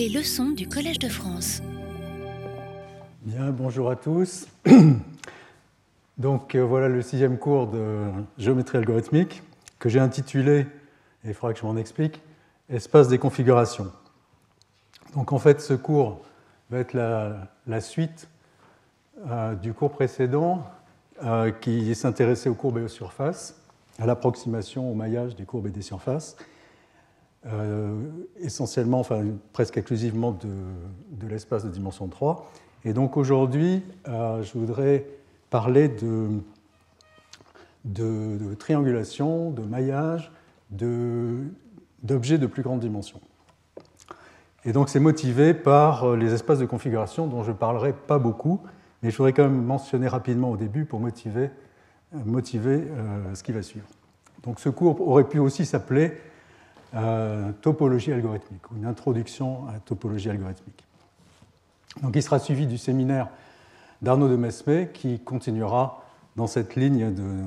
Les 0.00 0.08
leçons 0.08 0.52
du 0.52 0.66
Collège 0.66 0.98
de 0.98 1.10
France. 1.10 1.60
Bien, 3.20 3.50
bonjour 3.50 3.90
à 3.90 3.96
tous. 3.96 4.46
Donc 6.16 6.54
euh, 6.54 6.64
voilà 6.64 6.88
le 6.88 7.02
sixième 7.02 7.36
cours 7.36 7.66
de 7.66 8.04
géométrie 8.38 8.78
algorithmique 8.78 9.42
que 9.78 9.90
j'ai 9.90 10.00
intitulé, 10.00 10.60
et 11.22 11.28
il 11.28 11.34
faudra 11.34 11.52
que 11.52 11.60
je 11.60 11.66
m'en 11.66 11.76
explique, 11.76 12.22
Espace 12.70 13.08
des 13.08 13.18
configurations. 13.18 13.92
Donc 15.12 15.34
en 15.34 15.38
fait 15.38 15.60
ce 15.60 15.74
cours 15.74 16.22
va 16.70 16.78
être 16.78 16.94
la, 16.94 17.80
suite 17.82 18.26
euh, 19.28 19.54
du 19.54 19.74
cours 19.74 19.90
précédent 19.90 20.64
euh, 21.24 21.50
qui 21.50 21.94
s'intéressait 21.94 22.48
aux 22.48 22.54
courbes 22.54 22.78
et 22.78 22.84
aux 22.84 22.88
surfaces, 22.88 23.54
à 23.98 24.06
l'approximation 24.06 24.90
au 24.90 24.94
maillage 24.94 25.36
des 25.36 25.44
courbes 25.44 25.66
et 25.66 25.70
des 25.70 25.82
surfaces. 25.82 26.38
Euh, 27.46 27.98
essentiellement, 28.38 29.00
enfin 29.00 29.24
presque 29.54 29.78
exclusivement 29.78 30.32
de, 30.32 31.26
l'espace 31.26 31.64
de 31.64 31.70
dimension 31.70 32.06
3. 32.06 32.50
Et 32.84 32.92
donc 32.92 33.16
aujourd'hui, 33.16 33.82
euh, 34.08 34.42
je 34.42 34.58
voudrais 34.58 35.06
parler 35.48 35.88
de, 35.88 36.42
triangulation, 38.58 39.52
de 39.52 39.62
maillage, 39.62 40.30
d'objets 40.70 42.36
de, 42.36 42.46
plus 42.46 42.62
grande 42.62 42.80
dimension. 42.80 43.22
Et 44.66 44.72
donc 44.72 44.90
c'est 44.90 45.00
motivé 45.00 45.54
par 45.54 46.04
euh, 46.04 46.16
les 46.18 46.34
espaces 46.34 46.58
de 46.58 46.66
configuration 46.66 47.26
dont 47.26 47.42
je 47.42 47.52
ne 47.52 47.56
parlerai 47.56 47.94
pas 47.94 48.18
beaucoup, 48.18 48.60
mais 49.02 49.10
je 49.10 49.16
voudrais 49.16 49.32
quand 49.32 49.44
même 49.44 49.64
mentionner 49.64 50.08
rapidement 50.08 50.50
au 50.50 50.58
début 50.58 50.84
pour 50.84 51.00
motiver, 51.00 51.48
motiver 52.12 52.84
ce 53.32 53.42
qui 53.42 53.52
va 53.52 53.62
suivre. 53.62 53.86
Donc 54.42 54.60
ce 54.60 54.68
cours 54.68 55.00
aurait 55.00 55.24
pu 55.24 55.38
aussi 55.38 55.64
s'appeler 55.64 56.12
topologie 57.62 58.12
algorithmique, 58.12 58.70
ou 58.70 58.76
une 58.76 58.86
introduction 58.86 59.66
à 59.68 59.74
la 59.74 59.80
topologie 59.80 60.30
algorithmique. 60.30 60.84
Donc 62.02 62.16
il 62.16 62.22
sera 62.22 62.38
suivi 62.38 62.66
du 62.66 62.78
séminaire 62.78 63.28
d'Arnaud 64.02 64.28
de 64.28 64.36
Mesmet 64.36 64.90
qui 64.92 65.20
continuera 65.20 66.02
dans 66.36 66.46
cette 66.46 66.76
ligne 66.76 67.12
de, 67.12 67.44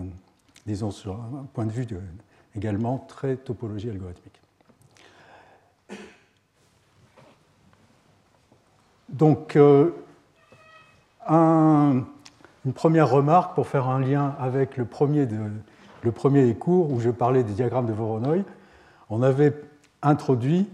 disons, 0.65 0.91
sur 0.91 1.13
un 1.15 1.45
point 1.53 1.65
de 1.65 1.71
vue 1.71 1.87
également 2.55 2.99
très 2.99 3.35
topologie 3.35 3.89
algorithmique. 3.89 4.39
Donc, 9.09 9.55
euh, 9.55 9.91
une 11.29 12.73
première 12.73 13.09
remarque 13.09 13.55
pour 13.55 13.67
faire 13.67 13.87
un 13.87 13.99
lien 13.99 14.35
avec 14.39 14.77
le 14.77 14.85
premier, 14.85 15.27
le 16.01 16.11
premier 16.11 16.45
des 16.45 16.55
cours 16.55 16.91
où 16.91 16.99
je 16.99 17.09
parlais 17.09 17.43
des 17.43 17.53
diagrammes 17.53 17.85
de 17.85 17.93
Voronoi 17.93 18.43
on 19.09 19.21
avait 19.21 19.53
introduit 20.01 20.67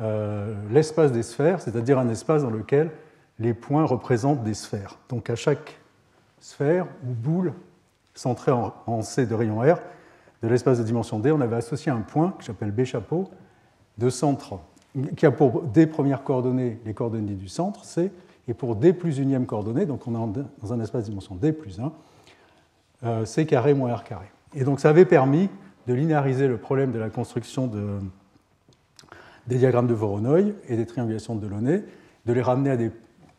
euh, 0.00 0.54
l'espace 0.70 1.12
des 1.12 1.22
sphères, 1.22 1.60
c'est-à-dire 1.60 1.98
un 1.98 2.08
espace 2.08 2.42
dans 2.42 2.50
lequel 2.50 2.90
les 3.38 3.54
points 3.54 3.84
représentent 3.84 4.42
des 4.42 4.54
sphères. 4.54 4.98
Donc 5.08 5.30
à 5.30 5.36
chaque 5.36 5.78
sphère 6.40 6.86
ou 7.04 7.12
boule 7.12 7.52
centrée 8.14 8.52
en, 8.52 9.02
C 9.02 9.26
de 9.26 9.34
rayon 9.34 9.60
R 9.60 9.78
de 10.42 10.48
l'espace 10.48 10.78
de 10.78 10.84
dimension 10.84 11.18
D, 11.18 11.32
on 11.32 11.40
avait 11.40 11.56
associé 11.56 11.90
un 11.90 12.02
point 12.02 12.34
que 12.38 12.44
j'appelle 12.44 12.70
B 12.70 12.84
chapeau 12.84 13.30
de 13.98 14.10
centre, 14.10 14.58
qui 15.16 15.24
a 15.24 15.30
pour 15.30 15.62
D 15.62 15.86
premières 15.86 16.22
coordonnées 16.22 16.78
les 16.84 16.94
coordonnées 16.94 17.34
du 17.34 17.48
centre, 17.48 17.84
C, 17.84 18.12
et 18.48 18.54
pour 18.54 18.76
D 18.76 18.92
plus 18.92 19.18
unième 19.18 19.46
coordonnée, 19.46 19.86
donc 19.86 20.06
on 20.06 20.14
est 20.14 20.44
dans 20.60 20.72
un 20.72 20.80
espace 20.80 21.04
de 21.04 21.08
dimension 21.08 21.34
D 21.34 21.52
plus 21.52 21.80
1, 21.80 21.92
euh, 23.04 23.24
C 23.24 23.46
carré 23.46 23.74
moins 23.74 23.94
R 23.94 24.04
carré. 24.04 24.26
Et 24.54 24.64
donc 24.64 24.78
ça 24.78 24.90
avait 24.90 25.06
permis 25.06 25.48
de 25.86 25.94
linéariser 25.94 26.48
le 26.48 26.58
problème 26.58 26.92
de 26.92 26.98
la 26.98 27.10
construction 27.10 27.70
des 29.46 29.56
diagrammes 29.58 29.86
de 29.86 29.94
Voronoi 29.94 30.40
et 30.68 30.76
des 30.76 30.86
triangulations 30.86 31.36
de 31.36 31.46
Delaunay, 31.46 31.84
de 32.26 32.32
les 32.32 32.42
ramener 32.42 32.70
à 32.70 32.76
des 32.76 32.90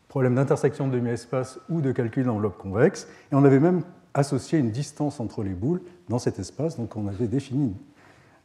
problèmes 0.08 0.34
d'intersection 0.34 0.88
de 0.88 0.94
demi-espace 0.94 1.60
ou 1.68 1.80
de 1.80 1.92
calcul 1.92 2.24
d'enveloppe 2.24 2.56
convexe. 2.56 3.06
Et 3.30 3.34
on 3.34 3.44
avait 3.44 3.60
même 3.60 3.82
associé 4.14 4.58
une 4.58 4.70
distance 4.70 5.20
entre 5.20 5.42
les 5.42 5.54
boules 5.54 5.82
dans 6.08 6.18
cet 6.18 6.38
espace. 6.38 6.76
Donc 6.76 6.96
on 6.96 7.06
avait 7.06 7.28
défini 7.28 7.74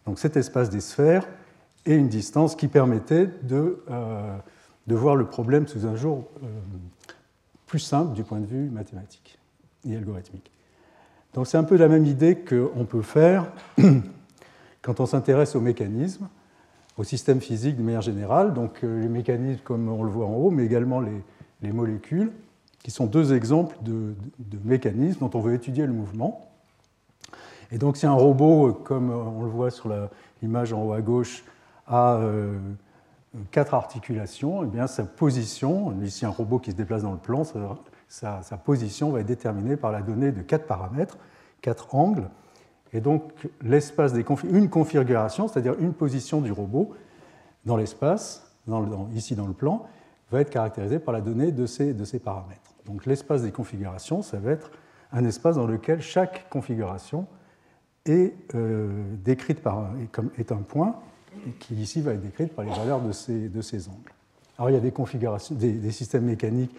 donc 0.05 0.19
cet 0.19 0.37
espace 0.37 0.69
des 0.69 0.81
sphères 0.81 1.27
et 1.85 1.95
une 1.95 2.09
distance 2.09 2.55
qui 2.55 2.67
permettait 2.67 3.29
de, 3.43 3.83
euh, 3.89 4.37
voir 4.87 5.15
le 5.15 5.25
problème 5.25 5.67
sous 5.67 5.85
un 5.85 5.95
jour 5.95 6.25
euh, 6.43 6.47
plus 7.65 7.79
simple 7.79 8.13
du 8.13 8.23
point 8.23 8.39
de 8.39 8.45
vue 8.45 8.69
mathématique 8.69 9.39
et 9.87 9.95
algorithmique. 9.95 10.52
Donc 11.33 11.47
c'est 11.47 11.57
un 11.57 11.63
peu 11.63 11.77
la 11.77 11.87
même 11.87 12.05
idée 12.05 12.35
qu'on 12.35 12.85
peut 12.85 13.01
faire 13.01 13.51
quand 14.81 14.99
on 14.99 15.05
s'intéresse 15.05 15.55
aux 15.55 15.61
mécanismes, 15.61 16.27
au 16.97 17.03
système 17.03 17.41
physique 17.41 17.75
de 17.75 17.81
manière 17.81 18.01
générale, 18.01 18.53
donc 18.53 18.83
euh, 18.83 19.01
les 19.01 19.09
mécanismes 19.09 19.61
comme 19.63 19.89
on 19.89 20.03
le 20.03 20.11
voit 20.11 20.27
en 20.27 20.33
haut, 20.33 20.51
mais 20.51 20.65
également 20.65 21.01
les, 21.01 21.71
molécules, 21.71 22.31
qui 22.83 22.91
sont 22.91 23.05
deux 23.05 23.33
exemples 23.33 23.77
de, 23.81 24.13
mécanismes 24.63 25.19
dont 25.21 25.31
on 25.33 25.39
veut 25.39 25.53
étudier 25.53 25.85
le 25.85 25.93
mouvement. 25.93 26.51
Et 27.71 27.77
donc 27.77 27.97
si 27.97 28.05
un 28.05 28.13
robot, 28.13 28.67
euh, 28.67 28.71
comme 28.73 29.09
on 29.09 29.43
le 29.43 29.49
voit 29.49 29.71
sur 29.71 29.91
l'image 30.41 30.71
en 30.73 30.83
haut 30.83 30.93
à 30.93 31.01
gauche, 31.01 31.43
a 31.87 32.17
euh, 32.17 32.59
quatre 33.49 33.73
articulations, 33.73 34.63
eh 34.63 34.67
bien 34.67 34.85
sa 34.85 35.03
position, 35.03 35.97
ici 36.03 36.25
un 36.25 36.29
robot 36.29 36.59
qui 36.59 36.71
se 36.71 36.75
déplace 36.75 37.01
dans 37.01 37.13
le 37.13 37.17
plan, 37.17 37.43
sa, 38.13 38.57
position 38.57 39.09
va 39.09 39.21
être 39.21 39.25
déterminée 39.25 39.75
par 39.75 39.91
la 39.91 40.03
donnée 40.03 40.31
de 40.31 40.43
quatre 40.43 40.67
paramètres, 40.67 41.17
quatre 41.61 41.95
angles. 41.95 42.29
Et 42.93 43.01
donc, 43.01 43.31
l'espace 43.63 44.13
des 44.13 44.23
une 44.43 44.69
configuration, 44.69 45.47
c'est-à-dire 45.47 45.73
une 45.79 45.93
position 45.93 46.39
du 46.39 46.51
robot 46.51 46.93
dans 47.65 47.75
l'espace, 47.75 48.55
ici 49.13 49.35
dans 49.35 49.47
le 49.47 49.53
plan, 49.53 49.87
va 50.31 50.41
être 50.41 50.51
caractérisée 50.51 50.99
par 50.99 51.11
la 51.11 51.21
donnée 51.21 51.51
de 51.51 51.65
ces, 51.65 51.93
de 51.93 52.05
ces 52.05 52.19
paramètres. 52.19 52.75
Donc, 52.85 53.07
l'espace 53.07 53.41
des 53.41 53.51
configurations, 53.51 54.21
ça 54.21 54.37
va 54.37 54.51
être 54.51 54.69
un 55.11 55.25
espace 55.25 55.55
dans 55.55 55.65
lequel 55.65 56.01
chaque 56.01 56.47
configuration 56.49 57.25
est 58.05 58.35
euh, 58.53 58.91
décrite 59.23 59.61
par 59.61 59.89
est 60.37 60.51
un 60.51 60.57
point, 60.57 60.95
qui 61.59 61.73
ici 61.73 62.01
va 62.01 62.13
être 62.13 62.21
décrite 62.21 62.53
par 62.53 62.63
les 62.63 62.71
valeurs 62.71 63.01
de 63.01 63.11
ces, 63.11 63.49
de 63.49 63.61
ces 63.61 63.87
angles. 63.89 64.13
Alors, 64.59 64.69
il 64.69 64.73
y 64.73 64.77
a 64.77 64.81
des 64.81 64.91
configurations, 64.91 65.55
des 65.55 65.91
systèmes 65.91 66.25
mécaniques 66.25 66.75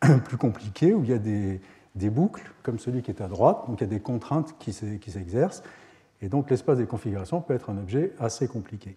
plus 0.24 0.36
compliqué, 0.36 0.94
où 0.94 1.02
il 1.04 1.10
y 1.10 1.12
a 1.12 1.18
des, 1.18 1.60
boucles, 2.10 2.52
comme 2.62 2.78
celui 2.78 3.02
qui 3.02 3.10
est 3.10 3.22
à 3.22 3.28
droite, 3.28 3.64
donc 3.68 3.80
il 3.80 3.84
y 3.84 3.86
a 3.86 3.90
des 3.90 4.00
contraintes 4.00 4.54
qui 4.58 4.72
s'exercent, 4.72 5.62
et 6.22 6.28
donc 6.28 6.50
l'espace 6.50 6.78
des 6.78 6.86
configurations 6.86 7.40
peut 7.40 7.54
être 7.54 7.70
un 7.70 7.78
objet 7.78 8.12
assez 8.18 8.48
compliqué. 8.48 8.94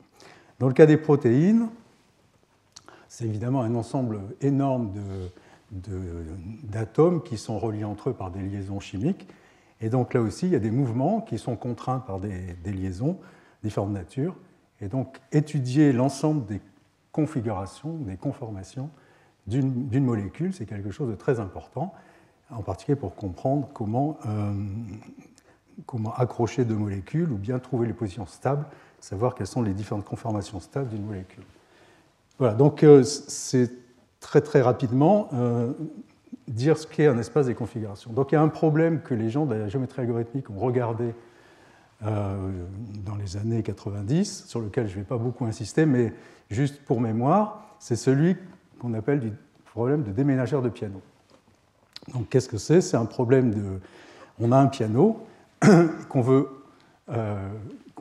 Dans 0.60 0.68
le 0.68 0.74
cas 0.74 0.86
des 0.86 0.98
protéines, 0.98 1.70
c'est 3.08 3.26
évidemment 3.26 3.62
un 3.62 3.76
ensemble 3.76 4.20
énorme 4.42 4.92
d'atomes 6.64 7.24
qui 7.24 7.38
sont 7.38 7.60
reliés 7.60 7.84
entre 7.84 8.10
eux 8.10 8.14
par 8.14 8.32
des 8.32 8.42
liaisons 8.42 8.80
chimiques, 8.80 9.28
et 9.82 9.90
donc 9.90 10.14
là 10.14 10.22
aussi, 10.22 10.48
il 10.48 10.52
y 10.52 10.56
a 10.56 10.60
des 10.60 10.72
mouvements 10.72 11.22
qui 11.22 11.38
sont 11.38 11.56
contraints 11.56 12.00
par 12.00 12.20
des, 12.20 12.54
des 12.64 12.74
liaisons 12.74 13.18
différentes 13.64 13.92
natures, 13.92 14.36
et 14.82 14.88
donc 14.88 15.20
étudier 15.32 15.92
l'ensemble 15.94 16.46
des 16.46 16.62
configurations, 17.12 17.94
des 17.94 18.18
conformations, 18.18 18.90
d'une 19.50 20.06
molécule, 20.06 20.54
c'est 20.54 20.66
quelque 20.66 20.92
chose 20.92 21.10
de 21.10 21.16
très 21.16 21.40
important, 21.40 21.94
en 22.52 22.62
particulier 22.62 22.96
pour 22.96 23.16
comprendre 23.16 23.70
comment, 23.74 24.18
euh, 24.26 24.54
comment 25.86 26.14
accrocher 26.14 26.66
deux 26.66 26.76
molécules 26.76 27.32
ou 27.32 27.38
bien 27.38 27.60
trouver 27.60 27.88
les 27.88 27.94
positions 27.94 28.26
stables, 28.26 28.66
savoir 29.00 29.36
quelles 29.36 29.48
sont 29.48 29.62
les 29.62 29.74
différentes 29.74 30.06
conformations 30.06 30.60
stables 30.60 30.90
d'une 30.90 31.06
molécule. 31.06 31.44
Voilà, 32.38 32.54
donc 32.54 32.84
euh, 32.84 33.04
c'est 33.04 33.72
très 34.20 34.42
très 34.42 34.62
rapidement 34.62 35.30
euh, 35.34 35.74
dire 36.48 36.78
ce 36.78 36.88
qu'est 36.88 37.08
un 37.08 37.18
espace 37.18 37.48
des 37.48 37.56
configurations. 37.56 38.12
Donc 38.12 38.32
il 38.32 38.36
y 38.36 38.38
a 38.38 38.42
un 38.42 38.50
problème 38.50 39.02
que 39.02 39.14
les 39.14 39.30
gens 39.30 39.46
de 39.46 39.56
la 39.56 39.68
géométrie 39.68 40.02
algorithmique 40.02 40.50
ont 40.50 40.60
regardé 40.60 41.14
dans 42.02 43.18
les 43.20 43.36
années 43.36 43.62
90, 43.62 44.46
sur 44.46 44.62
lequel 44.62 44.88
je 44.88 44.94
ne 44.94 45.00
vais 45.00 45.06
pas 45.06 45.18
beaucoup 45.18 45.44
insister, 45.44 45.86
mais 45.86 46.14
juste 46.50 46.82
pour 46.86 47.02
mémoire, 47.02 47.76
c'est 47.78 47.98
celui 47.98 48.38
qu'on 48.80 48.94
appelle 48.94 49.20
du 49.20 49.32
problème 49.66 50.04
de 50.04 50.12
déménageur 50.12 50.62
de 50.62 50.70
piano. 50.70 51.02
Donc 52.14 52.30
qu'est-ce 52.30 52.50
que 52.50 52.58
c'est? 52.58 52.82
C'est 52.82 52.98
un 52.98 53.06
problème 53.06 53.52
de... 53.54 53.80
On 54.40 54.52
a 54.52 54.58
un 54.58 54.68
piano 54.68 55.26
qu'on 56.10 56.22
veut, 56.22 56.50
euh, 57.10 57.50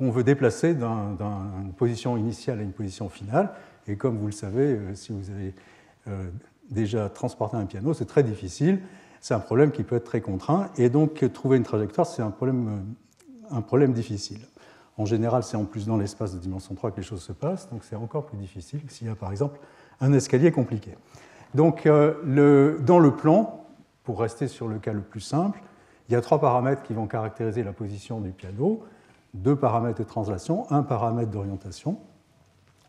veut 0.01 0.25
déplacer 0.25 0.75
d'une 0.75 1.73
position 1.77 2.17
initiale 2.17 2.61
à 2.61 2.63
une 2.63 2.73
position 2.73 3.09
finale. 3.09 3.51
Et 3.87 3.97
comme 3.97 4.17
vous 4.19 4.27
le 4.27 4.33
savez, 4.33 4.75
euh, 4.75 4.95
si 4.95 5.13
vous 5.13 5.31
avez 5.31 5.55
euh, 6.07 6.31
déjà 6.71 7.09
transporté 7.09 7.57
un 7.57 7.67
piano, 7.67 7.93
c'est 7.93 8.07
très 8.07 8.23
difficile. 8.23 8.81
C'est 9.21 9.35
un 9.35 9.41
problème 9.41 9.73
qui 9.73 9.83
peut 9.83 9.97
être 9.97 10.05
très 10.05 10.21
contraint. 10.21 10.71
Et 10.77 10.89
donc 10.89 11.31
trouver 11.33 11.57
une 11.57 11.65
trajectoire, 11.65 12.07
c'est 12.07 12.23
un 12.23 12.31
problème, 12.31 12.95
un 13.51 13.61
problème 13.63 13.93
difficile. 13.93 14.41
En 14.97 15.05
général, 15.05 15.45
c'est 15.45 15.57
en 15.57 15.65
plus 15.65 15.87
dans 15.87 15.97
l'espace 15.97 16.35
de 16.35 16.39
dimension 16.39 16.75
3 16.75 16.91
que 16.91 16.97
les 16.97 17.03
choses 17.03 17.23
se 17.23 17.33
passent, 17.33 17.71
donc 17.71 17.85
c'est 17.85 17.95
encore 17.95 18.27
plus 18.27 18.37
difficile 18.37 18.81
s'il 18.89 19.07
y 19.07 19.11
a 19.11 19.15
par 19.15 19.31
exemple 19.31 19.59
un 20.01 20.13
escalier 20.13 20.53
compliqué. 20.53 20.97
Donc, 21.55 21.87
euh, 21.87 22.79
dans 22.81 22.99
le 22.99 23.17
plan, 23.17 23.65
pour 24.05 24.21
rester 24.21 24.49
sur 24.49 24.69
le 24.69 24.79
cas 24.79 24.93
le 24.93 25.01
plus 25.01 25.21
simple, 25.21 25.61
il 26.09 26.13
y 26.13 26.17
a 26.17 26.21
trois 26.21 26.41
paramètres 26.41 26.83
qui 26.83 26.95
vont 26.95 27.07
caractériser 27.07 27.63
la 27.63 27.73
position 27.73 28.21
du 28.21 28.31
piano, 28.31 28.83
deux 29.35 29.57
paramètres 29.57 29.99
de 29.99 30.05
translation, 30.05 30.71
un 30.71 30.83
paramètre 30.83 31.31
d'orientation. 31.31 31.99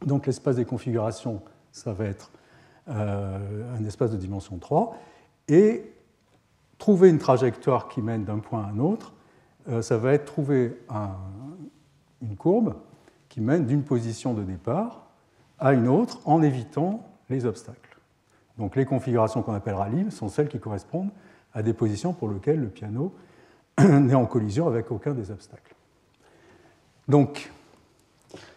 Donc 0.05 0.25
l'espace 0.25 0.55
des 0.55 0.65
configurations 0.65 1.41
ça 1.71 1.93
va 1.93 2.05
être 2.05 2.31
euh, 2.89 3.77
un 3.77 3.83
espace 3.85 4.11
de 4.11 4.17
dimension 4.17 4.57
3. 4.57 4.95
Et 5.47 5.93
trouver 6.77 7.09
une 7.09 7.19
trajectoire 7.19 7.87
qui 7.87 8.01
mène 8.01 8.23
d'un 8.23 8.39
point 8.39 8.63
à 8.63 8.67
un 8.67 8.79
autre, 8.79 9.13
euh, 9.67 9.81
ça 9.81 9.97
va 9.97 10.13
être 10.13 10.25
trouver 10.25 10.77
une 12.21 12.35
courbe 12.35 12.75
qui 13.27 13.41
mène 13.41 13.65
d'une 13.65 13.83
position 13.83 14.33
de 14.33 14.43
départ 14.43 15.08
à 15.59 15.73
une 15.73 15.87
autre 15.87 16.19
en 16.25 16.41
évitant 16.41 17.03
les 17.29 17.45
obstacles. 17.45 17.97
Donc 18.57 18.75
les 18.75 18.85
configurations 18.85 19.41
qu'on 19.41 19.53
appellera 19.53 19.89
libres 19.89 20.11
sont 20.11 20.29
celles 20.29 20.49
qui 20.49 20.59
correspondent 20.59 21.11
à 21.53 21.63
des 21.63 21.73
positions 21.73 22.13
pour 22.13 22.29
lesquelles 22.29 22.59
le 22.59 22.67
piano 22.67 23.13
n'est 23.79 24.15
en 24.15 24.25
collision 24.25 24.67
avec 24.67 24.91
aucun 24.91 25.13
des 25.13 25.31
obstacles. 25.31 25.75
Donc, 27.07 27.51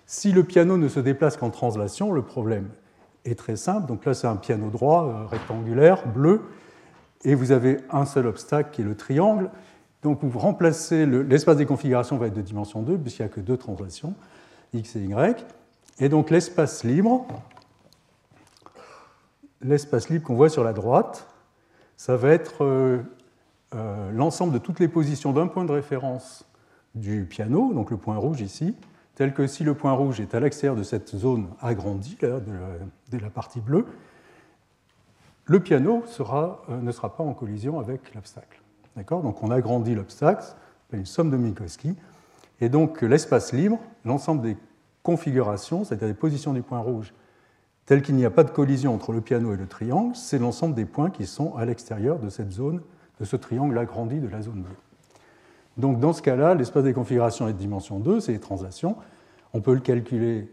si 0.06 0.32
le 0.32 0.44
piano 0.44 0.76
ne 0.76 0.88
se 0.88 1.00
déplace 1.00 1.38
qu'en 1.38 1.50
translation, 1.50 2.12
le 2.12 2.22
problème 2.22 2.68
est 3.24 3.38
très 3.38 3.56
simple. 3.56 3.86
Donc 3.86 4.04
là, 4.04 4.12
c'est 4.12 4.26
un 4.26 4.36
piano 4.36 4.68
droit, 4.68 5.04
euh, 5.04 5.26
rectangulaire, 5.26 6.06
bleu, 6.06 6.42
et 7.24 7.34
vous 7.34 7.52
avez 7.52 7.78
un 7.90 8.04
seul 8.04 8.26
obstacle 8.26 8.70
qui 8.72 8.82
est 8.82 8.84
le 8.84 8.96
triangle. 8.96 9.50
Donc 10.02 10.22
vous 10.22 10.38
remplacez 10.38 11.06
l'espace 11.06 11.56
des 11.56 11.66
configurations 11.66 12.18
va 12.18 12.26
être 12.26 12.34
de 12.34 12.42
dimension 12.42 12.82
2, 12.82 12.98
puisqu'il 12.98 13.22
n'y 13.22 13.30
a 13.30 13.32
que 13.32 13.40
deux 13.40 13.56
translations, 13.56 14.14
x 14.74 14.96
et 14.96 15.00
y. 15.00 15.46
Et 15.98 16.08
donc 16.08 16.30
l'espace 16.30 16.84
libre, 16.84 17.26
l'espace 19.60 20.08
libre 20.08 20.26
qu'on 20.26 20.34
voit 20.34 20.48
sur 20.48 20.64
la 20.64 20.72
droite, 20.72 21.28
ça 21.96 22.16
va 22.16 22.30
être 22.30 22.64
euh, 22.64 22.98
euh, 23.74 24.10
l'ensemble 24.12 24.52
de 24.52 24.58
toutes 24.58 24.80
les 24.80 24.88
positions 24.88 25.32
d'un 25.32 25.46
point 25.46 25.64
de 25.64 25.72
référence 25.72 26.44
du 26.94 27.24
piano, 27.24 27.72
donc 27.72 27.90
le 27.90 27.96
point 27.96 28.16
rouge 28.16 28.40
ici, 28.40 28.74
tel 29.14 29.32
que 29.34 29.46
si 29.46 29.64
le 29.64 29.74
point 29.74 29.92
rouge 29.92 30.20
est 30.20 30.34
à 30.34 30.40
l'extérieur 30.40 30.76
de 30.76 30.82
cette 30.82 31.14
zone 31.16 31.48
agrandie, 31.60 32.18
de, 32.20 33.18
la, 33.18 33.30
partie 33.30 33.60
bleue, 33.60 33.86
le 35.44 35.60
piano 35.60 36.02
euh, 36.20 36.80
ne 36.80 36.92
sera 36.92 37.16
pas 37.16 37.22
en 37.22 37.34
collision 37.34 37.78
avec 37.78 38.14
l'obstacle. 38.14 38.60
Donc 38.96 39.42
on 39.42 39.50
agrandit 39.50 39.94
l'obstacle, 39.94 40.44
une 40.92 41.06
somme 41.06 41.30
de 41.30 41.36
Minkowski, 41.36 41.96
et 42.60 42.68
donc 42.68 43.00
l'espace 43.00 43.52
libre, 43.52 43.78
l'ensemble 44.04 44.42
des 44.42 44.56
configurations, 45.02 45.84
c'est-à-dire 45.84 46.08
des 46.08 46.14
positions 46.14 46.52
du 46.52 46.62
point 46.62 46.78
rouge, 46.78 47.12
tel 47.86 48.02
qu'il 48.02 48.14
n'y 48.14 48.24
a 48.24 48.30
pas 48.30 48.44
de 48.44 48.50
collision 48.50 48.94
entre 48.94 49.12
le 49.12 49.20
piano 49.20 49.52
et 49.52 49.56
le 49.56 49.66
triangle, 49.66 50.14
c'est 50.14 50.38
l'ensemble 50.38 50.74
des 50.74 50.84
points 50.84 51.10
qui 51.10 51.26
sont 51.26 51.56
à 51.56 51.64
l'extérieur 51.64 52.18
de 52.18 52.28
cette 52.28 52.52
zone, 52.52 52.80
de 53.20 53.24
ce 53.24 53.36
triangle 53.36 53.76
agrandi 53.76 54.20
de 54.20 54.28
la 54.28 54.42
zone 54.42 54.62
bleue. 54.62 54.76
Donc 55.76 55.98
dans 56.00 56.12
ce 56.12 56.22
cas-là, 56.22 56.54
l'espace 56.54 56.84
des 56.84 56.92
configurations 56.92 57.48
est 57.48 57.52
de 57.52 57.58
dimension 57.58 57.98
2, 57.98 58.20
c'est 58.20 58.32
les 58.32 58.40
translations. 58.40 58.96
On 59.52 59.60
peut 59.60 59.74
le 59.74 59.80
calculer 59.80 60.50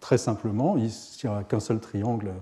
très 0.00 0.18
simplement. 0.18 0.76
S'il 0.88 1.30
n'y 1.30 1.36
a 1.36 1.44
qu'un 1.44 1.60
seul 1.60 1.80
triangle, 1.80 2.32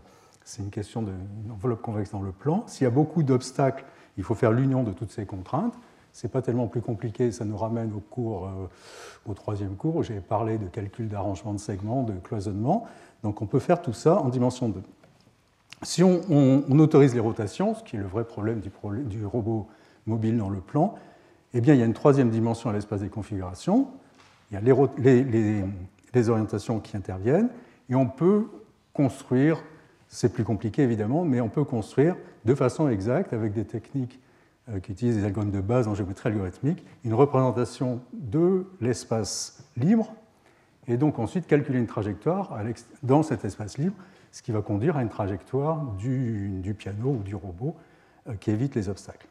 c'est 0.45 0.63
une 0.63 0.71
question 0.71 1.03
d'une 1.03 1.53
enveloppe 1.53 1.83
convexe 1.83 2.11
dans 2.11 2.23
le 2.23 2.33
plan. 2.33 2.65
S'il 2.67 2.85
y 2.85 2.87
a 2.87 2.91
beaucoup 2.91 3.23
d'obstacles, 3.23 3.85
il 4.17 4.25
faut 4.25 4.35
faire 4.35 4.53
l'union 4.53 4.83
de 4.83 4.93
toutes 4.93 5.11
ces 5.11 5.27
contraintes. 5.27 5.75
Ce 6.13 6.27
n'est 6.27 6.31
pas 6.31 6.43
tellement 6.43 6.67
plus 6.67 6.83
compliqué, 6.83 7.33
ça 7.33 7.45
nous 7.45 7.57
ramène 7.57 7.93
au 7.95 8.01
cours, 8.01 8.47
euh, 8.47 9.31
au 9.31 9.35
troisième 9.35 9.77
cours 9.77 9.97
où 9.97 10.03
j'ai 10.03 10.21
parlé 10.21 10.59
de 10.59 10.67
calcul 10.67 11.09
d'arrangement 11.09 11.55
de 11.55 11.59
segments, 11.59 12.03
de 12.03 12.13
cloisonnement. 12.13 12.87
Donc 13.23 13.41
on 13.41 13.47
peut 13.47 13.61
faire 13.61 13.81
tout 13.81 13.93
ça 13.93 14.21
en 14.21 14.29
dimension 14.29 14.69
2. 14.69 14.83
Si 15.83 16.05
on, 16.05 16.21
autorise 16.79 17.13
les 17.13 17.21
rotations, 17.21 17.75
ce 17.75 17.83
qui 17.83 17.97
est 17.97 17.99
le 17.99 18.07
vrai 18.07 18.25
problème 18.25 18.61
du, 18.61 19.27
robot 19.27 19.67
mobile 20.07 20.37
dans 20.37 20.49
le 20.49 20.61
plan, 20.61 20.95
eh 21.55 21.61
bien, 21.61 21.75
il 21.75 21.81
y 21.81 21.83
a 21.83 21.87
une 21.87 21.93
troisième 21.93 22.31
dimension 22.31 22.71
à 22.71 22.73
l'espace 22.73 23.01
des 23.01 23.09
configurations. 23.09 23.89
Il 24.51 24.55
y 24.55 24.57
a 24.57 24.61
les, 26.15 26.29
orientations 26.29 26.79
qui 26.79 26.97
interviennent, 26.97 27.49
et 27.91 27.97
on 27.97 28.07
peut 28.07 28.47
construire, 28.95 29.63
c'est 30.09 30.33
plus 30.33 30.45
compliqué 30.45 30.83
évidemment, 30.83 31.25
mais 31.25 31.41
on 31.41 31.49
peut 31.49 31.65
construire 31.65 32.17
de 32.45 32.55
façon 32.55 32.89
exacte, 32.89 33.33
avec 33.33 33.53
des 33.53 33.65
techniques 33.65 34.21
qui 34.83 34.93
utilisent 34.93 35.17
des 35.17 35.25
algorithmes 35.25 35.55
de 35.55 35.61
base 35.61 35.89
en 35.89 35.95
géométrie 35.95 36.29
algorithmique, 36.29 36.85
une 37.05 37.15
représentation 37.15 38.01
de 38.13 38.67
l'espace 38.81 39.65
libre, 39.77 40.13
et 40.89 40.97
donc 40.97 41.19
ensuite 41.19 41.47
calculer 41.47 41.79
une 41.79 41.87
trajectoire 41.87 42.59
dans 43.03 43.23
cet 43.23 43.45
espace 43.45 43.79
libre, 43.79 43.97
ce 44.33 44.43
qui 44.43 44.51
va 44.51 44.63
conduire 44.63 44.97
à 44.97 45.03
une 45.03 45.09
trajectoire 45.09 45.83
du, 45.99 46.75
piano 46.77 47.11
ou 47.11 47.23
du 47.23 47.35
robot 47.35 47.77
euh, 48.29 48.35
qui 48.35 48.51
évite 48.51 48.75
les 48.75 48.89
obstacles. 48.89 49.29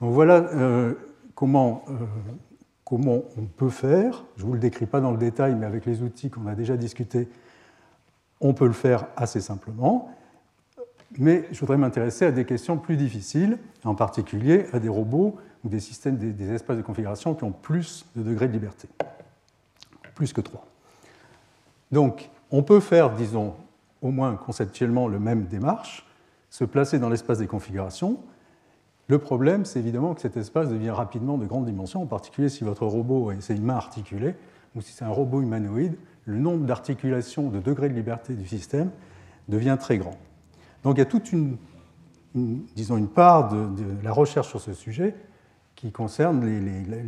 Donc 0.00 0.12
voilà 0.12 0.34
euh, 0.34 0.94
comment, 1.34 1.82
euh, 1.88 1.94
comment 2.84 3.22
on 3.36 3.42
peut 3.44 3.70
faire. 3.70 4.24
Je 4.36 4.42
ne 4.42 4.48
vous 4.48 4.52
le 4.52 4.60
décris 4.60 4.86
pas 4.86 5.00
dans 5.00 5.10
le 5.10 5.18
détail, 5.18 5.54
mais 5.54 5.66
avec 5.66 5.86
les 5.86 6.02
outils 6.02 6.30
qu'on 6.30 6.46
a 6.46 6.54
déjà 6.54 6.76
discutés, 6.76 7.28
on 8.40 8.52
peut 8.52 8.66
le 8.66 8.72
faire 8.72 9.06
assez 9.16 9.40
simplement. 9.40 10.10
Mais 11.18 11.44
je 11.52 11.60
voudrais 11.60 11.76
m'intéresser 11.76 12.24
à 12.24 12.32
des 12.32 12.44
questions 12.44 12.78
plus 12.78 12.96
difficiles, 12.96 13.58
en 13.84 13.94
particulier 13.94 14.66
à 14.72 14.80
des 14.80 14.88
robots 14.88 15.36
ou 15.64 15.68
des 15.68 15.80
systèmes, 15.80 16.16
des, 16.16 16.52
espaces 16.52 16.76
de 16.76 16.82
configuration 16.82 17.34
qui 17.34 17.44
ont 17.44 17.52
plus 17.52 18.06
de 18.16 18.22
degrés 18.22 18.48
de 18.48 18.52
liberté, 18.52 18.88
plus 20.14 20.32
que 20.32 20.40
3. 20.40 20.66
Donc, 21.92 22.30
on 22.50 22.62
peut 22.62 22.80
faire, 22.80 23.14
disons, 23.14 23.54
au 24.02 24.10
moins 24.10 24.34
conceptuellement, 24.34 25.08
le 25.08 25.18
même 25.18 25.46
démarche, 25.46 26.06
se 26.50 26.64
placer 26.64 26.98
dans 26.98 27.08
l'espace 27.08 27.38
des 27.38 27.46
configurations, 27.46 28.18
le 29.08 29.18
problème, 29.18 29.64
c'est 29.64 29.78
évidemment 29.78 30.14
que 30.14 30.20
cet 30.20 30.36
espace 30.36 30.68
devient 30.68 30.90
rapidement 30.90 31.38
de 31.38 31.46
grande 31.46 31.64
dimension, 31.64 32.02
en 32.02 32.06
particulier 32.06 32.48
si 32.48 32.64
votre 32.64 32.84
robot 32.84 33.30
est 33.30 33.48
une 33.50 33.62
main 33.62 33.76
articulée 33.76 34.34
ou 34.74 34.80
si 34.80 34.92
c'est 34.92 35.04
un 35.04 35.10
robot 35.10 35.42
humanoïde, 35.42 35.96
le 36.24 36.38
nombre 36.38 36.66
d'articulations, 36.66 37.48
de 37.48 37.60
degrés 37.60 37.88
de 37.88 37.94
liberté 37.94 38.34
du 38.34 38.46
système 38.48 38.90
devient 39.48 39.76
très 39.78 39.98
grand. 39.98 40.16
Donc 40.82 40.96
il 40.96 40.98
y 40.98 41.02
a 41.02 41.06
toute 41.06 41.32
une, 41.32 41.56
disons, 42.34 42.96
une 42.96 43.08
part 43.08 43.48
de, 43.48 43.84
la 44.02 44.12
recherche 44.12 44.48
sur 44.48 44.60
ce 44.60 44.72
sujet 44.72 45.14
qui 45.74 45.92
concerne 45.92 46.44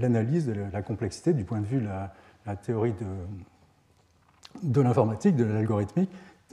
l'analyse 0.00 0.47
de 0.47 0.55
la 0.73 0.82
complexité 0.82 1.32
du 1.32 1.44
point 1.44 1.61
de 1.61 1.67
vue 1.67 1.81
de 1.81 1.87
la, 1.87 2.56
théorie 2.56 2.93
de, 2.93 3.06
de 4.62 4.81
l'informatique, 4.81 5.37
de 5.37 5.44
l'algorithmique, 5.44 6.11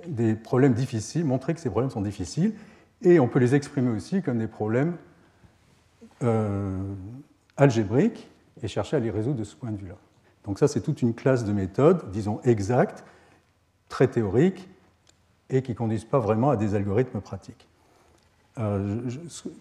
des 0.07 0.35
problèmes 0.35 0.73
difficiles, 0.73 1.25
montrer 1.25 1.53
que 1.53 1.59
ces 1.59 1.69
problèmes 1.69 1.91
sont 1.91 2.01
difficiles, 2.01 2.53
et 3.01 3.19
on 3.19 3.27
peut 3.27 3.39
les 3.39 3.55
exprimer 3.55 3.91
aussi 3.91 4.21
comme 4.21 4.39
des 4.39 4.47
problèmes 4.47 4.95
euh, 6.23 6.93
algébriques 7.57 8.29
et 8.61 8.67
chercher 8.67 8.97
à 8.97 8.99
les 8.99 9.11
résoudre 9.11 9.37
de 9.37 9.43
ce 9.43 9.55
point 9.55 9.71
de 9.71 9.77
vue-là. 9.77 9.97
Donc 10.45 10.59
ça, 10.59 10.67
c'est 10.67 10.81
toute 10.81 11.01
une 11.01 11.13
classe 11.13 11.43
de 11.43 11.51
méthodes, 11.51 12.09
disons 12.11 12.39
exactes, 12.43 13.03
très 13.89 14.07
théoriques, 14.07 14.69
et 15.49 15.61
qui 15.61 15.71
ne 15.71 15.75
conduisent 15.75 16.05
pas 16.05 16.19
vraiment 16.19 16.49
à 16.49 16.57
des 16.57 16.75
algorithmes 16.75 17.21
pratiques. 17.21 17.67
Euh, 18.57 19.01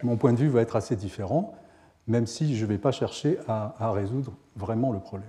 mon 0.02 0.16
point 0.16 0.32
de 0.32 0.38
vue 0.38 0.48
va 0.48 0.60
être 0.60 0.76
assez 0.76 0.96
différent, 0.96 1.54
même 2.06 2.26
si 2.26 2.56
je 2.56 2.64
ne 2.64 2.68
vais 2.68 2.78
pas 2.78 2.92
chercher 2.92 3.38
à, 3.48 3.90
résoudre 3.92 4.32
vraiment 4.56 4.92
le 4.92 5.00
problème. 5.00 5.28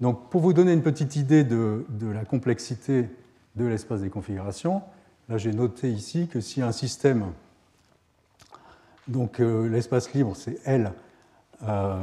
Donc, 0.00 0.28
pour 0.30 0.40
vous 0.40 0.52
donner 0.52 0.72
une 0.72 0.82
petite 0.82 1.16
idée 1.16 1.44
de, 1.44 1.84
la 2.02 2.24
complexité 2.24 3.08
de 3.54 3.64
l'espace 3.64 4.00
des 4.00 4.10
configurations, 4.10 4.82
là 5.28 5.38
j'ai 5.38 5.52
noté 5.52 5.90
ici 5.90 6.28
que 6.28 6.40
si 6.40 6.60
un 6.60 6.72
système 6.72 7.32
donc 9.08 9.40
euh, 9.40 9.68
l'espace 9.68 10.12
libre, 10.12 10.34
c'est 10.34 10.58
L. 10.64 10.92
Euh, 11.62 12.00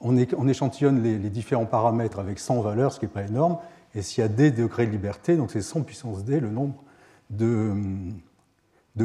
on, 0.00 0.48
échantillonne 0.48 1.02
les, 1.02 1.30
différents 1.30 1.64
paramètres 1.64 2.18
avec 2.18 2.38
100 2.38 2.60
valeurs, 2.60 2.92
ce 2.92 2.98
qui 2.98 3.06
n'est 3.06 3.12
pas 3.12 3.22
énorme. 3.22 3.58
Et 3.96 4.02
s'il 4.02 4.22
y 4.22 4.24
a 4.24 4.28
d 4.28 4.52
degrés 4.52 4.86
de 4.86 4.92
liberté, 4.92 5.36
donc 5.36 5.50
c'est 5.50 5.62
100 5.62 5.82
puissance 5.82 6.24
d, 6.24 6.38
le 6.38 6.50
nombre 6.50 6.84
de, 7.30 7.74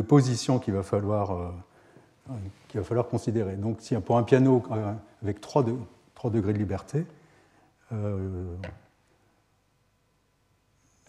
positions 0.08 0.60
qu'il 0.60 0.76
va, 0.76 0.84
falloir, 0.84 1.32
euh, 1.32 1.50
va 2.76 2.84
falloir 2.84 3.08
considérer. 3.08 3.56
Donc 3.56 3.78
si 3.80 3.96
pour 3.96 4.18
un 4.18 4.24
piano 4.24 4.62
avec 5.24 5.42
3, 5.42 5.64
degrés 6.30 6.54
de 6.54 6.58
liberté, 6.60 7.06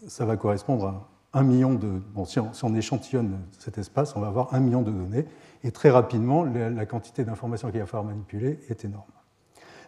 ça 0.07 0.25
va 0.25 0.37
correspondre 0.37 0.87
à 0.87 1.09
un 1.33 1.43
million 1.43 1.75
de. 1.75 2.01
Bon, 2.15 2.25
si 2.25 2.39
on, 2.41 2.75
échantillonne 2.75 3.39
cet 3.59 3.79
espace, 3.79 4.15
on 4.17 4.21
va 4.21 4.29
avoir 4.29 4.55
un 4.55 4.61
million 4.61 4.83
de 4.83 4.91
données. 4.91 5.27
Et 5.65 5.71
très 5.71 5.91
rapidement, 5.91 6.45
la, 6.45 6.87
quantité 6.87 7.25
d'informations 7.25 7.71
qu'il 7.71 7.81
va 7.81 7.87
falloir 7.87 8.05
manipuler 8.05 8.59
est 8.69 8.85
énorme. 8.85 9.05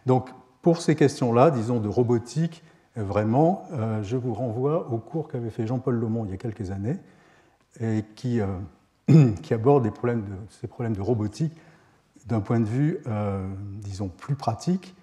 Donc, 0.05 0.29
pour 0.61 0.81
ces 0.81 0.95
questions-là, 0.95 1.51
disons 1.51 1.79
de 1.79 1.87
robotique, 1.87 2.63
euh, 2.63 2.74
vraiment, 3.03 3.67
euh, 3.73 4.01
je 4.03 4.15
vous 4.17 4.33
renvoie 4.33 4.89
au 4.91 4.97
cours 4.97 5.27
qu'avait 5.27 5.49
fait 5.49 5.67
Jean-Paul 5.67 5.95
Lomont 5.95 6.25
il 6.25 6.31
y 6.31 6.33
a 6.33 6.37
quelques 6.37 6.71
années, 6.71 6.97
et 7.79 8.03
qui, 8.15 8.39
euh, 8.39 8.57
aborde 9.51 9.85
ces 10.49 10.67
problèmes 10.67 10.95
de 10.95 11.01
robotique 11.01 11.53
d'un 12.25 12.39
point 12.39 12.59
de 12.59 12.65
vue, 12.65 12.99
disons, 13.81 14.07
plus 14.07 14.33
pratique, 14.33 14.95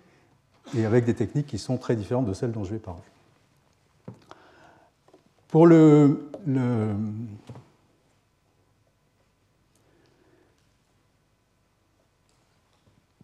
et 0.76 0.84
avec 0.84 1.04
des 1.04 1.14
techniques 1.14 1.46
qui 1.46 1.58
sont 1.58 1.78
très 1.78 1.94
différentes 1.94 2.26
de 2.26 2.32
celles 2.32 2.50
dont 2.50 2.64
je 2.64 2.72
vais 2.72 2.80
parler. 2.80 3.00
Pour 5.46 5.68
le, 5.68 6.28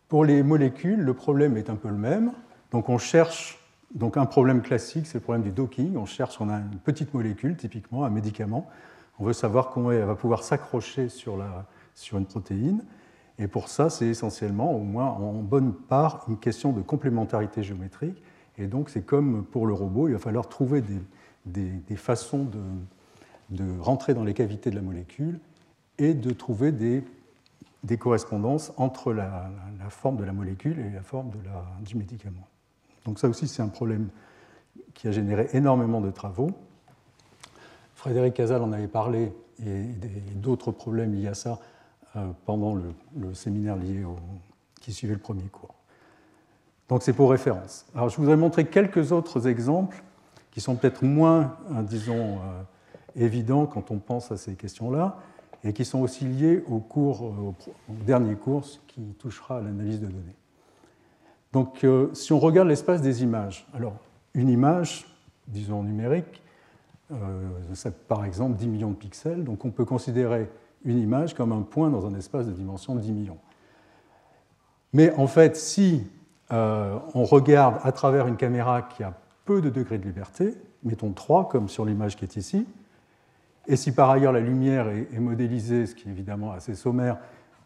pour 0.09 0.25
les 0.25 0.43
molécules, 0.43 1.01
le 1.01 1.15
problème 1.15 1.57
est 1.57 1.71
un 1.71 1.77
peu 1.77 1.89
le 1.89 1.97
même. 1.97 2.33
Donc 2.71 2.89
on 2.89 2.99
cherche 2.99 3.58
donc 3.95 4.17
un 4.17 4.27
problème 4.27 4.63
classique, 4.63 5.07
c'est 5.07 5.19
le 5.19 5.23
problème 5.23 5.43
du 5.43 5.51
docking. 5.51 5.97
On 5.97 6.07
cherche, 6.07 6.41
on 6.41 6.49
a 6.49 6.57
une 6.57 6.79
petite 6.79 7.15
molécule, 7.15 7.57
typiquement 7.57 8.05
un 8.05 8.11
médicament. 8.11 8.69
On 9.19 9.25
veut 9.25 9.33
savoir 9.33 9.71
comment 9.71 9.91
elle 9.91 10.05
va 10.05 10.15
pouvoir 10.15 10.43
s'accrocher 10.43 11.09
sur, 11.09 11.43
sur 11.95 12.19
une 12.19 12.27
protéine. 12.27 12.85
Et 13.39 13.47
pour 13.47 13.69
ça, 13.69 13.89
c'est 13.89 14.07
essentiellement, 14.07 14.73
au 14.75 14.81
moins 14.81 15.07
en 15.07 15.35
bonne 15.35 15.73
part, 15.73 16.25
une 16.29 16.39
question 16.39 16.73
de 16.73 16.83
complémentarité 16.83 17.63
géométrique. 17.63 18.23
Et 18.59 18.67
donc, 18.67 18.91
c'est 18.91 19.03
comme 19.03 19.45
pour 19.45 19.67
le 19.67 19.73
robot, 19.73 20.09
il 20.09 20.13
va 20.13 20.19
falloir 20.19 20.49
trouver 20.49 20.83
des, 20.83 21.71
des, 21.71 21.97
façons 21.97 22.45
de, 22.45 22.61
de, 23.51 23.81
rentrer 23.81 24.15
dans 24.15 24.25
les 24.25 24.35
cavités 24.35 24.71
de 24.71 24.75
la 24.75 24.83
molécule 24.83 25.39
et 25.99 26.15
de 26.15 26.33
trouver 26.33 26.73
des, 26.73 27.05
des 27.85 27.97
correspondances 27.97 28.73
entre 28.77 29.13
la, 29.13 29.51
forme 29.89 30.17
de 30.17 30.25
la 30.25 30.33
molécule 30.33 30.79
et 30.81 30.91
la 30.91 31.03
forme 31.03 31.31
du 31.81 31.97
médicament. 31.97 32.47
Donc 33.05 33.19
ça 33.19 33.29
aussi, 33.29 33.49
c'est 33.49 33.63
un 33.63 33.69
problème 33.69 34.09
qui 34.95 35.09
a 35.09 35.13
généré 35.13 35.49
énormément 35.53 36.01
de 36.01 36.11
travaux. 36.11 36.51
Frédéric 37.95 38.35
Casal 38.35 38.63
en 38.63 38.73
avait 38.73 38.89
parlé 38.89 39.33
et 39.65 39.83
d'autres 40.35 40.73
problèmes 40.73 41.15
liés 41.15 41.29
à 41.29 41.35
ça 41.35 41.59
euh, 42.17 42.29
pendant 42.47 42.75
le, 42.75 43.35
séminaire 43.35 43.77
lié 43.77 44.05
au, 44.05 44.17
qui 44.81 44.93
suivait 44.93 45.15
le 45.15 45.21
premier 45.21 45.45
cours. 45.45 45.75
Donc 46.89 47.03
c'est 47.03 47.13
pour 47.13 47.31
référence. 47.31 47.87
Alors 47.95 48.09
je 48.09 48.17
voudrais 48.17 48.37
montrer 48.37 48.67
quelques 48.67 49.13
autres 49.13 49.47
exemples 49.47 50.03
qui 50.51 50.61
sont 50.61 50.77
peut-être 50.77 51.05
moins, 51.05 51.57
euh, 51.73 51.83
disons, 51.83 52.39
euh, 52.39 52.63
évidents 53.17 53.67
quand 53.67 53.91
on 53.91 53.99
pense 53.99 54.33
à 54.33 54.37
ces 54.37 54.55
questions-là, 54.55 55.19
et 55.65 55.73
qui 55.73 55.85
sont 55.85 56.01
aussi 56.01 56.25
liés 56.25 56.63
au, 56.69 56.79
cours, 56.79 57.23
au, 57.23 57.55
dernier 58.07 58.37
cours 58.37 58.65
qui 58.87 59.01
touchera 59.19 59.59
à 59.59 59.61
l'analyse 59.61 60.01
de 60.01 60.07
données. 60.07 60.37
Donc 61.53 61.87
si 62.13 62.33
on 62.33 62.39
regarde 62.39 62.69
l'espace 62.69 63.01
des 63.01 63.23
images, 63.23 63.67
alors 63.75 63.97
une 64.35 64.49
image, 64.49 65.07
disons 65.47 65.83
numérique, 65.83 66.43
c'est 67.73 68.07
par 68.07 68.25
exemple 68.25 68.57
10 68.57 68.69
millions 68.69 68.91
de 68.91 68.97
pixels, 68.97 69.45
donc 69.45 69.65
on 69.65 69.71
peut 69.71 69.87
considérer 69.87 70.51
une 70.85 70.99
image 70.99 71.35
comme 71.35 71.53
un 71.53 71.63
point 71.63 71.91
dans 71.91 72.07
un 72.07 72.15
espace 72.15 72.47
de 72.47 72.53
dimension 72.53 72.95
10 72.95 73.13
millions. 73.13 73.39
Mais 74.93 75.13
en 75.15 75.27
fait, 75.27 75.57
si 75.57 76.07
euh, 76.53 76.99
on 77.15 77.25
regarde 77.25 77.77
à 77.83 77.93
travers 77.93 78.27
une 78.27 78.37
caméra 78.37 78.83
qui 78.83 79.03
a 79.03 79.15
peu 79.45 79.61
de 79.61 79.71
degrés 79.71 79.99
de 79.99 80.05
liberté, 80.05 80.55
mettons 80.83 81.13
3 81.13 81.49
comme 81.49 81.69
sur 81.69 81.85
l'image 81.85 82.17
qui 82.17 82.25
est 82.25 82.37
ici, 82.37 82.67
et 83.67 83.77
si 83.77 83.93
par 83.93 84.09
ailleurs 84.09 84.33
la 84.33 84.41
lumière 84.41 84.89
est, 84.89 85.19
modélisée, 85.19 85.87
ce 85.87 85.95
qui 85.95 86.09
est 86.09 86.11
évidemment 86.11 86.53
assez 86.53 86.75
sommaire, 86.75 87.19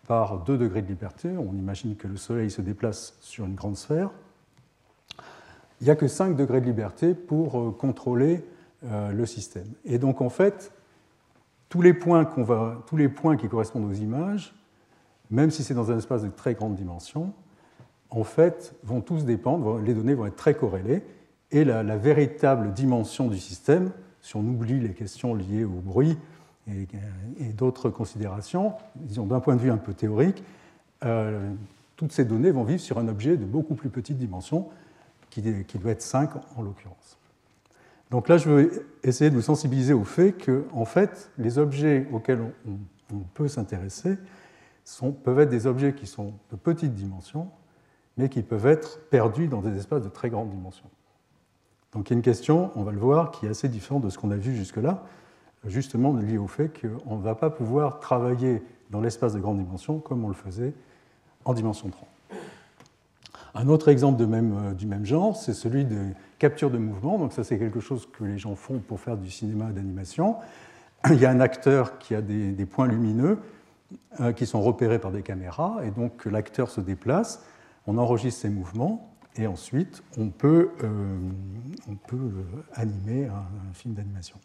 par 0.07 0.41
2 0.41 0.59
degrés 0.59 0.83
de 0.83 0.89
liberté, 0.89 1.29
on 1.29 1.55
imagine 1.55 1.97
que 1.97 2.09
le 2.09 2.17
Soleil 2.17 2.51
se 2.51 2.61
déplace 2.61 3.17
sur 3.21 3.45
une 3.45 3.55
grande 3.55 3.77
sphère, 3.77 4.11
il 5.81 5.85
n'y 5.85 5.91
a 5.91 5.97
que 5.97 6.09
5 6.09 6.37
degrés 6.37 6.61
de 6.61 6.67
liberté 6.67 7.15
pour 7.15 7.59
euh, 7.59 7.71
contrôler 7.71 8.45
euh, 8.85 9.13
le 9.13 9.27
système. 9.27 9.67
Et 9.85 9.99
donc 9.99 10.21
en 10.21 10.29
fait, 10.29 10.73
tous 11.69 11.83
les 11.83 11.95
points, 11.95 12.29
va, 12.37 12.83
tous 12.87 12.97
les 12.97 13.09
points 13.09 13.37
qui 13.37 13.49
correspondent 13.49 13.91
aux 13.91 13.95
images, 13.95 14.55
même 15.31 15.51
si 15.51 15.65
c'est 15.65 15.75
dans 15.75 15.91
un 15.91 15.99
espace 15.99 16.23
de 16.23 16.29
très 16.29 16.55
grande 16.55 16.75
dimension, 16.75 17.33
en 18.11 18.25
fait, 18.25 18.75
vont 18.85 19.01
tous 19.01 19.25
dépendre, 19.25 19.79
les 19.79 19.95
données 19.95 20.15
vont 20.15 20.27
être 20.27 20.37
très 20.37 20.55
corrélées, 20.55 21.03
et 21.51 21.65
la, 21.65 21.97
véritable 21.97 22.73
dimension 22.73 23.29
du 23.29 23.39
système, 23.39 23.91
si 24.21 24.37
on 24.37 24.41
oublie 24.41 24.81
les 24.81 24.95
questions 24.95 25.35
liées 25.35 25.65
au 25.65 25.81
bruit 25.81 26.17
et, 26.69 27.53
d'autres 27.53 27.91
considérations, 27.91 28.75
disons 28.97 29.27
d'un 29.27 29.41
point 29.41 29.57
de 29.57 29.61
vue 29.61 29.71
un 29.71 29.79
peu 29.79 29.95
théorique, 29.95 30.43
euh, 31.05 31.53
toutes 31.97 32.13
ces 32.13 32.25
données 32.25 32.51
vont 32.51 32.65
vivre 32.65 32.81
sur 32.81 32.99
un 32.99 33.09
objet 33.09 33.37
de 33.37 33.45
beaucoup 33.45 33.75
plus 33.75 33.91
petite 33.91 34.19
dimension, 34.19 34.69
qui, 35.31 35.43
qui 35.65 35.79
doit 35.79 35.93
être 35.93 36.03
5 36.03 36.31
en 36.57 36.63
l'occurrence. 36.63 37.19
Donc 38.11 38.29
là, 38.29 38.37
je 38.37 38.49
veux 38.49 38.87
essayer 39.03 39.31
de 39.31 39.35
vous 39.35 39.43
sensibiliser 39.43 39.95
au 39.95 40.05
fait 40.05 40.33
que, 40.33 40.67
en 40.73 40.85
fait, 40.85 41.31
les 41.39 41.59
objets 41.59 42.07
auxquels 42.13 42.41
on, 42.69 43.19
peut 43.35 43.49
s'intéresser 43.49 44.17
peuvent 45.25 45.41
être 45.41 45.51
des 45.51 45.67
objets 45.67 45.95
qui 45.95 46.07
sont 46.07 46.35
de 46.51 46.57
petite 46.57 46.95
dimension, 46.95 47.49
mais 48.17 48.29
qui 48.29 48.43
peuvent 48.43 48.67
être 48.67 49.01
perdus 49.09 49.49
dans 49.49 49.61
des 49.61 49.77
espaces 49.77 50.03
de 50.03 50.09
très 50.09 50.29
grande 50.29 50.51
dimension. 50.51 50.85
Donc 51.93 52.09
il 52.09 52.13
y 52.13 52.15
a 52.15 52.17
une 52.17 52.23
question, 52.23 52.71
on 52.75 52.83
va 52.83 52.93
le 52.93 52.99
voir, 52.99 53.31
qui 53.31 53.47
est 53.47 53.51
assez 53.51 53.69
différente 53.69 54.03
de 54.03 54.11
ce 54.11 54.19
qu'on 54.19 54.31
a 54.31 54.37
vu 54.37 54.55
jusque-là, 54.55 55.05
justement 55.67 56.15
liée 56.15 56.39
au 56.39 56.49
fait 56.49 56.71
qu'on 56.81 57.17
ne 57.17 57.23
va 57.23 57.35
pas 57.35 57.51
pouvoir 57.51 58.01
travailler 58.01 58.63
dans 58.91 59.01
l'espace 59.01 59.35
de 59.35 59.41
grande 59.41 59.59
dimension 59.59 59.99
comme 59.99 60.25
on 60.25 60.29
le 60.29 60.35
faisait 60.35 60.75
en 61.45 61.55
dimension 61.55 61.89
3. 61.89 62.09
Un 63.55 63.69
autre 63.69 63.89
exemple 63.89 64.23
euh, 64.23 64.73
du 64.73 64.87
même 64.87 65.05
genre, 65.05 65.37
c'est 65.37 65.53
celui 65.53 65.85
de 65.85 66.07
capture 66.39 66.71
de 66.71 66.79
mouvement. 66.79 67.19
Donc 67.19 67.33
ça, 67.33 67.45
c'est 67.45 67.59
quelque 67.59 67.81
chose 67.81 68.09
que 68.11 68.25
les 68.25 68.39
gens 68.39 68.57
font 68.57 68.79
pour 68.79 69.01
faire 69.01 69.17
du 69.17 69.31
cinéma 69.31 69.67
d'animation. 69.67 70.37
Il 71.11 71.21
y 71.21 71.27
a 71.27 71.31
un 71.31 71.41
acteur 71.41 71.99
qui 71.99 72.15
a 72.15 72.23
des, 72.23 72.67
points 72.67 72.87
lumineux 72.87 73.39
euh, 74.21 74.33
qui 74.33 74.47
sont 74.47 74.63
repérés 74.63 74.99
par 74.99 75.11
des 75.11 75.23
caméras, 75.23 75.81
et 75.85 75.91
donc 75.91 76.25
l'acteur 76.27 76.71
se 76.71 76.81
déplace, 76.81 77.45
on 77.87 77.99
enregistre 77.99 78.43
ses 78.43 78.49
mouvements, 78.49 79.13
et 79.37 79.47
ensuite 79.47 80.03
on 80.17 80.29
peut, 80.29 80.71
euh, 80.85 81.19
on 81.91 81.97
peut 81.97 82.31
animer 82.75 83.27
un, 83.27 83.73
film 83.75 83.95
d'animation. 83.95 84.37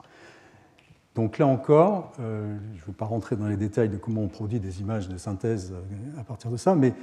Donc 1.17 1.39
là 1.39 1.47
encore, 1.47 2.11
je 2.19 2.23
ne 2.23 2.85
vais 2.85 2.93
pas 2.95 3.05
rentrer 3.05 3.35
dans 3.35 3.47
les 3.47 3.57
détails 3.57 3.89
de 3.89 3.97
comment 3.97 4.21
on 4.21 4.27
produit 4.27 4.59
des 4.59 4.81
images 4.81 5.09
de 5.09 5.17
synthèse 5.17 5.73
à 6.15 6.23
partir 6.23 6.51
de 6.51 6.57
ça, 6.57 6.75
mais 6.75 6.93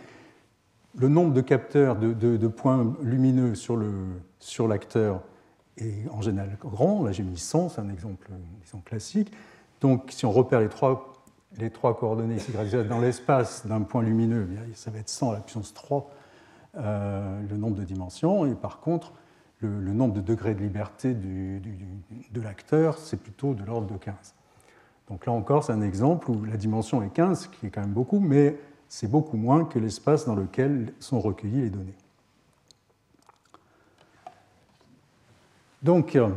le 0.96 1.08
nombre 1.08 1.32
de 1.32 1.40
capteurs 1.40 1.96
de, 1.96 2.46
points 2.46 2.94
lumineux 3.02 3.56
sur 3.56 4.68
l'acteur 4.68 5.20
est 5.78 6.08
en 6.12 6.22
général 6.22 6.56
grand. 6.60 7.02
Là, 7.02 7.10
j'ai 7.10 7.24
mis 7.24 7.36
100, 7.36 7.70
c'est 7.70 7.80
un 7.80 7.90
exemple, 7.90 8.30
classique. 8.84 9.32
Donc, 9.80 10.12
si 10.12 10.24
on 10.24 10.30
repère 10.30 10.60
les 10.60 10.68
trois, 10.68 11.12
les 11.58 11.70
trois 11.70 11.98
coordonnées 11.98 12.36
ici 12.36 12.52
dans 12.88 13.00
l'espace 13.00 13.66
d'un 13.66 13.80
point 13.80 14.04
lumineux, 14.04 14.48
eh 14.52 14.74
ça 14.76 14.92
va 14.92 15.00
être 15.00 15.08
100 15.08 15.30
à 15.30 15.34
la 15.34 15.40
puissance 15.40 15.74
3, 15.74 16.08
euh, 16.76 17.40
le 17.50 17.56
nombre 17.56 17.74
de 17.74 17.82
dimensions. 17.82 18.46
Et 18.46 18.54
par 18.54 18.78
contre, 18.78 19.12
le, 19.66 19.92
nombre 19.92 20.14
de 20.14 20.20
degrés 20.20 20.54
de 20.54 20.60
liberté 20.60 21.14
de 21.14 22.40
l'acteur, 22.40 22.98
c'est 22.98 23.16
plutôt 23.16 23.54
de 23.54 23.64
l'ordre 23.64 23.92
de 23.92 23.96
15. 23.96 24.34
Donc 25.08 25.26
là 25.26 25.32
encore, 25.32 25.64
c'est 25.64 25.72
un 25.72 25.82
exemple 25.82 26.30
où 26.30 26.44
la 26.44 26.56
dimension 26.56 27.02
est 27.02 27.10
15, 27.10 27.42
ce 27.42 27.48
qui 27.48 27.66
est 27.66 27.70
quand 27.70 27.82
même 27.82 27.92
beaucoup, 27.92 28.20
mais 28.20 28.56
c'est 28.88 29.10
beaucoup 29.10 29.36
moins 29.36 29.64
que 29.64 29.78
l'espace 29.78 30.24
dans 30.24 30.34
lequel 30.34 30.92
sont 31.00 31.20
recueillies 31.20 31.62
les 31.62 31.70
données. 31.70 31.96
Donc, 35.82 36.16
euh, 36.16 36.30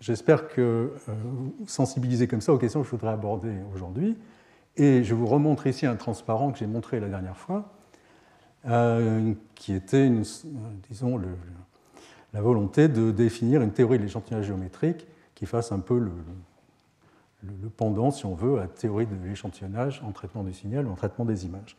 j'espère 0.00 0.48
que 0.48 0.60
euh, 0.60 1.14
vous 1.24 1.54
sensibilisez 1.66 2.28
comme 2.28 2.42
ça 2.42 2.52
aux 2.52 2.58
questions 2.58 2.80
que 2.80 2.86
je 2.86 2.90
voudrais 2.90 3.12
aborder 3.12 3.54
aujourd'hui. 3.74 4.16
Et 4.76 5.04
je 5.04 5.14
vous 5.14 5.26
remontre 5.26 5.66
ici 5.66 5.86
un 5.86 5.96
transparent 5.96 6.52
que 6.52 6.58
j'ai 6.58 6.66
montré 6.66 7.00
la 7.00 7.08
dernière 7.08 7.38
fois, 7.38 7.72
euh, 8.66 9.32
qui 9.54 9.72
était, 9.72 10.10
disons, 10.90 11.18
la 12.32 12.40
volonté 12.40 12.88
de 12.88 13.10
définir 13.10 13.62
une 13.62 13.72
théorie 13.72 13.98
de 13.98 14.02
l'échantillonnage 14.02 14.46
géométrique 14.46 15.06
qui 15.34 15.46
fasse 15.46 15.72
un 15.72 15.78
peu 15.78 15.98
le, 15.98 16.10
pendant, 17.76 18.10
si 18.10 18.26
on 18.26 18.34
veut, 18.34 18.58
à 18.58 18.62
la 18.62 18.68
théorie 18.68 19.06
de 19.06 19.14
l'échantillonnage 19.26 20.02
en 20.06 20.12
traitement 20.12 20.42
du 20.42 20.52
signal 20.52 20.86
ou 20.86 20.90
en 20.90 20.96
traitement 20.96 21.24
des 21.24 21.46
images. 21.46 21.76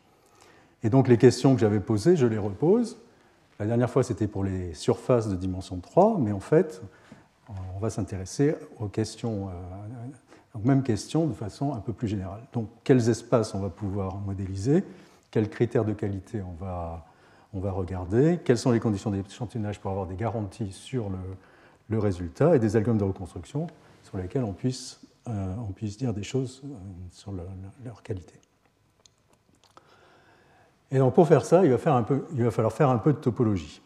Et 0.82 0.90
donc 0.90 1.08
les 1.08 1.18
questions 1.18 1.54
que 1.54 1.60
j'avais 1.60 1.80
posées, 1.80 2.16
je 2.16 2.26
les 2.26 2.38
repose. 2.38 2.98
La 3.58 3.66
dernière 3.66 3.90
fois, 3.90 4.04
c'était 4.04 4.28
pour 4.28 4.44
les 4.44 4.72
surfaces 4.74 5.28
de 5.28 5.34
dimension 5.34 5.78
3, 5.78 6.18
mais 6.18 6.30
en 6.30 6.40
fait, 6.40 6.80
on 7.74 7.78
va 7.80 7.90
s'intéresser 7.90 8.54
aux 8.78 8.86
questions, 8.86 9.48
euh, 9.48 9.52
aux 10.54 10.66
mêmes 10.66 10.82
questions 10.82 11.26
de 11.26 11.34
façon 11.34 11.74
un 11.74 11.80
peu 11.80 11.92
plus 11.92 12.06
générale. 12.06 12.42
Donc, 12.52 12.68
quels 12.84 13.08
espaces 13.08 13.54
on 13.54 13.60
va 13.60 13.70
pouvoir 13.70 14.16
modéliser? 14.18 14.84
Quels 15.30 15.50
critères 15.50 15.84
de 15.84 15.92
qualité 15.92 16.40
on 16.42 16.52
va, 16.64 17.07
on 17.52 17.60
va 17.60 17.72
regarder 17.72 18.38
Quelles 18.44 18.58
sont 18.58 18.70
les 18.70 18.80
conditions 18.80 19.10
d'échantillonnage 19.10 19.80
pour 19.80 19.90
avoir 19.90 20.06
des 20.06 20.16
garanties 20.16 20.72
sur 20.72 21.10
le, 21.88 21.98
résultat 21.98 22.54
et 22.54 22.58
des 22.58 22.76
algorithmes 22.76 23.00
de 23.00 23.08
reconstruction 23.08 23.66
sur 24.02 24.18
lesquels 24.18 24.44
on 24.44 24.52
puisse 24.52 25.00
euh, 25.28 25.54
dire 25.98 26.12
des 26.12 26.22
choses 26.22 26.62
euh, 26.64 26.68
sur 27.10 27.32
leur 27.32 28.02
qualité. 28.02 28.34
Et 30.90 30.98
donc 30.98 31.14
pour 31.14 31.26
faire 31.26 31.44
ça, 31.44 31.64
il 31.64 31.70
va, 31.70 31.78
falloir 31.78 32.72
faire 32.72 32.88
un 32.90 32.98
peu 32.98 33.12
de 33.12 33.18
topologie. 33.18 33.80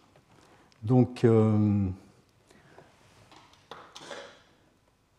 Donc, 0.83 1.25
euh, 1.25 1.89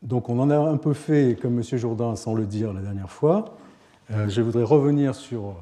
donc 0.02 0.28
on 0.28 0.40
en 0.40 0.50
a 0.50 0.58
un 0.58 0.78
peu 0.78 0.94
fait, 0.94 1.38
comme 1.42 1.58
M. 1.58 1.64
Jourdain, 1.78 2.16
sans 2.18 2.34
le 2.34 2.46
dire 2.46 2.74
la 2.74 2.82
dernière 2.82 3.12
fois. 3.12 3.58
je 4.10 4.42
voudrais 4.42 4.64
revenir 4.64 5.16
sur 5.16 5.56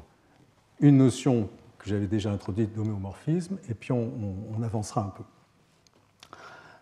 une 0.80 0.98
notion 0.98 1.48
que 1.82 1.88
j'avais 1.88 2.06
déjà 2.06 2.30
introduite 2.30 2.74
d'homéomorphisme, 2.74 3.58
et 3.68 3.74
puis 3.74 3.92
on 3.92 4.62
avancera 4.62 5.02
un 5.02 5.10
peu. 5.10 5.24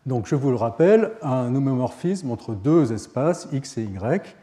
Donc, 0.07 0.27
je 0.27 0.35
vous 0.35 0.51
le 0.51 0.57
rappelle, 0.57 1.13
un 1.23 1.55
homomorphisme 1.55 2.31
entre 2.31 2.55
deux 2.55 2.93
espaces, 2.93 3.49
x 3.53 3.79
et 3.79 3.85
y, 3.85 4.37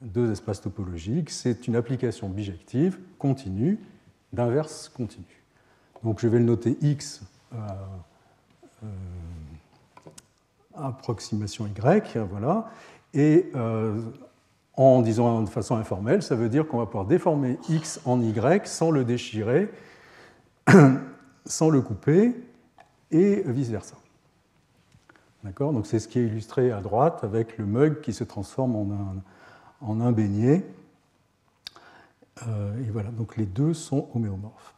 deux 0.00 0.30
espaces 0.30 0.60
topologiques, 0.60 1.30
c'est 1.30 1.66
une 1.66 1.76
application 1.76 2.28
bijective 2.28 2.98
continue 3.18 3.78
d'inverse 4.32 4.88
continue. 4.88 5.42
Donc, 6.04 6.20
je 6.20 6.28
vais 6.28 6.38
le 6.38 6.44
noter 6.44 6.76
x 6.82 7.22
euh, 7.54 7.58
approximation 10.74 11.66
Y, 11.66 12.18
voilà. 12.30 12.70
Et 13.14 13.50
en 14.76 15.00
disant 15.00 15.42
de 15.42 15.48
façon 15.48 15.76
informelle, 15.76 16.22
ça 16.22 16.34
veut 16.34 16.48
dire 16.48 16.66
qu'on 16.68 16.78
va 16.78 16.86
pouvoir 16.86 17.06
déformer 17.06 17.58
X 17.68 18.00
en 18.04 18.20
Y 18.20 18.66
sans 18.66 18.90
le 18.90 19.04
déchirer, 19.04 19.70
sans 21.46 21.70
le 21.70 21.80
couper, 21.80 22.34
et 23.10 23.42
vice-versa. 23.46 23.96
D'accord? 25.44 25.72
Donc 25.72 25.86
c'est 25.86 25.98
ce 25.98 26.08
qui 26.08 26.18
est 26.18 26.26
illustré 26.26 26.72
à 26.72 26.80
droite 26.80 27.20
avec 27.22 27.56
le 27.56 27.64
mug 27.66 28.00
qui 28.00 28.12
se 28.12 28.24
transforme 28.24 28.76
en 28.76 28.86
un, 28.92 29.86
en 29.86 30.00
un 30.00 30.12
beignet. 30.12 30.64
Euh, 32.46 32.82
et 32.82 32.90
voilà, 32.90 33.10
donc 33.10 33.36
les 33.36 33.46
deux 33.46 33.72
sont 33.72 34.08
homéomorphes. 34.14 34.74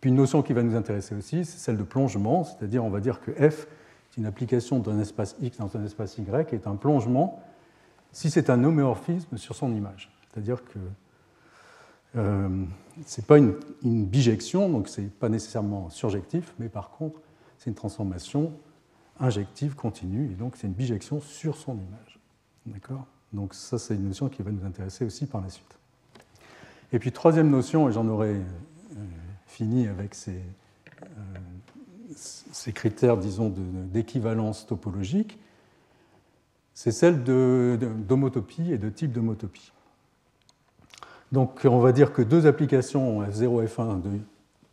Puis 0.00 0.10
une 0.10 0.16
notion 0.16 0.42
qui 0.42 0.52
va 0.52 0.62
nous 0.62 0.76
intéresser 0.76 1.14
aussi, 1.14 1.44
c'est 1.44 1.58
celle 1.58 1.76
de 1.76 1.82
plongement, 1.82 2.44
c'est-à-dire 2.44 2.84
on 2.84 2.90
va 2.90 3.00
dire 3.00 3.20
que 3.20 3.30
f 3.32 3.66
est 3.66 4.16
une 4.18 4.26
application 4.26 4.78
d'un 4.78 4.98
espace 4.98 5.36
x 5.40 5.58
dans 5.58 5.76
un 5.76 5.84
espace 5.84 6.18
y 6.18 6.54
est 6.54 6.66
un 6.66 6.76
plongement 6.76 7.42
si 8.18 8.32
c'est 8.32 8.50
un 8.50 8.64
homéomorphisme 8.64 9.38
sur 9.38 9.54
son 9.54 9.72
image. 9.72 10.10
C'est-à-dire 10.28 10.64
que 10.64 10.80
euh, 12.16 12.64
ce 13.06 13.20
n'est 13.20 13.24
pas 13.24 13.38
une, 13.38 13.54
bijection, 14.06 14.68
donc 14.68 14.88
ce 14.88 15.02
n'est 15.02 15.06
pas 15.06 15.28
nécessairement 15.28 15.88
surjectif, 15.88 16.52
mais 16.58 16.68
par 16.68 16.90
contre, 16.90 17.20
c'est 17.58 17.70
une 17.70 17.76
transformation 17.76 18.52
injective 19.20 19.76
continue, 19.76 20.32
et 20.32 20.34
donc 20.34 20.56
c'est 20.56 20.66
une 20.66 20.72
bijection 20.72 21.20
sur 21.20 21.56
son 21.56 21.74
image. 21.74 22.18
D'accord? 22.66 23.06
Donc 23.32 23.54
ça, 23.54 23.78
c'est 23.78 23.94
une 23.94 24.08
notion 24.08 24.28
qui 24.28 24.42
va 24.42 24.50
nous 24.50 24.66
intéresser 24.66 25.04
aussi 25.04 25.26
par 25.26 25.40
la 25.40 25.48
suite. 25.48 25.78
Et 26.92 26.98
puis 26.98 27.12
troisième 27.12 27.50
notion, 27.50 27.88
et 27.88 27.92
j'en 27.92 28.08
aurai 28.08 28.30
euh, 28.30 28.42
fini 29.46 29.86
avec 29.86 30.16
ces, 30.16 30.42
euh, 31.02 31.06
ces 32.16 32.72
critères, 32.72 33.16
disons, 33.16 33.54
d'équivalence 33.92 34.66
topologique, 34.66 35.38
c'est 36.78 36.92
celle 36.92 37.24
d'homotopie 37.24 38.72
et 38.72 38.78
de 38.78 38.88
type 38.88 39.10
d'homotopie. 39.10 39.72
Donc 41.32 41.62
on 41.64 41.80
va 41.80 41.90
dire 41.90 42.12
que 42.12 42.22
deux 42.22 42.46
applications 42.46 43.20
F0 43.24 43.64
et 43.64 43.66
F1 43.66 44.00
de 44.00 44.10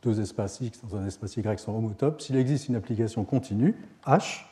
deux 0.04 0.22
espaces 0.22 0.62
X 0.62 0.82
dans 0.86 0.98
un 0.98 1.08
espace 1.08 1.36
Y 1.36 1.60
sont 1.60 1.74
homotopes. 1.74 2.22
S'il 2.22 2.36
existe 2.36 2.70
une 2.70 2.76
application 2.76 3.24
continue, 3.24 3.74
H, 4.06 4.46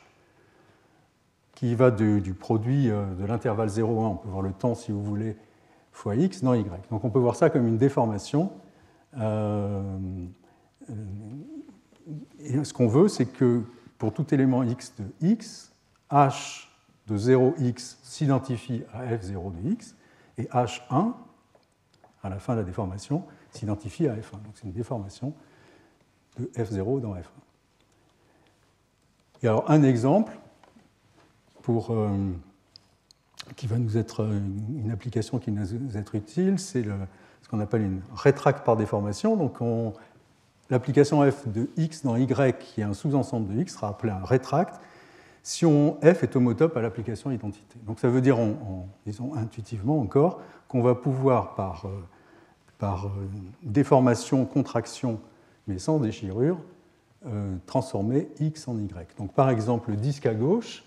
qui 1.54 1.76
va 1.76 1.92
du 1.92 2.34
produit 2.34 2.90
euh, 2.90 3.06
de 3.14 3.24
l'intervalle 3.24 3.70
0,1, 3.70 3.84
on 3.84 4.16
peut 4.16 4.30
voir 4.30 4.42
le 4.42 4.52
temps 4.52 4.74
si 4.74 4.92
vous 4.92 5.04
voulez, 5.04 5.38
fois 5.92 6.16
X 6.16 6.42
dans 6.42 6.56
Y. 6.56 6.90
Donc 6.90 7.04
on 7.04 7.12
peut 7.12 7.20
voir 7.20 7.36
ça 7.36 7.52
comme 7.52 7.68
une 7.68 7.78
déformation. 7.78 8.52
Euh, 9.20 10.00
et 12.40 12.64
ce 12.64 12.74
qu'on 12.74 12.88
veut, 12.88 13.10
c'est 13.10 13.28
que 13.28 13.62
pour 14.00 14.12
tout 14.12 14.34
élément 14.34 14.64
X 14.64 14.96
de 14.98 15.06
X, 15.22 15.72
H 16.10 16.73
de 17.08 17.18
0x 17.18 17.98
s'identifie 18.04 18.84
à 18.94 19.06
f0 19.06 19.52
de 19.54 19.70
x, 19.72 19.96
et 20.38 20.44
h1, 20.46 21.14
à 22.24 22.30
la 22.30 22.40
fin 22.40 22.54
de 22.54 22.60
la 22.60 22.64
déformation, 22.64 23.24
s'identifie 23.52 24.08
à 24.08 24.16
f1. 24.16 24.32
Donc 24.32 24.54
c'est 24.56 24.64
une 24.64 24.72
déformation 24.72 25.34
de 26.40 26.46
f0 26.56 27.02
dans 27.02 27.14
f1. 27.14 27.24
Et 29.44 29.48
alors 29.48 29.70
un 29.70 29.84
exemple 29.84 30.34
pour, 31.62 31.92
euh, 31.92 32.10
qui 33.56 33.68
va 33.68 33.78
nous 33.78 33.98
être 33.98 34.22
une 34.24 34.92
application 34.92 35.40
qui 35.40 35.52
va 35.52 35.62
nous 35.62 35.98
être 35.98 36.16
utile, 36.16 36.58
c'est 36.60 36.84
ce 36.84 37.50
qu'on 37.50 37.60
appelle 37.60 37.82
une 37.82 38.02
rétracte 38.16 38.66
par 38.66 38.78
déformation. 38.78 39.36
Donc 39.36 39.60
l'application 40.70 41.30
f 41.30 41.48
de 41.48 41.70
x 41.76 42.04
dans 42.04 42.16
y 42.16 42.58
qui 42.58 42.82
est 42.82 42.86
un 42.86 42.94
sous-ensemble 42.94 43.54
de 43.54 43.62
x 43.62 43.74
sera 43.74 43.90
appelée 43.90 44.12
un 44.12 44.24
rétracte 44.24 44.80
si 45.44 45.66
on 45.66 45.98
f 46.02 46.24
est 46.24 46.36
homotope 46.38 46.76
à 46.78 46.82
l'application 46.82 47.30
identité. 47.30 47.78
Donc 47.86 48.00
ça 48.00 48.08
veut 48.08 48.22
dire, 48.22 48.38
disons 49.06 49.36
intuitivement 49.36 50.00
encore, 50.00 50.40
qu'on 50.70 50.82
va 50.82 50.96
pouvoir 50.96 51.54
par, 51.56 51.86
euh, 51.86 51.90
par 52.80 53.08
euh, 53.08 53.10
déformation, 53.62 54.46
contraction, 54.46 55.20
mais 55.68 55.78
sans 55.78 56.00
déchirure, 56.00 56.58
euh, 57.28 57.56
transformer 57.66 58.30
x 58.40 58.70
en 58.70 58.78
y. 58.78 59.16
Donc 59.18 59.34
par 59.34 59.50
exemple, 59.50 59.92
le 59.92 59.98
disque 59.98 60.26
à 60.26 60.34
gauche 60.34 60.86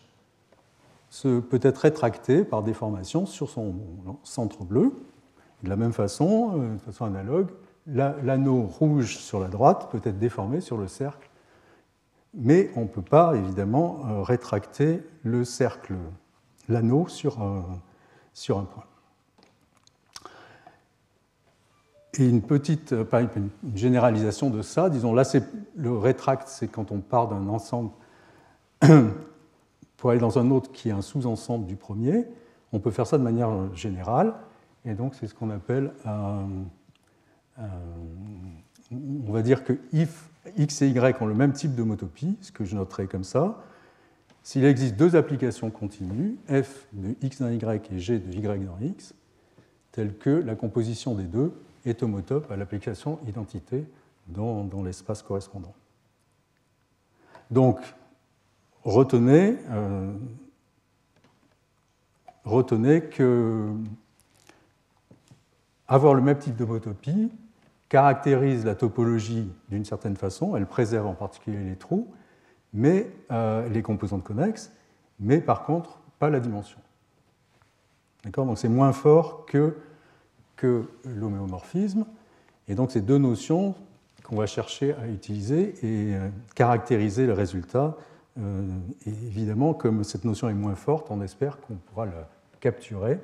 peut 1.23 1.61
être 1.62 1.79
rétracté 1.79 2.42
par 2.45 2.62
déformation 2.62 3.27
sur 3.27 3.49
son 3.49 3.77
centre 4.23 4.64
bleu. 4.64 4.92
De 5.62 5.69
la 5.69 5.77
même 5.77 5.92
façon, 5.92 6.59
de 6.75 6.79
façon 6.79 7.07
analogue, 7.07 7.49
l'anneau 7.87 8.62
rouge 8.62 9.16
sur 9.16 9.40
la 9.40 9.49
droite 9.49 9.88
peut 9.90 10.01
être 10.05 10.19
déformé 10.19 10.61
sur 10.61 10.77
le 10.77 10.88
cercle 10.88 11.31
mais 12.37 12.70
on 12.77 12.83
ne 12.83 12.88
peut 12.88 13.03
pas 13.03 13.35
évidemment 13.35 14.01
euh, 14.07 14.22
rétracter 14.22 15.03
le 15.22 15.44
cercle, 15.44 15.94
l'anneau 16.68 17.09
sur, 17.09 17.38
sur 18.33 18.59
un 18.59 18.64
point. 18.64 18.85
Et 22.18 22.29
une 22.29 22.42
petite 22.42 22.92
euh, 22.92 23.05
une 23.37 23.51
généralisation 23.77 24.51
de 24.51 24.62
ça, 24.62 24.88
disons 24.88 25.12
là, 25.12 25.22
le 25.75 25.96
rétract, 25.96 26.49
c'est 26.49 26.68
quand 26.68 26.92
on 26.92 27.01
part 27.01 27.29
d'un 27.29 27.49
ensemble 27.49 27.90
pour 29.96 30.11
aller 30.11 30.20
dans 30.20 30.38
un 30.38 30.51
autre 30.51 30.72
qui 30.72 30.88
est 30.90 30.92
un 30.92 31.03
sous-ensemble 31.03 31.66
du 31.66 31.77
premier. 31.77 32.27
On 32.72 32.81
peut 32.81 32.90
faire 32.90 33.07
ça 33.07 33.18
de 33.18 33.22
manière 33.22 33.75
générale, 33.75 34.35
et 34.85 34.94
donc 34.94 35.14
c'est 35.14 35.27
ce 35.27 35.35
qu'on 35.35 35.51
appelle 35.51 35.92
on 38.92 39.33
va 39.33 39.42
dire 39.42 39.64
que 39.64 39.79
if 39.92 40.31
X 40.57 40.83
et 40.83 40.89
Y 40.89 41.21
ont 41.23 41.27
le 41.27 41.35
même 41.35 41.53
type 41.53 41.75
d'homotopie, 41.75 42.37
ce 42.41 42.53
que 42.53 42.65
je 42.65 42.77
noterai 42.77 43.07
comme 43.07 43.25
ça. 43.25 43.63
S'il 44.43 44.65
existe 44.65 44.97
deux 44.97 45.17
applications 45.17 45.71
continues, 45.71 46.37
f 46.49 46.87
de 46.93 47.17
x 47.21 47.41
dans 47.41 47.49
y 47.49 47.93
et 47.93 47.99
g 47.99 48.19
de 48.19 48.33
y 48.33 48.65
dans 48.65 48.79
x, 48.81 49.15
telles 49.91 50.17
que 50.17 50.31
la 50.31 50.55
composition 50.55 51.15
des 51.15 51.25
deux 51.25 51.53
est 51.85 52.03
homotope 52.03 52.51
à 52.51 52.57
l'application 52.57 53.19
identité 53.27 53.85
dans, 54.29 54.83
l'espace 54.85 55.23
correspondant. 55.23 55.75
Donc, 57.51 57.81
retenez, 58.85 59.57
euh, 59.71 60.13
retenez 62.45 63.03
que 63.03 63.73
avoir 65.89 66.15
le 66.15 66.23
même 66.23 66.39
type 66.39 66.57
d'homotopie, 66.57 67.31
caractérise 67.88 68.64
la 68.64 68.75
topologie 68.75 69.51
d'une 69.68 69.85
certaine 69.85 70.16
façon, 70.16 70.57
elle 70.57 70.66
préserve 70.66 71.07
en 71.07 71.14
particulier 71.14 71.62
les 71.62 71.77
trous, 71.77 72.09
mais 72.72 73.11
euh, 73.31 73.68
les 73.68 73.83
composantes 73.83 74.25
connexes, 74.25 74.72
mais 75.20 75.40
par 75.40 75.64
contre 75.64 76.01
pas 76.18 76.31
la 76.31 76.40
dimension. 76.40 76.79
Donc 78.25 78.59
c'est 78.59 78.68
moins 78.68 78.92
fort 78.92 79.46
que, 79.46 79.77
que 80.57 80.85
l'homéomorphisme, 81.05 82.07
et 82.68 82.75
donc 82.75 82.90
c'est 82.90 83.03
deux 83.03 83.18
notions 83.18 83.75
qu'on 84.25 84.37
va 84.37 84.46
chercher 84.46 84.94
à 84.94 85.07
utiliser 85.07 85.75
et 85.83 86.16
euh, 86.16 86.29
caractériser 86.57 87.27
le 87.27 87.33
résultat. 87.33 87.96
Euh, 88.38 88.68
évidemment, 89.07 89.72
comme 89.72 90.03
cette 90.03 90.25
notion 90.25 90.49
est 90.49 90.55
moins 90.55 90.75
forte, 90.75 91.11
on 91.11 91.22
espère 91.22 91.61
qu'on 91.61 91.75
pourra 91.75 92.07
la 92.07 92.29
capturer 92.59 93.20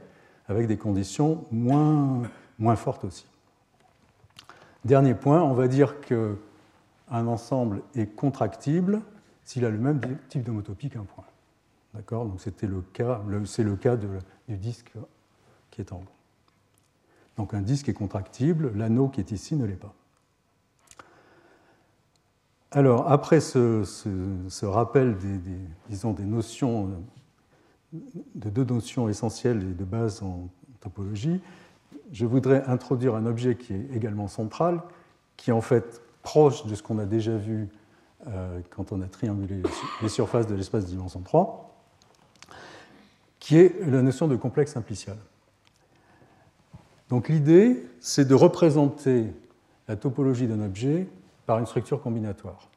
avec 0.47 0.69
des 0.69 0.77
conditions 0.77 1.45
moins 1.51 2.77
fortes 2.77 3.05
aussi. 3.05 3.27
Dernier 4.85 5.15
point, 5.15 5.43
on 5.43 5.55
va 5.55 5.69
dire 5.69 6.01
qu'un 6.01 6.37
ensemble 7.11 7.83
est 7.95 8.07
contractible 8.07 9.03
s'il 9.45 9.65
a 9.65 9.71
le 9.71 9.79
même 9.79 10.01
type 10.29 10.43
d'homotopie 10.43 10.91
qu'un 10.91 11.05
point. 11.05 11.25
D'accord? 11.95 12.27
Donc 12.27 12.41
c'était 12.41 12.67
le 12.67 12.81
cas, 12.81 13.21
c'est 13.45 13.65
le 13.65 13.77
cas 13.77 13.97
du 13.97 14.09
disque 14.49 14.93
qui 15.71 15.81
est 15.81 15.93
en 15.93 15.97
haut. 15.97 16.05
Donc 17.37 17.55
un 17.55 17.63
disque 17.63 17.89
est 17.89 17.95
contractible, 17.95 18.73
l'anneau 18.77 19.09
qui 19.09 19.21
est 19.21 19.31
ici 19.31 19.57
ne 19.57 19.65
l'est 19.65 19.75
pas. 19.75 19.95
Alors 22.71 23.11
après 23.11 23.41
ce, 23.41 24.65
rappel 24.65 25.17
disons, 25.89 26.13
des 26.13 26.25
notions, 26.25 26.91
de 27.93 28.51
deux 28.51 28.65
notions 28.65 29.09
essentielles 29.09 29.63
et 29.63 29.75
de 29.75 29.85
base 29.85 30.23
en 30.23 30.49
topologie, 30.81 31.41
je 32.13 32.27
voudrais 32.27 32.65
introduire 32.67 33.15
un 33.15 33.27
objet 33.27 33.57
qui 33.57 33.73
est 33.73 33.87
également 33.95 34.29
central, 34.29 34.83
qui 35.37 35.51
est 35.51 35.53
en 35.53 35.61
fait 35.61 36.03
proche 36.23 36.67
de 36.67 36.75
ce 36.75 36.83
qu'on 36.83 36.99
a 36.99 37.05
déjà 37.05 37.37
vu 37.37 37.69
euh, 38.29 38.61
quand 38.71 38.93
on 38.93 39.01
a 39.03 39.07
triangulé 39.07 39.63
les 40.03 40.09
surfaces 40.09 40.47
de 40.47 40.55
l'espace 40.55 40.87
dimension 40.87 41.21
3, 41.21 41.75
qui 43.41 43.57
est 43.57 43.75
la 43.87 44.03
notion 44.03 44.29
de 44.29 44.37
complexe 44.37 44.77
implicial. 44.77 45.17
Donc 47.09 47.29
l'idée, 47.29 47.85
c'est 48.01 48.27
de 48.27 48.35
représenter 48.35 49.33
la 49.89 49.97
topologie 49.97 50.47
d'un 50.47 50.65
objet 50.65 51.09
par 51.47 51.59
une 51.59 51.67
structure 51.67 52.01
combinatoire. 52.01 52.69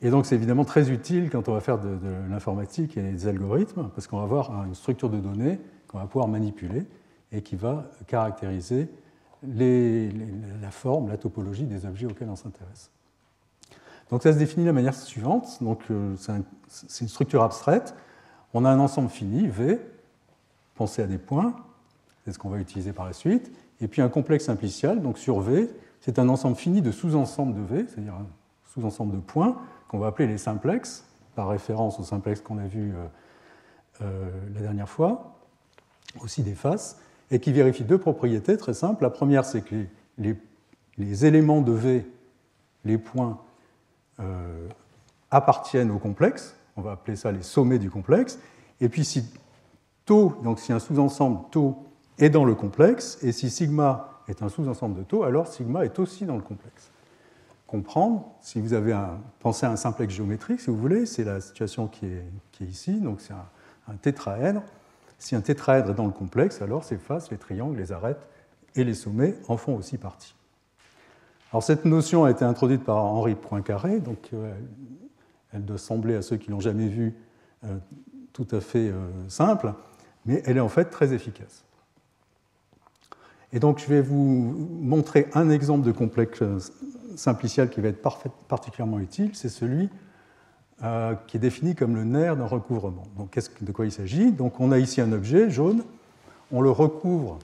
Et 0.00 0.10
donc 0.10 0.26
c'est 0.26 0.34
évidemment 0.34 0.64
très 0.64 0.90
utile 0.90 1.30
quand 1.30 1.48
on 1.48 1.54
va 1.54 1.60
faire 1.60 1.78
de, 1.78 1.96
de 1.96 2.30
l'informatique 2.30 2.96
et 2.96 3.02
des 3.02 3.26
algorithmes, 3.26 3.90
parce 3.94 4.06
qu'on 4.06 4.18
va 4.18 4.24
avoir 4.24 4.64
une 4.64 4.74
structure 4.74 5.10
de 5.10 5.18
données 5.18 5.58
qu'on 5.88 5.98
va 5.98 6.06
pouvoir 6.06 6.28
manipuler 6.28 6.86
et 7.32 7.42
qui 7.42 7.56
va 7.56 7.86
caractériser 8.06 8.88
la 9.42 10.70
forme, 10.70 11.08
la 11.08 11.16
topologie 11.16 11.64
des 11.64 11.86
objets 11.86 12.06
auxquels 12.06 12.28
on 12.28 12.36
s'intéresse. 12.36 12.90
Donc 14.10 14.22
ça 14.22 14.32
se 14.32 14.38
définit 14.38 14.64
de 14.64 14.68
la 14.68 14.74
manière 14.74 14.94
suivante. 14.94 15.62
Donc 15.62 15.80
euh, 15.90 16.14
c'est 16.68 17.04
une 17.04 17.08
structure 17.08 17.42
abstraite. 17.42 17.94
On 18.54 18.64
a 18.64 18.70
un 18.70 18.78
ensemble 18.78 19.08
fini, 19.08 19.48
V, 19.48 19.80
pensez 20.74 21.02
à 21.02 21.06
des 21.06 21.18
points, 21.18 21.56
c'est 22.24 22.32
ce 22.32 22.38
qu'on 22.38 22.50
va 22.50 22.58
utiliser 22.58 22.92
par 22.92 23.06
la 23.06 23.14
suite, 23.14 23.50
et 23.80 23.88
puis 23.88 24.02
un 24.02 24.08
complexe 24.08 24.44
simplicial, 24.44 25.00
donc 25.00 25.18
sur 25.18 25.40
V, 25.40 25.70
c'est 26.00 26.18
un 26.18 26.28
ensemble 26.28 26.56
fini 26.56 26.82
de 26.82 26.92
sous-ensembles 26.92 27.54
de 27.54 27.62
V, 27.62 27.86
c'est-à-dire 27.88 28.14
un 28.14 28.26
sous-ensemble 28.66 29.14
de 29.14 29.20
points, 29.20 29.56
qu'on 29.88 29.98
va 29.98 30.08
appeler 30.08 30.28
les 30.28 30.38
simplexes, 30.38 31.06
par 31.34 31.48
référence 31.48 31.98
aux 31.98 32.04
simplex 32.04 32.40
qu'on 32.40 32.58
a 32.58 32.66
vu 32.66 32.92
euh, 32.92 33.06
euh, 34.02 34.30
la 34.54 34.60
dernière 34.60 34.88
fois, 34.88 35.38
aussi 36.20 36.42
des 36.42 36.54
faces, 36.54 36.98
et 37.30 37.40
qui 37.40 37.52
vérifie 37.52 37.84
deux 37.84 37.98
propriétés 37.98 38.56
très 38.56 38.74
simples. 38.74 39.02
La 39.02 39.10
première, 39.10 39.44
c'est 39.44 39.62
que 39.62 39.74
les, 40.18 41.24
éléments 41.24 41.62
de 41.62 41.72
V, 41.72 42.06
les 42.84 42.98
points, 42.98 43.40
euh, 44.20 44.68
appartiennent 45.30 45.90
au 45.90 45.98
complexe, 45.98 46.54
on 46.76 46.82
va 46.82 46.92
appeler 46.92 47.16
ça 47.16 47.32
les 47.32 47.42
sommets 47.42 47.78
du 47.78 47.90
complexe, 47.90 48.38
et 48.80 48.88
puis 48.88 49.04
si 49.04 49.24
donc 50.42 50.58
si 50.58 50.72
un 50.72 50.78
sous-ensemble 50.78 51.40
tau 51.50 51.86
est 52.18 52.30
dans 52.30 52.44
le 52.44 52.54
complexe, 52.54 53.18
et 53.22 53.32
si 53.32 53.50
sigma 53.50 54.22
est 54.28 54.42
un 54.42 54.48
sous-ensemble 54.48 54.98
de 54.98 55.02
tau, 55.02 55.22
alors 55.22 55.46
sigma 55.46 55.84
est 55.84 55.98
aussi 55.98 56.24
dans 56.24 56.36
le 56.36 56.42
complexe. 56.42 56.90
Comprendre, 57.66 58.26
si 58.40 58.60
vous 58.60 58.74
avez 58.74 58.92
un, 58.92 59.18
pensé 59.40 59.64
à 59.64 59.70
un 59.70 59.76
simplex 59.76 60.12
géométrique, 60.14 60.60
si 60.60 60.68
vous 60.68 60.76
voulez, 60.76 61.06
c'est 61.06 61.24
la 61.24 61.40
situation 61.40 61.86
qui 61.86 62.06
est, 62.06 62.24
qui 62.52 62.64
est 62.64 62.66
ici, 62.66 63.00
donc 63.00 63.20
c'est 63.20 63.32
un, 63.32 63.46
un 63.88 63.96
tétraèdre. 63.96 64.62
Si 65.22 65.36
un 65.36 65.40
tétraèdre 65.40 65.90
est 65.90 65.94
dans 65.94 66.06
le 66.06 66.12
complexe, 66.12 66.62
alors 66.62 66.82
ses 66.82 66.96
faces, 66.96 67.30
les 67.30 67.36
triangles, 67.36 67.76
les 67.76 67.92
arêtes 67.92 68.26
et 68.74 68.82
les 68.82 68.92
sommets 68.92 69.36
en 69.46 69.56
font 69.56 69.76
aussi 69.76 69.96
partie. 69.96 70.34
Alors 71.52 71.62
cette 71.62 71.84
notion 71.84 72.24
a 72.24 72.30
été 72.32 72.44
introduite 72.44 72.82
par 72.82 72.96
Henri 72.96 73.36
Poincaré, 73.36 74.00
donc 74.00 74.30
euh, 74.34 74.52
elle 75.52 75.64
doit 75.64 75.78
sembler 75.78 76.16
à 76.16 76.22
ceux 76.22 76.38
qui 76.38 76.50
l'ont 76.50 76.58
jamais 76.58 76.88
vue 76.88 77.14
euh, 77.62 77.76
tout 78.32 78.48
à 78.50 78.60
fait 78.60 78.88
euh, 78.88 79.10
simple, 79.28 79.74
mais 80.26 80.42
elle 80.44 80.56
est 80.56 80.60
en 80.60 80.68
fait 80.68 80.86
très 80.86 81.12
efficace. 81.12 81.62
Et 83.52 83.60
donc 83.60 83.78
je 83.78 83.86
vais 83.86 84.02
vous 84.02 84.56
montrer 84.80 85.28
un 85.34 85.50
exemple 85.50 85.86
de 85.86 85.92
complexe 85.92 86.42
simplicial 87.14 87.70
qui 87.70 87.80
va 87.80 87.90
être 87.90 88.02
particulièrement 88.48 88.98
utile, 88.98 89.30
c'est 89.34 89.50
celui 89.50 89.88
euh, 90.82 91.14
qui 91.26 91.36
est 91.36 91.40
défini 91.40 91.74
comme 91.74 91.94
le 91.94 92.04
nerf 92.04 92.36
d'un 92.36 92.46
recouvrement. 92.46 93.04
Donc, 93.16 93.38
de 93.60 93.72
quoi 93.72 93.86
il 93.86 93.92
s'agit? 93.92 94.32
Donc, 94.32 94.60
on 94.60 94.72
a 94.72 94.78
ici 94.78 95.00
un 95.00 95.12
objet 95.12 95.50
jaune, 95.50 95.84
on 96.50 96.60
le 96.60 96.70
recouvre 96.70 97.38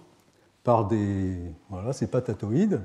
par 0.64 0.86
des, 0.86 1.36
voilà, 1.70 1.92
ces 1.92 2.06
patatoïdes, 2.06 2.80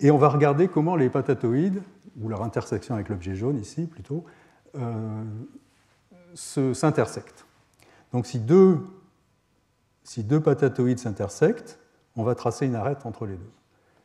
et 0.00 0.10
on 0.10 0.18
va 0.18 0.28
regarder 0.28 0.68
comment 0.68 0.96
les 0.96 1.10
patatoïdes, 1.10 1.82
ou 2.20 2.28
leur 2.28 2.42
intersection 2.42 2.94
avec 2.94 3.08
l'objet 3.08 3.34
jaune 3.34 3.58
ici 3.58 3.86
plutôt, 3.86 4.24
euh, 4.76 5.24
s'intersectent. 6.34 7.46
Donc, 8.12 8.26
si 8.26 8.38
deux, 8.38 8.78
si 10.04 10.24
deux 10.24 10.40
patatoïdes 10.40 10.98
s'intersectent, 10.98 11.78
on 12.16 12.22
va 12.22 12.34
tracer 12.34 12.66
une 12.66 12.74
arête 12.74 13.06
entre 13.06 13.26
les 13.26 13.34
deux. 13.34 13.50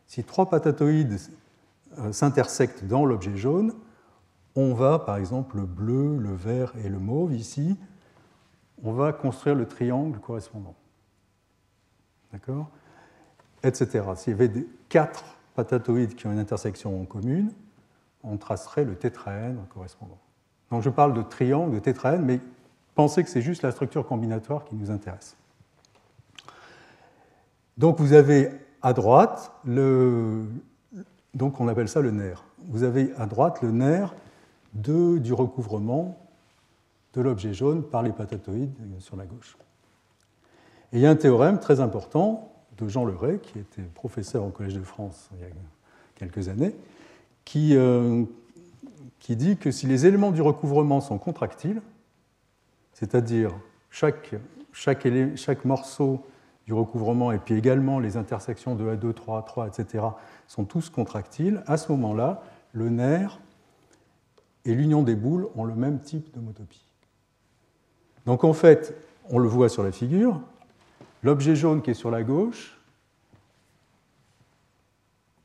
Si 0.07 0.23
trois 0.23 0.49
patatoïdes 0.49 1.17
euh, 1.99 2.11
s'intersectent 2.11 2.85
dans 2.85 3.05
l'objet 3.05 3.35
jaune, 3.35 3.73
on 4.55 4.73
va, 4.73 4.99
par 4.99 5.17
exemple, 5.17 5.57
le 5.57 5.65
bleu, 5.65 6.17
le 6.17 6.33
vert 6.33 6.73
et 6.83 6.89
le 6.89 6.99
mauve 6.99 7.33
ici, 7.33 7.77
on 8.83 8.93
va 8.93 9.11
construire 9.13 9.55
le 9.55 9.67
triangle 9.67 10.19
correspondant. 10.19 10.75
D'accord? 12.31 12.69
Etc. 13.63 14.03
S'il 14.15 14.31
y 14.31 14.33
avait 14.33 14.65
quatre 14.89 15.23
patatoïdes 15.55 16.15
qui 16.15 16.27
ont 16.27 16.31
une 16.31 16.39
intersection 16.39 17.01
en 17.01 17.05
commune, 17.05 17.51
on 18.23 18.37
tracerait 18.37 18.85
le 18.85 18.95
tétraèdre 18.95 19.61
correspondant. 19.69 20.17
Donc 20.71 20.83
je 20.83 20.89
parle 20.89 21.13
de 21.13 21.21
triangle, 21.21 21.75
de 21.75 21.79
tétraèdre, 21.79 22.23
mais 22.23 22.39
pensez 22.95 23.23
que 23.23 23.29
c'est 23.29 23.41
juste 23.41 23.61
la 23.61 23.71
structure 23.71 24.05
combinatoire 24.07 24.65
qui 24.65 24.75
nous 24.75 24.91
intéresse. 24.91 25.35
Donc 27.77 27.99
vous 27.99 28.13
avez 28.13 28.51
à 28.81 28.93
droite 28.93 29.51
le. 29.65 30.45
Donc 31.33 31.59
on 31.59 31.67
appelle 31.67 31.89
ça 31.89 32.01
le 32.01 32.11
nerf. 32.11 32.43
Vous 32.67 32.83
avez 32.83 33.13
à 33.17 33.25
droite 33.25 33.61
le 33.61 33.71
nerf 33.71 34.13
de, 34.75 35.17
du 35.17 35.33
recouvrement 35.33 36.17
de 37.13 37.21
l'objet 37.21 37.53
jaune 37.53 37.83
par 37.83 38.03
les 38.03 38.11
patatoïdes 38.11 38.73
sur 38.99 39.15
la 39.15 39.25
gauche. 39.25 39.57
Et 40.91 40.97
il 40.97 41.01
y 41.01 41.05
a 41.05 41.09
un 41.09 41.15
théorème 41.15 41.59
très 41.59 41.79
important 41.79 42.51
de 42.77 42.87
Jean 42.87 43.05
Leray, 43.05 43.39
qui 43.39 43.59
était 43.59 43.81
professeur 43.81 44.43
au 44.43 44.49
Collège 44.49 44.75
de 44.75 44.83
France 44.83 45.29
il 45.33 45.41
y 45.41 45.45
a 45.45 45.53
quelques 46.15 46.49
années, 46.49 46.75
qui, 47.45 47.75
euh, 47.75 48.23
qui 49.19 49.35
dit 49.35 49.57
que 49.57 49.71
si 49.71 49.87
les 49.87 50.05
éléments 50.05 50.31
du 50.31 50.41
recouvrement 50.41 50.99
sont 50.99 51.17
contractiles, 51.17 51.81
c'est-à-dire 52.93 53.51
chaque, 53.89 54.35
chaque, 54.73 55.07
chaque 55.35 55.65
morceau 55.65 56.25
du 56.65 56.73
recouvrement 56.73 57.31
et 57.31 57.37
puis 57.37 57.55
également 57.55 57.99
les 57.99 58.17
intersections 58.17 58.75
de 58.75 58.95
A2, 58.95 59.13
3, 59.13 59.43
3, 59.43 59.67
etc., 59.67 60.03
sont 60.47 60.65
tous 60.65 60.89
contractiles, 60.89 61.63
à 61.67 61.77
ce 61.77 61.91
moment-là, 61.91 62.43
le 62.73 62.89
nerf 62.89 63.39
et 64.65 64.73
l'union 64.73 65.03
des 65.03 65.15
boules 65.15 65.47
ont 65.55 65.63
le 65.63 65.75
même 65.75 65.99
type 65.99 66.33
d'homotopie. 66.33 66.83
Donc 68.25 68.43
en 68.43 68.53
fait, 68.53 68.95
on 69.29 69.39
le 69.39 69.47
voit 69.47 69.69
sur 69.69 69.83
la 69.83 69.91
figure, 69.91 70.41
l'objet 71.23 71.55
jaune 71.55 71.81
qui 71.81 71.91
est 71.91 71.95
sur 71.95 72.11
la 72.11 72.23
gauche 72.23 72.79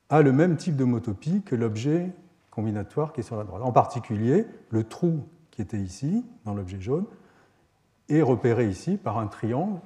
a 0.08 0.22
le 0.22 0.32
même 0.32 0.56
type 0.56 0.76
d'homotopie 0.76 1.42
que 1.42 1.54
l'objet 1.54 2.10
combinatoire 2.50 3.12
qui 3.12 3.20
est 3.20 3.24
sur 3.24 3.36
la 3.36 3.44
droite. 3.44 3.62
En 3.62 3.72
particulier, 3.72 4.46
le 4.70 4.84
trou 4.84 5.24
qui 5.50 5.62
était 5.62 5.78
ici, 5.78 6.24
dans 6.44 6.54
l'objet 6.54 6.80
jaune, 6.80 7.06
est 8.08 8.22
repéré 8.22 8.68
ici 8.68 8.96
par 8.96 9.18
un 9.18 9.28
triangle 9.28 9.78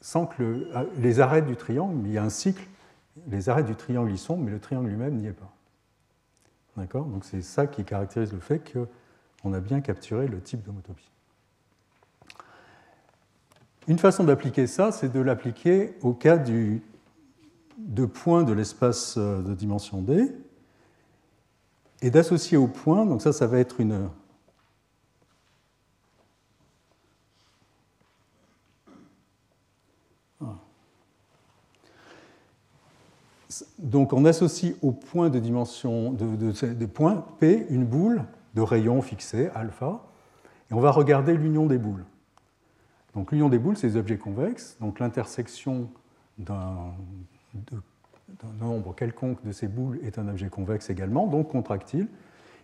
sans 0.00 0.26
que 0.26 0.68
les 0.98 1.20
arêtes 1.20 1.46
du 1.46 1.56
triangle, 1.56 1.96
il 2.04 2.12
y 2.12 2.18
a 2.18 2.22
un 2.22 2.28
cycle, 2.28 2.62
les 3.28 3.48
arêtes 3.48 3.66
du 3.66 3.74
triangle 3.76 4.12
y 4.12 4.18
sont, 4.18 4.36
mais 4.36 4.50
le 4.50 4.60
triangle 4.60 4.88
lui-même 4.88 5.16
n'y 5.16 5.26
est 5.26 5.32
pas. 5.32 5.55
D'accord 6.76 7.06
Donc 7.06 7.24
c'est 7.24 7.42
ça 7.42 7.66
qui 7.66 7.84
caractérise 7.84 8.32
le 8.32 8.40
fait 8.40 8.60
qu'on 8.72 9.52
a 9.52 9.60
bien 9.60 9.80
capturé 9.80 10.28
le 10.28 10.40
type 10.40 10.62
d'homotopie. 10.62 11.10
Une 13.88 13.98
façon 13.98 14.24
d'appliquer 14.24 14.66
ça, 14.66 14.92
c'est 14.92 15.08
de 15.08 15.20
l'appliquer 15.20 15.94
au 16.02 16.12
cas 16.12 16.38
du, 16.38 16.82
de 17.78 18.04
points 18.04 18.42
de 18.42 18.52
l'espace 18.52 19.14
euh, 19.16 19.42
de 19.42 19.54
dimension 19.54 20.02
D 20.02 20.32
et 22.02 22.10
d'associer 22.10 22.56
au 22.56 22.66
point, 22.66 23.06
donc 23.06 23.22
ça, 23.22 23.32
ça 23.32 23.46
va 23.46 23.58
être 23.58 23.80
une, 23.80 24.10
Donc 33.78 34.12
on 34.12 34.24
associe 34.24 34.74
au 34.82 34.92
point 34.92 35.30
de 35.30 35.38
dimension 35.38 36.12
de, 36.12 36.86
P 37.38 37.66
une 37.70 37.84
boule 37.84 38.24
de 38.54 38.62
rayon 38.62 39.02
fixé, 39.02 39.50
alpha, 39.54 40.02
et 40.70 40.74
on 40.74 40.80
va 40.80 40.90
regarder 40.90 41.34
l'union 41.34 41.66
des 41.66 41.78
boules. 41.78 42.04
Donc 43.14 43.32
l'union 43.32 43.48
des 43.48 43.58
boules, 43.58 43.76
c'est 43.76 43.88
des 43.88 43.96
objets 43.96 44.18
convexes, 44.18 44.76
donc 44.80 44.98
l'intersection 44.98 45.88
d'un 46.38 46.92
nombre 48.60 48.94
quelconque 48.94 49.44
de 49.44 49.52
ces 49.52 49.68
boules 49.68 49.98
est 50.02 50.18
un 50.18 50.28
objet 50.28 50.48
convexe 50.48 50.90
également, 50.90 51.26
donc 51.26 51.48
contractile, 51.48 52.08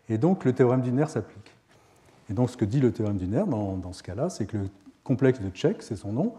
et 0.08 0.18
donc 0.18 0.44
le 0.44 0.52
théorème 0.52 0.82
du 0.82 0.92
nerf 0.92 1.08
s'applique. 1.10 1.52
Et 2.30 2.34
donc 2.34 2.50
ce 2.50 2.56
que 2.56 2.64
dit 2.64 2.80
le 2.80 2.92
théorème 2.92 3.18
du 3.18 3.26
nerf 3.26 3.46
dans, 3.46 3.92
ce 3.92 4.02
cas-là, 4.02 4.30
c'est 4.30 4.46
que 4.46 4.56
le 4.56 4.68
complexe 5.04 5.40
de 5.40 5.50
Check, 5.50 5.82
c'est 5.82 5.96
son 5.96 6.12
nom, 6.12 6.34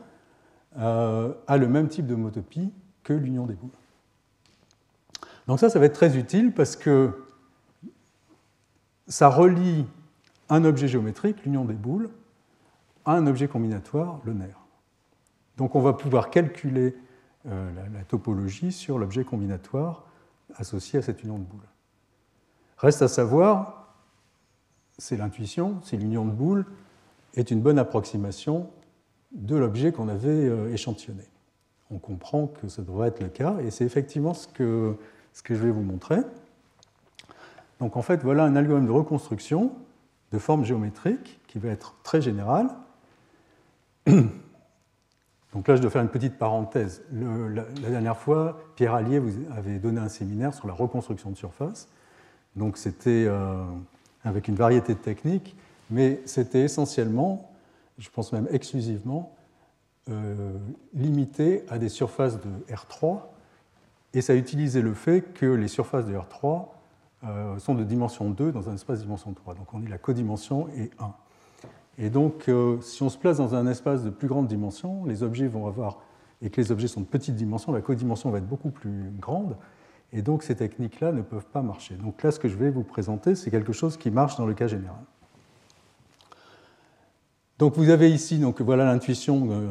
euh, 0.77 1.33
a 1.47 1.57
le 1.57 1.67
même 1.67 1.87
type 1.87 2.07
de 2.07 2.15
motopie 2.15 2.71
que 3.03 3.13
l'union 3.13 3.45
des 3.45 3.53
boules. 3.53 3.69
Donc 5.47 5.59
ça, 5.59 5.69
ça 5.69 5.79
va 5.79 5.85
être 5.85 5.93
très 5.93 6.17
utile 6.17 6.53
parce 6.53 6.75
que 6.75 7.23
ça 9.07 9.27
relie 9.27 9.85
un 10.49 10.63
objet 10.65 10.87
géométrique, 10.87 11.43
l'union 11.43 11.65
des 11.65 11.73
boules, 11.73 12.09
à 13.05 13.13
un 13.13 13.27
objet 13.27 13.47
combinatoire, 13.47 14.19
le 14.23 14.33
nerf. 14.33 14.59
Donc 15.57 15.75
on 15.75 15.81
va 15.81 15.93
pouvoir 15.93 16.29
calculer 16.29 16.95
euh, 17.47 17.71
la, 17.93 18.03
topologie 18.03 18.71
sur 18.71 18.97
l'objet 18.97 19.23
combinatoire 19.23 20.05
associé 20.55 20.99
à 20.99 21.01
cette 21.01 21.23
union 21.23 21.37
de 21.37 21.43
boules. 21.43 21.67
Reste 22.77 23.01
à 23.01 23.07
savoir, 23.07 23.95
c'est 24.97 25.17
l'intuition, 25.17 25.81
si 25.83 25.97
l'union 25.97 26.25
de 26.25 26.31
boules 26.31 26.65
est 27.35 27.51
une 27.51 27.61
bonne 27.61 27.79
approximation 27.79 28.69
de 29.31 29.55
l'objet 29.55 29.91
qu'on 29.91 30.07
avait 30.07 30.29
euh, 30.29 30.71
échantillonné. 30.71 31.23
On 31.89 31.97
comprend 31.97 32.47
que 32.47 32.67
ça 32.67 32.81
devrait 32.81 33.09
être 33.09 33.19
le 33.19 33.29
cas, 33.29 33.57
et 33.59 33.71
c'est 33.71 33.85
effectivement 33.85 34.33
ce 34.33 34.47
que 34.47 34.95
ce 35.33 35.43
que 35.43 35.55
je 35.55 35.59
vais 35.59 35.71
vous 35.71 35.81
montrer. 35.81 36.19
Donc 37.79 37.97
en 37.97 38.01
fait, 38.01 38.21
voilà 38.23 38.45
un 38.45 38.55
algorithme 38.55 38.87
de 38.87 38.91
reconstruction 38.91 39.73
de 40.31 40.39
forme 40.39 40.63
géométrique 40.63 41.39
qui 41.47 41.59
va 41.59 41.69
être 41.69 41.95
très 42.03 42.21
général. 42.21 42.69
Donc 44.07 45.67
là, 45.67 45.75
je 45.75 45.81
dois 45.81 45.91
faire 45.91 46.01
une 46.01 46.09
petite 46.09 46.39
parenthèse. 46.39 47.03
la, 47.11 47.63
dernière 47.89 48.17
fois, 48.17 48.59
Pierre 48.75 48.95
Allier 48.95 49.19
vous 49.19 49.33
avait 49.55 49.77
donné 49.77 49.99
un 49.99 50.09
séminaire 50.09 50.53
sur 50.53 50.67
la 50.67 50.73
reconstruction 50.73 51.29
de 51.29 51.35
surface. 51.35 51.89
Donc 52.55 52.77
c'était 52.77 53.29
avec 54.23 54.47
une 54.47 54.55
variété 54.55 54.95
de 54.95 54.99
techniques, 54.99 55.55
mais 55.91 56.21
c'était 56.25 56.61
essentiellement, 56.61 57.51
je 57.99 58.09
pense 58.09 58.33
même 58.33 58.47
exclusivement, 58.49 59.35
limité 60.95 61.65
à 61.69 61.77
des 61.77 61.89
surfaces 61.89 62.39
de 62.39 62.73
R3, 62.73 63.19
et 64.13 64.21
ça 64.21 64.35
utilisait 64.35 64.81
le 64.81 64.93
fait 64.93 65.21
que 65.33 65.45
les 65.45 65.67
surfaces 65.67 66.05
de 66.05 66.13
R3 66.13 66.67
sont 67.57 67.73
de 67.73 67.83
dimension 67.83 68.29
2 68.29 68.51
dans 68.51 68.69
un 68.69 68.75
espace 68.75 68.99
de 68.99 69.03
dimension 69.03 69.33
3. 69.33 69.55
Donc 69.55 69.73
on 69.73 69.79
dit 69.79 69.87
la 69.87 69.97
codimension 69.97 70.67
est 70.77 70.91
1. 70.99 71.13
Et 71.97 72.09
donc, 72.09 72.49
euh, 72.49 72.81
si 72.81 73.03
on 73.03 73.09
se 73.09 73.17
place 73.17 73.37
dans 73.37 73.55
un 73.55 73.67
espace 73.67 74.03
de 74.03 74.09
plus 74.09 74.27
grande 74.27 74.47
dimension, 74.47 75.05
les 75.05 75.21
objets 75.23 75.47
vont 75.47 75.67
avoir, 75.67 75.99
et 76.41 76.49
que 76.49 76.59
les 76.59 76.71
objets 76.71 76.87
sont 76.87 77.01
de 77.01 77.05
petite 77.05 77.35
dimension, 77.35 77.71
la 77.71 77.81
codimension 77.81 78.31
va 78.31 78.39
être 78.39 78.47
beaucoup 78.47 78.71
plus 78.71 79.11
grande. 79.19 79.55
Et 80.11 80.21
donc, 80.21 80.43
ces 80.43 80.55
techniques-là 80.55 81.11
ne 81.11 81.21
peuvent 81.21 81.45
pas 81.45 81.61
marcher. 81.61 81.95
Donc 81.95 82.23
là, 82.23 82.31
ce 82.31 82.39
que 82.39 82.47
je 82.47 82.55
vais 82.55 82.69
vous 82.69 82.83
présenter, 82.83 83.35
c'est 83.35 83.51
quelque 83.51 83.73
chose 83.73 83.97
qui 83.97 84.11
marche 84.11 84.37
dans 84.37 84.45
le 84.45 84.53
cas 84.53 84.67
général. 84.67 85.01
Donc, 87.59 87.77
vous 87.77 87.89
avez 87.89 88.11
ici, 88.11 88.39
donc 88.39 88.61
voilà 88.61 88.85
l'intuition 88.85 89.47
euh, 89.51 89.67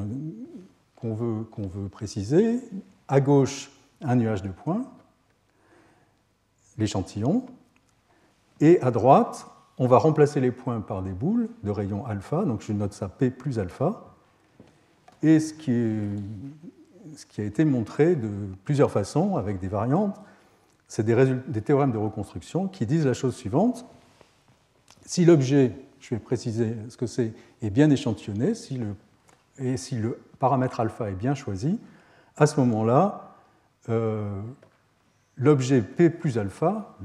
qu'on 0.96 1.14
veut, 1.14 1.42
qu'on 1.44 1.66
veut 1.66 1.88
préciser. 1.88 2.60
À 3.08 3.20
gauche, 3.20 3.70
un 4.02 4.16
nuage 4.16 4.42
de 4.42 4.48
points, 4.48 4.84
l'échantillon. 6.78 7.46
Et 8.60 8.80
à 8.80 8.90
droite, 8.90 9.46
on 9.78 9.86
va 9.86 9.98
remplacer 9.98 10.40
les 10.40 10.52
points 10.52 10.80
par 10.80 11.02
des 11.02 11.12
boules 11.12 11.48
de 11.62 11.70
rayon 11.70 12.06
alpha, 12.06 12.44
donc 12.44 12.62
je 12.62 12.72
note 12.72 12.92
ça 12.92 13.08
P 13.08 13.30
plus 13.30 13.58
alpha. 13.58 14.14
Et 15.22 15.40
ce 15.40 15.54
qui, 15.54 15.70
a 17.40 17.44
été 17.44 17.64
montré 17.64 18.16
de 18.16 18.30
plusieurs 18.64 18.90
façons, 18.90 19.36
avec 19.36 19.58
des 19.58 19.68
variantes, 19.68 20.20
c'est 20.88 21.04
des, 21.04 21.34
des, 21.46 21.62
théorèmes 21.62 21.92
de 21.92 21.98
reconstruction 21.98 22.68
qui 22.68 22.86
disent 22.86 23.06
la 23.06 23.14
chose 23.14 23.34
suivante. 23.34 23.86
Si 25.06 25.24
l'objet, 25.24 25.72
je 26.00 26.14
vais 26.14 26.20
préciser 26.20 26.76
ce 26.88 26.96
que 26.96 27.06
c'est, 27.06 27.32
est 27.62 27.70
bien 27.70 27.90
échantillonné, 27.90 28.54
si 28.54 28.76
le, 28.76 28.94
et 29.58 29.76
si 29.76 29.96
le 29.96 30.18
paramètre 30.38 30.80
alpha 30.80 31.10
est 31.10 31.14
bien 31.14 31.34
choisi, 31.34 31.78
à 32.36 32.46
ce 32.46 32.58
moment-là, 32.60 33.31
l'objet 35.36 35.82
P 35.82 36.10
plus 36.10 36.38
alpha, 36.38 36.96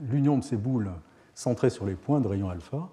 l'union 0.00 0.38
de 0.38 0.44
ces 0.44 0.56
boules 0.56 0.90
centré 1.34 1.70
sur 1.70 1.86
les 1.86 1.94
points 1.94 2.20
de 2.20 2.28
rayon 2.28 2.50
alpha, 2.50 2.88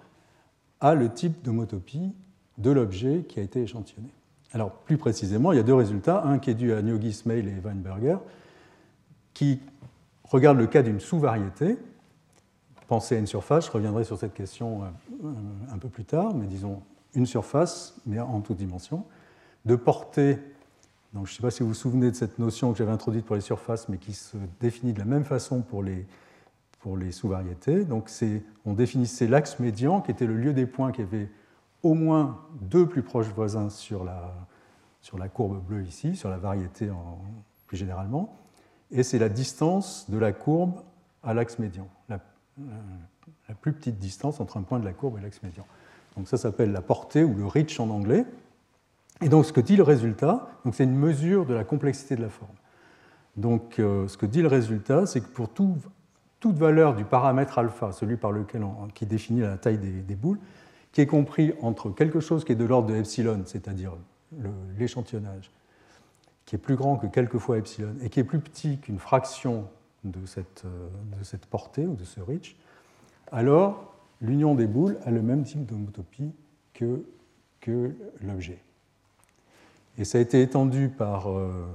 a 0.82 0.95
le 0.95 1.10
type 1.12 1.43
d'homotopie 1.43 2.13
de 2.58 2.71
l'objet 2.71 3.25
qui 3.28 3.39
a 3.39 3.43
été 3.43 3.62
échantillonné. 3.62 4.10
Alors, 4.52 4.71
plus 4.71 4.97
précisément, 4.97 5.52
il 5.52 5.58
y 5.58 5.60
a 5.60 5.63
deux 5.63 5.75
résultats. 5.75 6.23
Un 6.25 6.39
qui 6.39 6.49
est 6.49 6.56
dû 6.56 6.73
à 6.73 6.82
Nyogi, 6.82 7.13
Smail 7.13 7.47
et 7.47 7.60
Weinberger, 7.60 8.17
qui 9.34 9.62
regarde 10.23 10.58
le 10.58 10.67
cas 10.67 10.82
d'une 10.82 10.99
sous-variété. 10.99 11.78
Pensez 12.88 13.15
à 13.15 13.19
une 13.19 13.28
surface, 13.28 13.67
je 13.67 13.71
reviendrai 13.71 14.04
sur 14.04 14.17
cette 14.17 14.34
question 14.34 14.84
euh, 14.84 15.32
un 15.71 15.78
peu 15.78 15.89
plus 15.89 16.06
tard, 16.06 16.34
mais 16.34 16.47
disons 16.47 16.82
une 17.13 17.28
surface, 17.28 18.02
mais 18.08 18.19
en 18.19 18.41
toute 18.41 18.58
dimension, 18.58 19.06
de 19.65 19.75
portée. 19.75 20.39
Donc, 21.13 21.26
je 21.26 21.32
ne 21.32 21.36
sais 21.36 21.41
pas 21.41 21.52
si 21.52 21.63
vous 21.63 21.69
vous 21.69 21.76
souvenez 21.76 22.12
de 22.12 22.15
cette 22.15 22.38
notion 22.38 22.72
que 22.72 22.78
j'avais 22.78 22.91
introduite 22.91 23.26
pour 23.26 23.36
les 23.36 23.41
surfaces, 23.41 23.89
mais 23.89 23.98
qui 23.98 24.13
se 24.13 24.38
définit 24.60 24.93
de 24.93 25.00
la 25.00 25.06
même 25.06 25.26
façon 25.26 25.62
pour 25.62 25.84
les 25.84 26.06
sous-variétés. 27.12 27.86
Donc 27.86 28.10
on 28.65 28.74
définissait 28.74 29.28
l'axe 29.28 29.60
médian, 29.60 30.02
qui 30.02 30.12
était 30.12 30.28
le 30.28 30.38
lieu 30.38 30.54
des 30.54 30.65
points 30.65 30.91
qui 30.91 31.02
avait 31.02 31.30
au 31.84 31.93
moins 31.93 32.39
deux 32.62 32.88
plus 32.88 33.04
proches 33.04 33.28
voisins 33.28 33.69
sur 33.69 34.04
la, 34.04 35.28
courbe 35.34 35.63
bleue 35.63 35.84
ici, 35.84 36.15
sur 36.15 36.30
la 36.30 36.38
variété 36.38 36.89
plus 37.67 37.78
généralement, 37.78 38.38
et 38.91 39.04
c'est 39.04 39.19
la 39.19 39.30
distance 39.30 40.10
de 40.10 40.17
la 40.17 40.32
courbe 40.32 40.82
à 41.24 41.34
l'axe 41.34 41.60
médian, 41.60 41.88
la, 42.08 42.19
la, 43.48 43.56
plus 43.56 43.74
petite 43.74 44.00
distance 44.00 44.39
entre 44.39 44.58
un 44.58 44.63
point 44.63 44.80
de 44.80 44.86
la 44.86 44.93
courbe 44.93 45.17
et 45.19 45.22
l'axe 45.22 45.41
médian. 45.43 45.65
Donc 46.17 46.28
ça 46.28 46.38
s'appelle 46.38 46.72
la 46.72 46.82
portée 46.82 47.24
ou 47.24 47.36
le 47.36 47.45
reach 47.45 47.80
en 47.80 47.89
anglais. 47.89 48.26
Et 49.21 49.29
donc 49.29 49.45
ce 49.45 49.53
que 49.53 49.62
dit 49.62 49.75
le 49.75 49.84
résultat, 49.84 50.49
c'est 50.71 50.84
une 50.84 50.95
mesure 50.95 51.45
de 51.45 51.53
la 51.53 51.63
complexité 51.63 52.15
de 52.15 52.21
la 52.21 52.29
forme. 52.29 52.49
Donc 53.36 53.79
euh, 53.79 54.08
ce 54.08 54.17
que 54.17 54.25
dit 54.25 54.41
le 54.41 54.47
résultat, 54.47 55.05
c'est 55.05 55.21
que 55.21 55.27
pour 55.27 55.49
tout 55.49 55.77
toute 56.39 56.55
valeur 56.55 56.95
du 56.95 57.03
paramètre 57.03 57.60
alpha, 57.60 57.91
celui 57.91 58.17
par 58.17 58.32
lequel 58.32 58.65
qui 58.93 59.05
définit 59.05 59.41
la 59.41 59.58
taille 59.58 59.77
des, 59.77 60.15
boules, 60.15 60.39
qui 60.91 61.01
est 61.01 61.05
compris 61.05 61.53
entre 61.62 61.89
quelque 61.89 62.19
chose 62.19 62.45
qui 62.45 62.53
est 62.53 62.55
de 62.55 62.65
l'ordre 62.65 62.88
de 62.88 62.95
epsilon, 62.95 63.41
c'est-à-dire 63.45 63.93
l'échantillonnage, 64.77 65.51
qui 66.45 66.55
est 66.55 66.60
plus 66.60 66.75
grand 66.75 66.95
que 66.97 67.08
quelques 67.08 67.38
fois 67.38 67.58
epsilon, 67.58 67.95
et 68.01 68.10
qui 68.10 68.19
est 68.19 68.23
plus 68.23 68.39
petit 68.39 68.77
qu'une 68.79 68.99
fraction 68.99 69.67
de 70.03 70.25
cette, 70.25 70.63
de 70.65 71.23
cette, 71.23 71.45
portée 71.45 71.86
ou 71.86 71.95
de 71.95 72.05
ce 72.05 72.21
reach, 72.21 72.55
alors 73.32 73.93
l'union 74.21 74.55
des 74.55 74.67
boules 74.67 74.97
a 75.05 75.12
le 75.12 75.21
même 75.21 75.43
type 75.43 75.65
d'homotopie 75.65 76.32
que, 76.73 77.03
que 77.60 77.93
l'objet. 78.21 78.63
Et 80.00 80.06
ça 80.06 80.18
a 80.18 80.22
été 80.22 80.42
étendu 80.42 80.88
par 80.88 81.30
euh, 81.30 81.68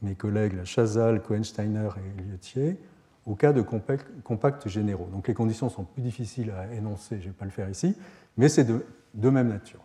mes 0.00 0.14
collègues 0.14 0.64
Chazal, 0.64 1.22
Cohensteiner 1.22 1.90
et 1.98 2.22
Liotier 2.22 2.78
au 3.26 3.34
cas 3.34 3.52
de 3.52 3.60
compacts 3.60 4.68
généraux. 4.68 5.08
Donc 5.12 5.28
les 5.28 5.34
conditions 5.34 5.68
sont 5.68 5.84
plus 5.84 6.00
difficiles 6.00 6.52
à 6.52 6.72
énoncer, 6.72 7.16
je 7.16 7.26
ne 7.26 7.32
vais 7.32 7.36
pas 7.36 7.44
le 7.44 7.50
faire 7.50 7.68
ici, 7.68 7.94
mais 8.38 8.48
c'est 8.48 8.64
de, 8.64 8.86
de, 9.14 9.30
même 9.30 9.48
nature. 9.48 9.82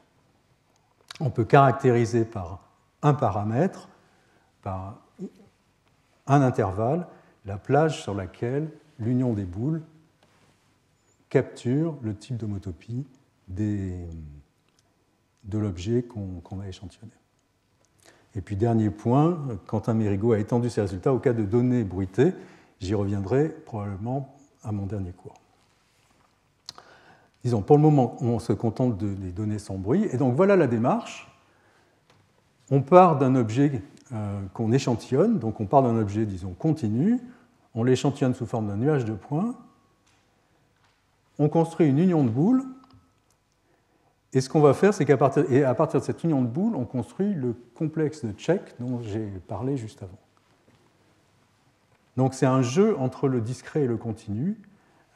On 1.20 1.32
peut 1.32 1.44
caractériser 1.44 2.24
par 2.24 2.70
un 3.02 3.14
paramètre, 3.14 3.90
par 4.62 5.02
un 6.28 6.42
intervalle, 6.42 7.08
la 7.46 7.58
plage 7.58 8.02
sur 8.02 8.14
laquelle 8.14 8.70
l'union 9.00 9.34
des 9.34 9.46
boules 9.46 9.82
capture 11.30 11.98
le 12.04 12.16
type 12.16 12.38
d'homotopie 12.38 13.06
de 15.44 15.58
l'objet 15.58 16.04
qu'on 16.04 16.60
a 16.62 16.68
échantillonné. 16.68 17.12
Et 18.36 18.42
puis 18.42 18.56
dernier 18.56 18.90
point, 18.90 19.38
Quentin 19.68 19.94
Mérigot 19.94 20.34
a 20.34 20.40
étendu 20.40 20.70
ces 20.70 20.82
résultats 20.82 21.14
au 21.14 21.20
cas 21.20 21.34
de 21.34 21.44
données 21.44 21.84
bruitées 21.84 22.34
J'y 22.80 22.96
reviendrai 22.96 23.50
probablement 23.50 24.36
à 24.64 24.72
mon 24.72 24.88
dernier 24.88 25.12
cours. 25.12 25.36
Disons, 27.44 27.62
pour 27.62 27.78
le 27.78 27.82
moment, 27.84 28.18
on 28.22 28.40
se 28.40 28.54
contente 28.54 28.98
de, 28.98 29.14
des 29.14 29.32
données 29.32 29.60
sans 29.60 29.76
bruit. 29.76 30.08
Et 30.12 30.18
donc 30.18 30.36
voilà 30.36 30.56
la 30.56 30.68
démarche. 30.68 31.28
On 32.72 32.82
part 32.82 33.18
d'un 33.18 33.36
objet 33.36 33.84
euh, 34.14 34.42
qu'on 34.54 34.72
échantillonne, 34.72 35.40
donc 35.40 35.60
on 35.60 35.66
part 35.66 35.84
d'un 35.84 35.98
objet, 35.98 36.26
disons, 36.26 36.54
continu, 36.54 37.20
on 37.76 37.84
l'échantillonne 37.84 38.34
sous 38.34 38.46
forme 38.46 38.68
d'un 38.68 38.78
nuage 38.78 39.06
de 39.06 39.14
points, 39.14 39.56
on 41.40 41.50
construit 41.50 41.88
une 41.88 42.00
union 42.00 42.24
de 42.24 42.30
boules, 42.30 42.64
et 44.34 44.42
ce 44.42 44.50
qu'on 44.50 44.62
va 44.62 44.74
faire, 44.74 44.94
c'est 44.94 45.06
qu'à 45.06 45.18
partir, 45.18 45.44
de 45.44 46.06
cette 46.06 46.24
union 46.24 46.42
de 46.42 46.48
boules, 46.48 46.76
on 46.76 46.86
construit 46.86 47.34
le 47.34 47.54
complexe 47.76 48.24
de 48.24 48.32
Check 48.32 48.62
dont 48.80 49.02
j'ai 49.02 49.28
parlé 49.48 49.76
juste 49.76 50.04
avant. 50.04 50.18
Donc 52.18 52.34
c'est 52.34 52.46
un 52.46 52.62
jeu 52.62 52.98
entre 52.98 53.28
le 53.28 53.42
discret 53.42 53.84
et 53.84 53.88
le 53.88 53.98
continu 53.98 54.58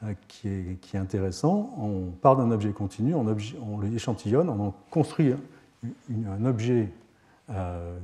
euh, 0.02 0.12
qui, 0.28 0.48
est, 0.48 0.98
intéressant. 0.98 1.74
On 1.78 2.10
part 2.10 2.36
d'un 2.36 2.50
objet 2.50 2.72
continu, 2.72 3.14
on, 3.14 3.26
on 3.26 3.80
l'échantillonne, 3.80 4.48
on 4.50 4.68
en 4.68 4.74
construit 4.90 5.34
un 6.10 6.44
objet 6.44 6.90
euh, 7.50 7.98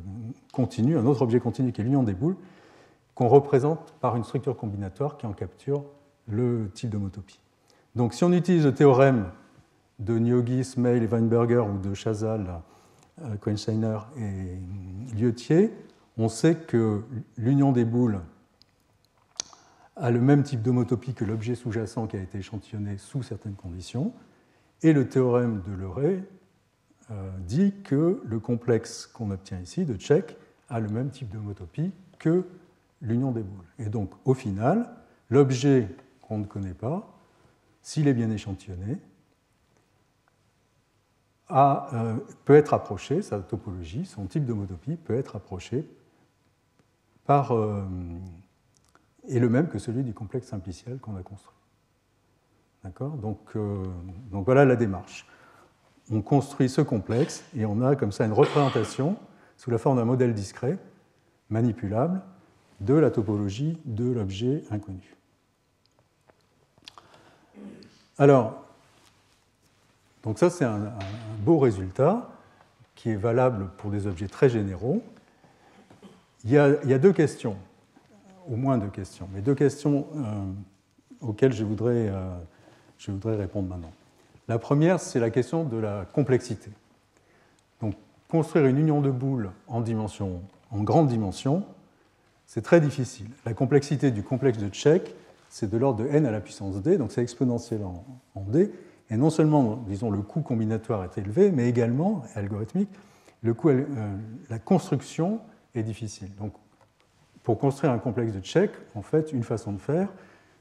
continu, 0.52 0.96
un 0.96 1.04
autre 1.04 1.22
objet 1.22 1.40
continu 1.40 1.72
qui 1.72 1.80
est 1.80 1.84
l'union 1.84 2.02
des 2.02 2.14
boules, 2.14 2.36
qu'on 3.14 3.28
représente 3.28 3.92
par 4.00 4.16
une 4.16 4.24
structure 4.24 4.56
combinatoire 4.56 5.18
qui 5.18 5.26
en 5.26 5.32
capture 5.32 5.84
le 6.28 6.70
type 6.72 6.90
d'homotopie. 6.90 7.40
Donc 7.94 8.14
si 8.14 8.24
on 8.24 8.32
utilise 8.32 8.64
le 8.64 8.72
théorème 8.72 9.26
de 10.04 10.18
Nyogi, 10.18 10.64
Smail 10.64 11.02
et 11.02 11.06
Weinberger 11.06 11.60
ou 11.60 11.78
de 11.78 11.94
Chazal, 11.94 12.60
euh, 13.22 13.36
Cohensteiner 13.36 13.98
et 14.16 14.58
Liotier, 15.14 15.72
on 16.18 16.28
sait 16.28 16.56
que 16.56 17.02
l'union 17.36 17.72
des 17.72 17.84
boules 17.84 18.20
a 19.96 20.10
le 20.10 20.20
même 20.20 20.42
type 20.42 20.62
d'homotopie 20.62 21.14
que 21.14 21.24
l'objet 21.24 21.54
sous-jacent 21.54 22.06
qui 22.06 22.16
a 22.16 22.20
été 22.20 22.38
échantillonné 22.38 22.98
sous 22.98 23.22
certaines 23.22 23.54
conditions. 23.54 24.12
Et 24.82 24.92
le 24.92 25.08
théorème 25.08 25.62
de 25.62 25.72
Leray 25.72 26.24
euh, 27.10 27.30
dit 27.40 27.74
que 27.84 28.20
le 28.24 28.40
complexe 28.40 29.06
qu'on 29.06 29.30
obtient 29.30 29.60
ici, 29.60 29.84
de 29.84 29.94
Check, 29.94 30.36
a 30.68 30.80
le 30.80 30.88
même 30.88 31.10
type 31.10 31.28
d'homotopie 31.28 31.92
que 32.18 32.44
l'union 33.00 33.32
des 33.32 33.42
boules. 33.42 33.64
Et 33.78 33.86
donc, 33.86 34.10
au 34.24 34.34
final, 34.34 34.90
l'objet 35.30 35.88
qu'on 36.22 36.38
ne 36.38 36.44
connaît 36.44 36.74
pas, 36.74 37.18
s'il 37.82 38.08
est 38.08 38.14
bien 38.14 38.30
échantillonné, 38.30 38.98
euh, 41.50 42.16
peut 42.44 42.54
être 42.54 42.74
approché, 42.74 43.20
sa 43.22 43.40
topologie, 43.40 44.06
son 44.06 44.26
type 44.26 44.44
d'homotopie 44.44 44.96
peut 44.96 45.16
être 45.16 45.36
approché 45.36 45.86
par, 47.26 47.52
euh, 47.52 47.84
est 49.28 49.38
le 49.38 49.48
même 49.48 49.68
que 49.68 49.78
celui 49.78 50.02
du 50.02 50.14
complexe 50.14 50.48
simpliciel 50.48 50.98
qu'on 50.98 51.16
a 51.16 51.22
construit. 51.22 51.54
D'accord? 52.84 53.10
Donc, 53.10 53.38
euh, 53.54 53.84
donc 54.30 54.44
voilà 54.44 54.64
la 54.64 54.76
démarche. 54.76 55.26
On 56.10 56.20
construit 56.22 56.68
ce 56.68 56.80
complexe 56.80 57.44
et 57.54 57.64
on 57.64 57.80
a 57.82 57.96
comme 57.96 58.12
ça 58.12 58.24
une 58.24 58.32
représentation 58.32 59.16
sous 59.56 59.70
la 59.70 59.78
forme 59.78 59.98
d'un 59.98 60.04
modèle 60.04 60.34
discret, 60.34 60.78
manipulable, 61.50 62.22
de 62.80 62.94
la 62.94 63.10
topologie 63.10 63.78
de 63.84 64.10
l'objet 64.10 64.64
inconnu. 64.70 65.16
Alors, 68.18 68.61
donc 70.22 70.38
ça 70.38 70.50
c'est 70.50 70.64
un, 70.64 70.92
beau 71.40 71.58
résultat 71.58 72.30
qui 72.94 73.10
est 73.10 73.16
valable 73.16 73.68
pour 73.78 73.90
des 73.90 74.06
objets 74.06 74.28
très 74.28 74.48
généraux. 74.48 75.02
Il 76.44 76.50
y 76.50 76.58
a, 76.58 76.98
deux 76.98 77.12
questions, 77.12 77.56
au 78.50 78.56
moins 78.56 78.78
deux 78.78 78.88
questions, 78.88 79.28
mais 79.32 79.40
deux 79.40 79.54
questions 79.54 80.06
euh, 80.16 80.44
auxquelles 81.20 81.52
je 81.52 81.64
voudrais, 81.64 82.08
euh, 82.08 82.30
je 82.98 83.10
voudrais 83.10 83.36
répondre 83.36 83.68
maintenant. 83.68 83.92
La 84.48 84.58
première, 84.58 85.00
c'est 85.00 85.20
la 85.20 85.30
question 85.30 85.64
de 85.64 85.76
la 85.76 86.04
complexité. 86.12 86.70
Donc, 87.80 87.94
construire 88.28 88.66
une 88.66 88.78
union 88.78 89.00
de 89.00 89.10
boules 89.10 89.50
en, 89.68 89.80
dimension, 89.80 90.42
en 90.70 90.82
grande 90.82 91.08
dimension, 91.08 91.64
c'est 92.46 92.62
très 92.62 92.80
difficile. 92.80 93.28
La 93.46 93.54
complexité 93.54 94.10
du 94.10 94.22
complexe 94.22 94.58
de 94.58 94.68
Check, 94.68 95.14
c'est 95.48 95.70
de 95.70 95.76
l'ordre 95.76 96.02
de 96.02 96.08
n 96.08 96.26
à 96.26 96.30
la 96.30 96.40
puissance 96.40 96.80
d, 96.82 96.98
donc 96.98 97.12
c'est 97.12 97.22
exponentiel 97.22 97.82
en, 97.84 98.04
d. 98.48 98.72
Et 99.12 99.18
non 99.18 99.28
seulement, 99.28 99.76
disons, 99.86 100.10
le 100.10 100.22
coût 100.22 100.40
combinatoire 100.40 101.04
est 101.04 101.18
élevé, 101.18 101.52
mais 101.52 101.68
également, 101.68 102.22
algorithmique, 102.34 102.88
le 103.42 103.52
coût, 103.52 103.68
euh, 103.68 103.84
la 104.48 104.58
construction 104.58 105.40
est 105.74 105.82
difficile. 105.82 106.34
Donc, 106.36 106.54
pour 107.42 107.58
construire 107.58 107.92
un 107.92 107.98
complexe 107.98 108.32
de 108.32 108.40
Check, 108.40 108.70
en 108.94 109.02
fait, 109.02 109.32
une 109.32 109.42
façon 109.42 109.72
de 109.72 109.78
faire, 109.78 110.08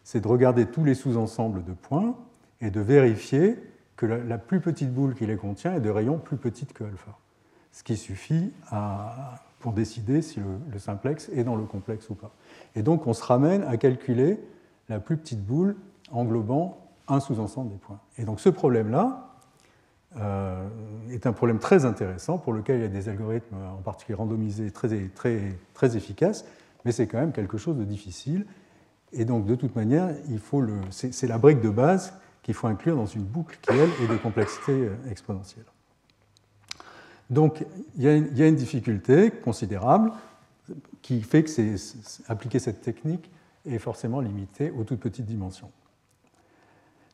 c'est 0.04 0.20
de 0.20 0.28
regarder 0.28 0.66
tous 0.66 0.84
les 0.84 0.96
sous-ensembles 0.96 1.64
de 1.64 1.72
points 1.72 2.18
et 2.60 2.72
de 2.72 2.82
vérifier 2.82 3.58
que 3.96 4.06
la, 4.06 4.38
plus 4.38 4.60
petite 4.60 4.94
boule 4.94 5.16
qui 5.16 5.26
les 5.26 5.38
contient 5.38 5.74
est 5.76 5.80
de 5.80 5.90
rayon 5.90 6.18
plus 6.18 6.38
petite 6.38 6.74
que 6.74 6.84
alpha. 6.84 7.18
Ce 7.72 7.84
qui 7.84 7.96
suffit 7.96 8.52
pour 9.60 9.74
décider 9.74 10.22
si 10.22 10.42
le, 10.72 10.80
simplex 10.80 11.30
est 11.30 11.44
dans 11.44 11.56
le 11.56 11.64
complexe 11.64 12.10
ou 12.10 12.16
pas. 12.16 12.32
Et 12.76 12.82
donc 12.82 13.06
on 13.06 13.14
se 13.14 13.24
ramène 13.24 13.64
à 13.64 13.78
calculer 13.78 14.40
la 14.90 15.00
plus 15.00 15.18
petite 15.18 15.46
boule 15.46 15.78
englobant 16.12 16.91
un 17.12 17.20
sous-ensemble 17.20 17.70
des 17.70 17.78
points. 17.78 18.00
Et 18.18 18.26
donc 18.26 18.40
ce 18.40 18.50
problème-là 18.50 19.28
euh, 20.18 20.68
est 21.10 21.26
un 21.26 21.34
problème 21.34 21.60
très 21.60 21.86
intéressant 21.86 22.38
pour 22.38 22.54
lequel 22.54 22.80
il 22.80 22.82
y 22.82 22.86
a 22.86 22.90
des 22.90 23.10
algorithmes, 23.10 23.56
en 23.56 23.82
particulier 23.82 24.16
randomisés, 24.16 24.72
très, 24.72 25.08
très, 25.10 25.58
très 25.74 25.96
efficaces, 25.96 26.46
mais 26.86 26.92
c'est 26.92 27.08
quand 27.08 27.20
même 27.20 27.32
quelque 27.32 27.58
chose 27.58 27.78
de 27.78 27.84
difficile. 27.84 28.46
Et 29.14 29.26
donc 29.26 29.46
de 29.46 29.56
toute 29.56 29.76
manière, 29.76 30.10
c'est 30.90 31.28
la 31.28 31.38
brique 31.38 31.62
de 31.62 31.70
base 31.70 32.14
qu'il 32.44 32.54
faut 32.54 32.68
inclure 32.68 32.96
dans 32.96 33.06
une 33.06 33.24
boucle 33.24 33.58
qui, 33.62 33.72
elle, 33.72 33.90
est 34.04 34.08
de 34.08 34.18
complexité 34.18 34.72
euh, 34.72 34.96
exponentielle. 35.10 35.66
Donc, 37.30 37.66
il 37.96 38.04
y, 38.04 38.08
a 38.10 38.48
une, 38.48 38.56
difficulté 38.56 39.32
considérable 39.32 40.12
qui 41.02 41.22
fait 41.22 41.44
que 41.44 41.76
appliquer 42.28 42.60
cette 42.60 42.82
technique 42.82 43.32
est 43.66 43.80
forcément 43.80 44.20
limité 44.20 44.70
aux 44.72 44.84
toutes 44.84 45.00
petites 45.00 45.26
dimensions. 45.26 45.72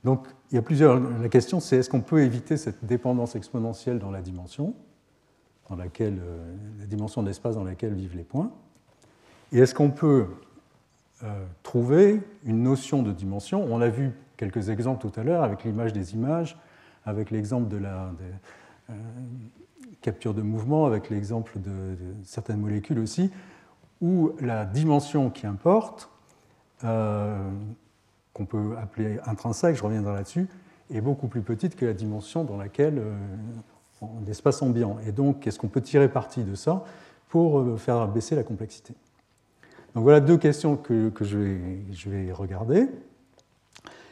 Donc, 0.08 0.26
il 0.52 0.56
y 0.56 0.58
a 0.58 0.62
plusieurs. 0.62 1.02
La 1.20 1.28
question, 1.28 1.60
c'est 1.60 1.76
est-ce 1.76 1.90
qu'on 1.90 2.00
peut 2.00 2.22
éviter 2.22 2.56
cette 2.56 2.86
dépendance 2.86 3.36
exponentielle 3.36 4.00
dans 4.00 4.10
la 4.10 4.22
dimension, 4.22 4.74
dans 5.70 5.76
laquelle, 5.76 6.20
euh, 6.22 6.56
la 6.80 6.86
dimension 6.86 7.22
de 7.22 7.28
l'espace 7.28 7.56
dans 7.56 7.66
laquelle 7.66 7.94
vivent 7.94 8.16
les 8.16 8.24
points 8.24 8.50
Et 9.52 9.60
est-ce 9.60 9.76
qu'on 9.76 9.92
peut 9.92 10.28
euh, 11.24 11.46
trouver 11.62 12.22
une 12.46 12.64
notion 12.64 13.04
de 13.04 13.12
dimension? 13.12 13.68
On 13.70 13.82
a 13.82 13.90
vu 13.90 14.14
quelques 14.38 14.70
exemples 14.70 15.06
tout 15.06 15.20
à 15.20 15.26
l'heure 15.26 15.44
avec 15.44 15.66
l'image 15.66 15.92
des 15.92 16.14
images, 16.14 16.58
avec 17.06 17.30
l'exemple 17.30 17.68
de 17.68 17.76
la 17.76 18.10
euh, 18.90 18.94
capture 20.02 20.34
de 20.34 20.42
mouvement, 20.42 20.86
avec 20.86 21.10
l'exemple 21.10 21.60
de, 21.60 21.98
certaines 22.24 22.62
molécules 22.62 23.00
aussi, 23.00 23.30
où 24.00 24.32
la 24.40 24.64
dimension 24.64 25.30
qui 25.30 25.46
importe, 25.46 26.10
qu'on 28.38 28.46
peut 28.46 28.76
appeler 28.82 29.20
intrinsèque, 29.26 29.76
je 29.76 29.84
reviendrai 29.84 30.14
là-dessus, 30.14 30.48
est 30.94 31.02
beaucoup 31.02 31.28
plus 31.28 31.42
petite 31.42 31.76
que 31.76 31.86
la 31.86 31.94
dimension 31.94 32.44
dans 32.44 32.58
laquelle 32.58 33.00
euh, 33.00 34.08
l'espace 34.26 34.62
ambiant. 34.62 34.98
Et 35.06 35.12
donc, 35.12 35.48
est-ce 35.48 35.60
qu'on 35.60 35.68
peut 35.68 35.82
tirer 35.82 36.08
parti 36.08 36.44
de 36.44 36.56
ça 36.56 36.86
pour 37.30 37.80
faire 37.80 38.08
baisser 38.08 38.36
la 38.36 38.44
complexité? 38.44 38.94
Donc 39.96 40.04
voilà 40.04 40.20
deux 40.20 40.38
questions 40.38 40.78
que, 40.78 41.12
je, 41.22 41.38
vais, 41.38 41.60
je 41.92 42.10
vais 42.10 42.32
regarder. 42.32 42.82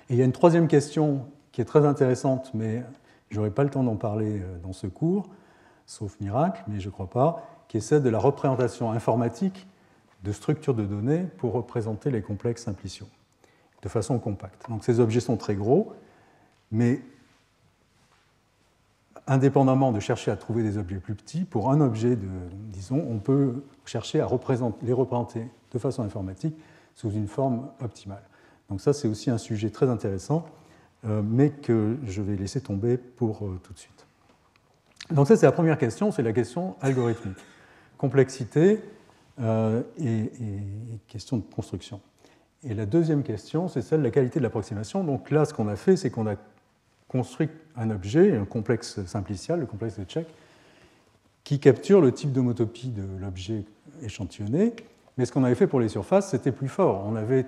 Et 0.09 0.13
il 0.13 0.15
y 0.15 0.21
a 0.21 0.25
une 0.25 0.31
troisième 0.31 0.67
question 0.67 1.27
qui 1.51 1.61
est 1.61 1.65
très 1.65 1.85
intéressante, 1.85 2.51
mais 2.53 2.83
je 3.29 3.38
n'aurai 3.38 3.51
pas 3.51 3.63
le 3.63 3.69
temps 3.69 3.83
d'en 3.83 3.95
parler 3.95 4.39
euh, 4.39 4.57
dans 4.63 4.73
ce 4.73 4.88
cours, 4.88 5.29
sauf 5.85 6.19
miracle, 6.19 6.63
mais 6.67 6.79
je 6.79 6.88
ne 6.88 6.91
crois 6.91 7.09
pas, 7.09 7.47
qui 7.67 7.77
est 7.77 7.81
celle 7.81 8.01
de 8.01 8.09
la 8.09 8.19
représentation 8.19 8.91
informatique 8.91 9.67
de 10.23 10.31
structures 10.31 10.73
de 10.73 10.85
données 10.85 11.27
pour 11.38 11.53
représenter 11.53 12.09
les 12.09 12.21
complexes 12.21 12.63
simpliciaux 12.63 13.07
de 13.86 13.89
façon 13.89 14.17
compacte. 14.17 14.67
Donc 14.67 14.84
ces 14.84 15.00
objets 15.00 15.19
sont 15.19 15.38
très 15.38 15.56
gros, 15.56 15.93
mais 16.71 17.00
indépendamment 19.28 19.91
de 19.91 20.00
chercher 20.00 20.32
à 20.32 20.36
trouver 20.36 20.63
des 20.63 20.80
objets 20.80 20.98
plus 20.98 21.13
petits, 21.13 21.43
pour 21.45 21.71
un 21.71 21.80
objet, 21.82 22.15
de, 22.15 22.28
disons, 22.52 23.06
on 23.08 23.19
peut 23.19 23.63
chercher 23.86 24.19
à 24.19 24.28
les 24.82 24.93
représenter 24.93 25.48
de 25.71 25.80
façon 25.80 26.02
informatique 26.02 26.56
sous 26.95 27.12
une 27.12 27.28
forme 27.28 27.69
optimale. 27.80 28.24
Donc 28.69 28.82
ça, 28.82 28.91
c'est 28.91 29.08
aussi 29.08 29.30
un 29.30 29.38
sujet 29.38 29.69
très 29.69 29.88
intéressant, 29.88 30.45
euh, 31.06 31.21
mais 31.24 31.52
que 31.52 31.98
je 32.06 32.24
vais 32.24 32.36
laisser 32.36 32.62
tomber 32.62 32.98
pour 32.98 33.45
euh, 33.45 33.60
tout 33.62 33.74
de 33.74 33.80
suite. 33.80 34.08
Donc 35.12 35.28
ça, 35.28 35.38
c'est 35.38 35.45
la 35.45 35.52
première 35.52 35.78
question, 35.78 36.12
c'est 36.12 36.24
la 36.24 36.34
question 36.34 36.76
algorithmique. 36.82 37.38
Complexité 38.00 38.82
euh, 39.39 39.84
et, 40.00 40.32
question 41.08 41.38
de 41.38 41.43
construction. 41.43 42.02
Et 42.67 42.73
la 42.73 42.86
deuxième 42.86 43.23
question, 43.23 43.67
c'est 43.67 43.82
celle 43.82 43.99
de 43.99 44.06
la 44.06 44.12
qualité 44.12 44.39
de 44.39 44.43
l'approximation. 44.43 45.04
Donc 45.04 45.30
là, 45.30 45.45
ce 45.45 45.54
qu'on 45.54 45.67
a 45.67 45.75
fait, 45.75 45.95
c'est 45.95 46.10
qu'on 46.10 46.28
a 46.28 46.36
construit 47.08 47.49
un 47.75 47.91
objet, 47.91 48.36
un 48.36 48.45
complexe 48.45 49.06
simplicial, 49.06 49.60
le 49.60 49.65
complexe 49.67 49.99
de 49.99 50.04
Check, 50.04 50.28
qui 51.43 51.60
capture 51.60 52.01
le 52.01 52.12
type 52.12 52.32
d'homotopie 52.32 52.89
de 52.89 53.04
l'objet 53.19 53.65
échantillonné. 54.01 54.73
Mais 55.17 55.25
ce 55.25 55.32
qu'on 55.32 55.43
avait 55.43 55.56
fait 55.56 55.67
pour 55.67 55.80
les 55.80 55.89
surfaces, 55.89 56.32
c'était 56.32 56.51
plus 56.51 56.67
fort. 56.67 57.06
On 57.06 57.15
avait 57.15 57.45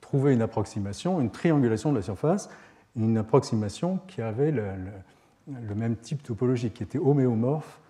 trouver 0.00 0.34
une 0.34 0.42
approximation, 0.42 1.20
une 1.20 1.30
triangulation 1.30 1.90
de 1.90 1.96
la 1.96 2.02
surface, 2.02 2.50
une 2.96 3.16
approximation 3.16 3.98
qui 4.06 4.20
avait 4.20 4.50
le, 4.50 5.74
même 5.74 5.96
type 5.96 6.22
topologique, 6.22 6.74
qui 6.74 6.82
était 6.82 6.98
homéomorphe 6.98 7.80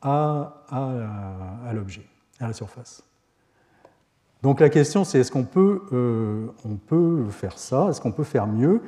à, 0.00 0.64
l'objet, 1.74 2.06
à 2.40 2.46
la 2.48 2.52
surface. 2.54 3.04
Donc 4.42 4.60
la 4.60 4.68
question 4.68 5.04
c'est 5.04 5.20
est-ce 5.20 5.32
qu'on 5.32 5.44
peut, 5.44 5.82
euh, 5.92 6.46
peut 6.86 7.24
faire 7.30 7.58
ça, 7.58 7.88
est-ce 7.88 8.00
qu'on 8.00 8.12
peut 8.12 8.24
faire 8.24 8.46
mieux, 8.46 8.82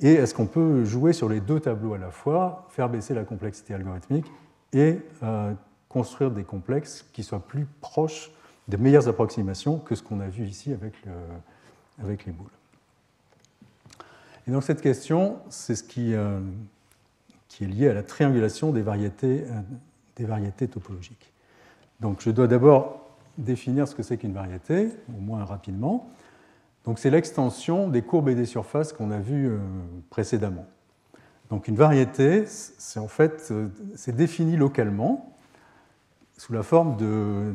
et 0.00 0.14
est-ce 0.14 0.34
qu'on 0.34 0.46
peut 0.46 0.84
jouer 0.84 1.12
sur 1.12 1.28
les 1.28 1.40
deux 1.40 1.60
tableaux 1.60 1.94
à 1.94 1.98
la 1.98 2.10
fois, 2.10 2.66
faire 2.70 2.88
baisser 2.88 3.14
la 3.14 3.24
complexité 3.24 3.74
algorithmique 3.74 4.26
et 4.72 4.98
euh, 5.22 5.52
construire 5.88 6.30
des 6.30 6.44
complexes 6.44 7.04
qui 7.12 7.22
soient 7.22 7.46
plus 7.46 7.66
proches 7.80 8.30
des 8.68 8.76
meilleures 8.76 9.08
approximations 9.08 9.78
que 9.78 9.94
ce 9.94 10.02
qu'on 10.02 10.20
a 10.20 10.28
vu 10.28 10.46
ici 10.46 10.72
avec 10.72 10.94
avec 12.02 12.24
les 12.24 12.32
boules? 12.32 12.50
Et 14.46 14.52
donc 14.52 14.62
cette 14.62 14.80
question, 14.80 15.38
c'est 15.50 15.74
ce 15.74 15.82
qui, 15.82 16.14
euh, 16.14 16.40
qui, 17.48 17.64
est 17.64 17.66
lié 17.66 17.88
à 17.88 17.94
la 17.94 18.02
triangulation 18.02 18.72
des 18.72 18.82
variétés, 18.82 19.44
des 20.16 20.24
variétés 20.24 20.66
topologiques. 20.66 21.32
Donc 22.00 22.20
je 22.20 22.30
dois 22.30 22.46
d'abord 22.46 22.99
définir 23.40 23.88
ce 23.88 23.94
que 23.94 24.02
c'est 24.02 24.16
qu'une 24.16 24.32
variété, 24.32 24.88
au 25.16 25.20
moins 25.20 25.44
rapidement. 25.44 26.10
Donc 26.84 26.98
c'est 26.98 27.10
l'extension 27.10 27.88
des 27.88 28.02
courbes 28.02 28.28
et 28.28 28.34
des 28.34 28.46
surfaces 28.46 28.92
qu'on 28.92 29.10
a 29.10 29.18
vues 29.18 29.48
euh, 29.48 29.58
précédemment. 30.08 30.66
Donc 31.50 31.68
une 31.68 31.76
variété, 31.76 32.44
c'est 32.46 33.00
en 33.00 33.08
fait 33.08 33.52
c'est 33.96 34.14
défini 34.14 34.56
localement 34.56 35.36
sous 36.36 36.52
la 36.52 36.62
forme 36.62 36.96
de, 36.96 37.52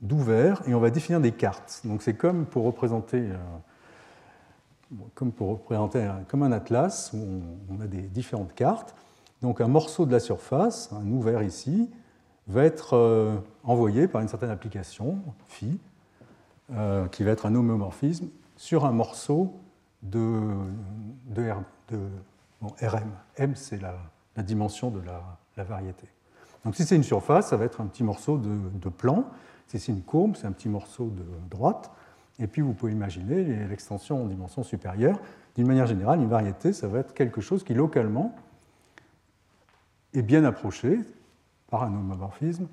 d'ouvert 0.00 0.62
et 0.66 0.74
on 0.74 0.80
va 0.80 0.90
définir 0.90 1.20
des 1.20 1.32
cartes. 1.32 1.80
Donc 1.84 2.02
c'est 2.02 2.14
comme 2.14 2.46
pour 2.46 2.64
représenter, 2.64 3.30
euh, 3.30 3.36
un 6.32 6.52
atlas 6.52 7.12
où 7.14 7.42
on, 7.70 7.80
a 7.80 7.86
des 7.86 8.02
différentes 8.02 8.54
cartes. 8.54 8.94
Donc 9.40 9.60
un 9.60 9.68
morceau 9.68 10.04
de 10.04 10.12
la 10.12 10.20
surface, 10.20 10.92
un 10.92 11.10
ouvert 11.10 11.42
ici, 11.42 11.90
va 12.46 12.64
être 12.64 12.96
euh, 12.96 13.36
envoyé 13.62 14.08
par 14.08 14.20
une 14.20 14.28
certaine 14.28 14.50
application, 14.50 15.18
phi, 15.46 15.78
euh, 16.72 17.06
qui 17.08 17.24
va 17.24 17.30
être 17.30 17.46
un 17.46 17.54
homomorphisme, 17.54 18.28
sur 18.56 18.84
un 18.84 18.92
morceau 18.92 19.54
de, 20.02 20.40
Rm. 22.60 23.10
M, 23.36 23.54
c'est 23.54 23.80
la, 23.80 23.96
dimension 24.42 24.90
de 24.90 25.00
la, 25.00 25.64
variété. 25.64 26.06
Donc 26.64 26.76
si 26.76 26.84
c'est 26.84 26.96
une 26.96 27.02
surface, 27.02 27.48
ça 27.48 27.56
va 27.56 27.64
être 27.64 27.80
un 27.80 27.86
petit 27.86 28.02
morceau 28.02 28.38
de, 28.38 28.88
plan 28.88 29.24
c'est 29.66 29.88
une 29.88 30.02
courbe, 30.02 30.36
c'est 30.36 30.46
un 30.46 30.52
petit 30.52 30.68
morceau 30.68 31.08
de 31.08 31.24
droite. 31.50 31.90
Et 32.38 32.46
puis 32.46 32.62
vous 32.62 32.74
pouvez 32.74 32.92
imaginer 32.92 33.66
l'extension 33.66 34.22
en 34.22 34.26
dimension 34.26 34.62
supérieure. 34.62 35.18
D'une 35.56 35.66
manière 35.66 35.86
générale, 35.86 36.20
une 36.20 36.28
variété, 36.28 36.72
ça 36.72 36.86
va 36.86 37.00
être 37.00 37.14
quelque 37.14 37.40
chose 37.40 37.64
qui 37.64 37.74
localement 37.74 38.34
est 40.12 40.22
bien 40.22 40.44
approché 40.44 41.00
par 41.68 41.82
un 41.82 41.88
homomorphisme, 41.88 42.68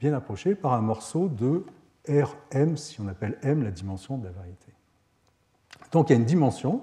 bien 0.00 0.14
approché 0.14 0.54
par 0.54 0.72
un 0.72 0.80
morceau 0.80 1.28
de 1.28 1.64
Rm, 2.08 2.76
si 2.76 3.00
on 3.00 3.08
appelle 3.08 3.38
M 3.42 3.62
la 3.62 3.70
dimension 3.70 4.18
de 4.18 4.24
la 4.24 4.32
variété. 4.32 4.72
Donc 5.92 6.08
il 6.08 6.12
y 6.14 6.16
a 6.16 6.18
une 6.18 6.26
dimension 6.26 6.82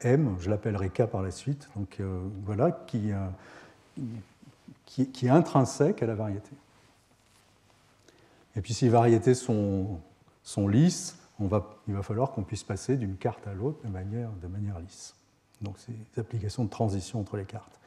M, 0.00 0.36
je 0.40 0.50
l'appellerai 0.50 0.90
K 0.90 1.04
par 1.06 1.22
la 1.22 1.30
suite, 1.30 1.68
donc 1.76 2.00
voilà, 2.44 2.72
qui, 2.72 3.12
qui, 4.86 5.26
est 5.26 5.30
intrinsèque 5.30 6.02
à 6.02 6.06
la 6.06 6.14
variété. 6.14 6.50
Et 8.56 8.60
puis 8.60 8.74
si 8.74 8.86
les 8.86 8.90
variétés 8.90 9.34
sont, 9.34 10.00
sont 10.42 10.68
lisses, 10.68 11.18
il 11.38 11.48
va 11.48 12.02
falloir 12.02 12.32
qu'on 12.32 12.42
puisse 12.42 12.64
passer 12.64 12.96
d'une 12.96 13.16
carte 13.16 13.46
à 13.46 13.54
l'autre 13.54 13.82
de 13.84 13.88
manière, 13.90 14.30
de 14.42 14.46
manière 14.46 14.78
lisse. 14.80 15.14
Donc 15.62 15.76
c'est 15.78 15.92
des 15.92 16.20
applications 16.20 16.64
de 16.64 16.70
transition 16.70 17.20
entre 17.20 17.36
les 17.36 17.44
cartes. 17.44 17.78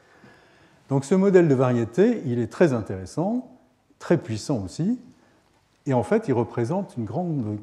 Donc 0.94 1.04
ce 1.04 1.16
modèle 1.16 1.48
de 1.48 1.54
variété, 1.56 2.22
il 2.24 2.38
est 2.38 2.46
très 2.46 2.72
intéressant, 2.72 3.50
très 3.98 4.16
puissant 4.16 4.62
aussi, 4.62 5.00
et 5.86 5.92
en 5.92 6.04
fait 6.04 6.28
il 6.28 6.34
représente 6.34 6.96
une 6.96 7.04
grande, 7.04 7.58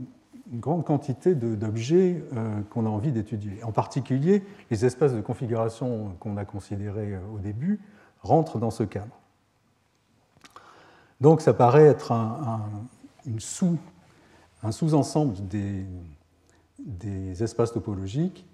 quantité 0.83 1.33
d'objets 1.33 2.25
euh, 2.35 2.59
qu'on 2.69 2.85
a 2.85 2.89
envie 2.89 3.13
d'étudier. 3.13 3.63
En 3.63 3.71
particulier, 3.71 4.43
les 4.69 4.83
espaces 4.83 5.13
de 5.13 5.21
configuration 5.21 6.13
qu'on 6.19 6.35
a 6.35 6.43
considérés 6.43 7.13
euh, 7.13 7.19
au 7.33 7.39
début 7.39 7.79
rentrent 8.21 8.57
dans 8.57 8.69
ce 8.69 8.83
cadre. 8.83 9.17
Donc 11.21 11.39
ça 11.39 11.53
paraît 11.53 11.85
être 11.85 12.11
un, 12.11 12.65
sous, 13.37 13.77
ensemble 14.61 15.35
des, 15.47 15.85
espaces 17.41 17.71
topologiques 17.71 18.45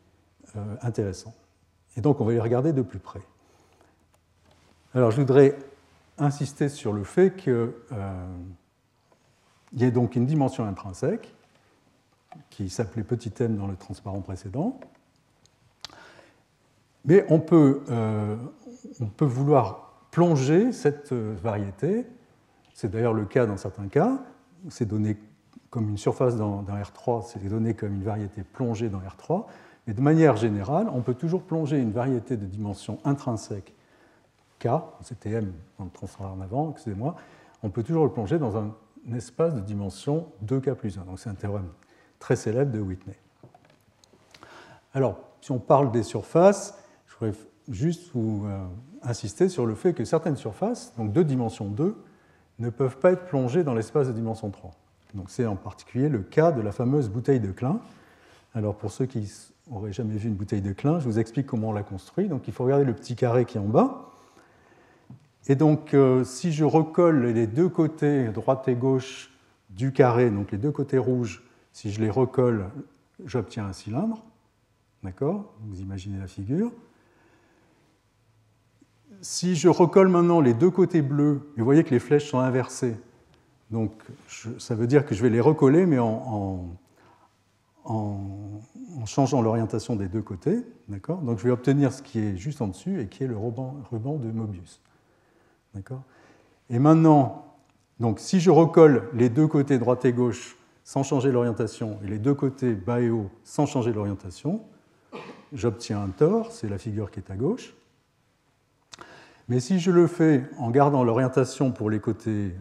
euh, 0.56 0.76
intéressants. 0.84 1.34
Et 1.96 2.02
donc 2.02 2.22
on 2.22 2.26
va 2.26 2.34
les 2.34 2.40
regarder 2.40 2.74
de 2.74 2.84
plus 2.84 3.00
près. 3.00 3.22
Alors 4.98 5.12
je 5.12 5.18
voudrais 5.18 5.56
insister 6.18 6.70
sur 6.70 6.92
le 6.92 7.04
fait 7.04 7.36
qu'il 7.36 7.54
euh, 7.54 7.72
y 9.74 9.86
a 9.86 9.92
donc 9.92 10.16
une 10.16 10.26
dimension 10.26 10.66
intrinsèque 10.66 11.36
qui 12.50 12.68
s'appelait 12.68 13.04
petit 13.04 13.32
m 13.40 13.58
dans 13.58 13.68
le 13.68 13.76
transparent 13.76 14.22
précédent. 14.22 14.80
Mais 17.06 17.28
on 17.30 17.40
peut, 17.40 17.84
euh, 17.92 18.38
on 19.00 19.06
peut 19.06 19.24
vouloir 19.24 20.02
plonger 20.10 20.72
cette 20.72 21.14
variété 21.14 22.08
c'est 22.74 22.90
d'ailleurs 22.90 23.14
le 23.14 23.26
cas 23.26 23.46
dans 23.46 23.58
certains 23.58 23.88
cas. 23.88 24.18
C'est 24.70 24.88
donné 24.88 25.18
comme 25.70 25.90
une 25.90 25.98
surface 25.98 26.38
dans, 26.38 26.64
R3, 26.64 27.24
c'est 27.28 27.48
donné 27.48 27.76
comme 27.76 27.94
une 27.94 28.04
variété 28.04 28.42
plongée 28.42 28.90
dans 28.90 29.00
R3. 29.00 29.46
Mais 29.86 29.94
de 29.94 30.02
manière 30.02 30.38
générale, 30.38 30.88
on 30.92 31.02
peut 31.02 31.14
toujours 31.14 31.44
plonger 31.44 31.80
une 31.80 31.92
variété 31.92 32.36
de 32.36 32.48
dimension 32.48 32.98
intrinsèque 33.06 33.76
K, 34.60 34.68
c'était 35.02 35.32
M 35.32 35.54
dans 35.78 35.86
le 35.86 35.92
transfert 35.92 36.28
en 36.28 36.42
avant, 36.42 36.72
excusez-moi, 36.72 37.16
on 37.64 37.70
peut 37.70 37.84
toujours 37.84 38.06
le 38.06 38.12
plonger 38.12 38.40
dans 38.40 38.58
un, 38.58 38.74
espace 39.16 39.56
de 39.56 39.62
dimension 39.62 40.28
2K 40.46 40.74
plus 40.76 40.98
1. 40.98 41.06
Donc 41.06 41.18
c'est 41.20 41.30
un 41.30 41.34
théorème 41.34 41.70
très 42.20 42.36
célèbre 42.36 42.74
de 42.74 42.80
Whitney. 42.80 43.16
Alors, 44.94 45.18
si 45.40 45.52
on 45.52 45.60
parle 45.60 45.92
des 45.92 46.04
surfaces, 46.04 46.78
je 47.06 47.14
voudrais 47.16 47.40
juste 47.70 48.12
vous 48.14 48.46
euh, 48.48 48.66
insister 49.04 49.48
sur 49.48 49.66
le 49.66 49.76
fait 49.76 49.94
que 49.94 50.04
certaines 50.04 50.36
surfaces, 50.36 50.94
donc 50.98 51.14
deux 51.14 51.24
dimensions 51.24 51.70
2, 51.70 51.96
ne 52.60 52.70
peuvent 52.70 52.98
pas 52.98 53.12
être 53.12 53.26
plongés 53.26 53.64
dans 53.64 53.74
l'espace 53.74 54.08
de 54.08 54.14
dimension 54.14 54.50
3. 54.50 54.72
Donc 55.14 55.30
c'est 55.30 55.46
en 55.46 55.56
particulier 55.56 56.10
le 56.10 56.20
cas 56.20 56.52
de 56.52 56.62
la 56.62 56.72
fameuse 56.72 57.10
bouteille 57.10 57.40
de 57.40 57.52
Klein. 57.52 57.80
Alors 58.54 58.76
pour 58.76 58.92
ceux 58.92 59.06
qui 59.06 59.32
n'auraient 59.70 59.94
jamais 59.94 60.16
vu 60.16 60.28
une 60.28 60.36
bouteille 60.36 60.62
de 60.62 60.74
Klein, 60.74 61.00
je 61.00 61.06
vous 61.06 61.20
explique 61.20 61.48
comment 61.48 61.70
on 61.70 61.74
la 61.74 61.84
construit. 61.84 62.28
Donc 62.28 62.48
il 62.48 62.54
faut 62.54 62.64
regarder 62.64 62.86
le 62.86 62.94
petit 62.94 63.16
carré 63.16 63.46
qui 63.46 63.58
est 63.58 63.62
en 63.62 63.68
bas. 63.68 64.12
Et 65.48 65.56
donc 65.56 65.94
euh, 65.94 66.24
si 66.24 66.52
je 66.52 66.64
recolle 66.64 67.28
les 67.28 67.48
deux 67.48 67.70
côtés, 67.70 68.30
droite 68.30 68.68
et 68.68 68.76
gauche, 68.76 69.32
du 69.70 69.92
carré, 69.92 70.30
donc 70.30 70.52
les 70.52 70.58
deux 70.58 70.72
côtés 70.72 70.98
rouges, 70.98 71.44
si 71.72 71.92
je 71.92 72.02
les 72.02 72.10
recolle, 72.10 72.70
j'obtiens 73.26 73.66
un 73.66 73.74
cylindre. 73.74 74.24
D'accord? 75.04 75.54
Vous 75.62 75.80
imaginez 75.82 76.20
la 76.20 76.28
figure 76.28 76.72
si 79.22 79.56
je 79.56 79.68
recolle 79.68 80.08
maintenant 80.08 80.42
les 80.42 80.54
deux 80.54 80.70
côtés 80.70 81.02
bleus, 81.02 81.42
vous 81.58 81.66
voyez 81.66 81.84
que 81.84 81.92
les 81.92 82.00
flèches 82.00 82.30
sont 82.30 82.40
inversées. 82.40 82.96
Donc 83.72 83.92
ça 84.60 84.76
veut 84.76 84.88
dire 84.88 85.06
que 85.06 85.16
je 85.16 85.22
vais 85.22 85.30
les 85.30 85.42
recoller, 85.42 85.86
mais 85.86 86.00
en, 86.00 86.68
changeant 89.06 89.42
l'orientation 89.42 89.96
des 89.96 90.08
deux 90.08 90.22
côtés. 90.22 90.64
Donc 90.90 91.40
je 91.40 91.44
vais 91.44 91.52
obtenir 91.52 91.92
ce 91.94 92.02
qui 92.02 92.20
est 92.20 92.38
juste 92.38 92.62
en 92.62 92.68
dessus 92.68 93.02
et 93.02 93.08
qui 93.08 93.24
est 93.24 93.28
le 93.28 93.38
ruban, 93.38 93.84
de 93.92 94.32
Mobius. 94.32 94.82
Et 96.70 96.80
maintenant, 96.80 97.56
donc, 98.00 98.20
si 98.20 98.40
je 98.40 98.52
recolle 98.52 99.10
les 99.14 99.30
deux 99.30 99.48
côtés 99.48 99.80
droite 99.80 100.06
et 100.06 100.14
gauche 100.14 100.56
sans 100.84 101.04
changer 101.04 101.32
l'orientation 101.32 102.00
et 102.04 102.08
les 102.08 102.20
deux 102.20 102.34
côtés 102.34 102.74
bas 102.74 103.02
et 103.02 103.10
haut 103.10 103.30
sans 103.44 103.66
changer 103.66 103.92
l'orientation, 103.92 104.62
j'obtiens 105.54 106.02
un 106.02 106.10
tore, 106.10 106.52
c'est 106.52 106.70
la 106.70 106.78
figure 106.78 107.12
qui 107.12 107.20
est 107.20 107.32
à 107.32 107.36
gauche. 107.36 107.74
Mais 109.50 109.60
si 109.60 109.80
je 109.80 109.92
le 109.92 110.08
fais 110.08 110.44
en 110.58 110.72
gardant 110.72 111.04
l'orientation 111.04 111.72
pour 111.72 111.90
les 111.90 112.00
côtés 112.00 112.54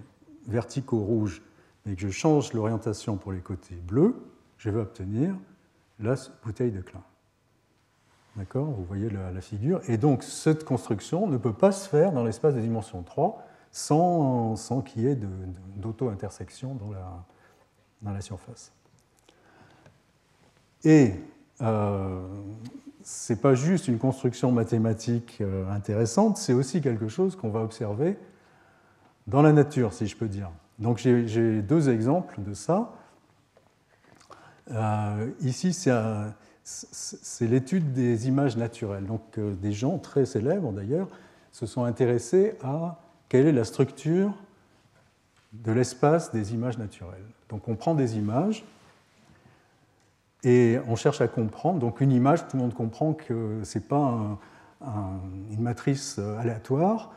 verticaux 0.47 1.01
rouges 1.01 1.43
et 1.85 1.95
que 1.95 2.01
je 2.01 2.11
change 2.11 2.53
l'orientation 2.53 3.17
pour 3.17 3.33
les 3.33 3.41
côtés 3.41 3.75
bleus, 3.75 4.15
je 4.57 4.71
vais 4.71 4.81
obtenir 4.81 5.35
la 5.99 6.15
bouteille 6.45 6.71
de 6.71 6.81
Klein. 6.81 7.03
D'accord 8.37 8.67
Vous 8.67 8.85
voyez 8.85 9.09
la, 9.09 9.41
figure. 9.41 9.81
Et 9.89 9.97
donc, 9.97 10.23
cette 10.23 10.65
construction 10.65 11.27
ne 11.27 11.39
peut 11.39 11.55
pas 11.55 11.73
se 11.73 11.89
faire 11.89 12.13
dans 12.13 12.23
l'espace 12.23 12.55
de 12.55 12.61
dimension 12.61 13.03
3 13.03 13.43
sans, 13.71 14.57
sans 14.57 14.83
qu'il 14.83 15.03
y 15.03 15.07
ait 15.07 15.19
d'auto-intersection 15.77 16.75
dans 16.75 16.93
la, 16.93 17.25
dans 18.03 18.13
la 18.13 18.21
surface. 18.21 18.73
Et 20.85 21.15
euh, 21.63 22.21
ce 23.03 23.33
n'est 23.33 23.39
pas 23.39 23.55
juste 23.55 23.89
une 23.89 23.99
construction 23.99 24.53
mathématique 24.53 25.39
euh, 25.41 25.69
intéressante, 25.71 26.37
c'est 26.37 26.53
aussi 26.53 26.81
quelque 26.81 27.09
chose 27.09 27.37
qu'on 27.37 27.51
va 27.51 27.61
observer 27.61 28.19
dans 29.27 29.43
la 29.43 29.53
nature, 29.53 29.93
si 29.93 30.07
je 30.07 30.17
peux 30.17 30.29
dire. 30.29 30.51
Donc 30.79 30.99
j'ai 30.99 31.63
deux 31.63 31.89
exemples 31.89 32.43
de 32.43 32.53
ça. 32.53 32.93
Euh, 34.71 35.31
ici, 35.41 35.73
c'est 35.73 35.93
l'étude 37.41 37.93
des 37.93 38.29
images 38.29 38.57
naturelles. 38.57 39.07
Donc 39.07 39.39
euh, 39.39 39.55
des 39.55 39.73
gens 39.73 39.99
très 39.99 40.27
célèbres 40.27 40.73
d'ailleurs 40.73 41.09
se 41.53 41.67
sont 41.67 41.85
intéressés 41.85 42.57
à 42.63 42.99
quelle 43.29 43.47
est 43.47 43.53
la 43.53 43.65
structure 43.65 44.35
de 45.53 45.73
l'espace 45.73 46.33
des 46.33 46.55
images 46.55 46.79
naturelles. 46.79 47.25
Donc 47.49 47.69
on 47.69 47.77
prend 47.77 47.95
des 47.95 48.17
images 48.17 48.65
et 50.43 50.79
on 50.89 50.97
cherche 50.97 51.21
à 51.21 51.29
comprendre. 51.29 51.79
Donc 51.79 52.01
une 52.01 52.13
image, 52.13 52.47
tout 52.49 52.57
le 52.57 52.63
monde 52.63 52.75
comprend 52.75 53.15
que 53.15 53.61
ce 53.65 53.79
n'est 53.79 53.85
pas 53.85 54.39
une 55.51 55.61
matrice 55.61 56.17
euh, 56.19 56.39
aléatoire. 56.39 57.13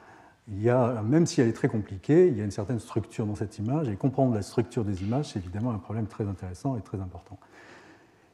Il 0.47 0.63
y 0.63 0.69
a, 0.69 1.01
même 1.03 1.27
si 1.27 1.41
elle 1.41 1.47
est 1.47 1.53
très 1.53 1.67
compliquée, 1.67 2.27
il 2.27 2.37
y 2.37 2.41
a 2.41 2.43
une 2.43 2.51
certaine 2.51 2.79
structure 2.79 3.27
dans 3.27 3.35
cette 3.35 3.59
image. 3.59 3.87
Et 3.87 3.95
comprendre 3.95 4.33
la 4.33 4.41
structure 4.41 4.83
des 4.83 5.03
images, 5.03 5.33
c'est 5.33 5.39
évidemment 5.39 5.71
un 5.71 5.77
problème 5.77 6.07
très 6.07 6.27
intéressant 6.27 6.75
et 6.75 6.81
très 6.81 6.99
important. 6.99 7.37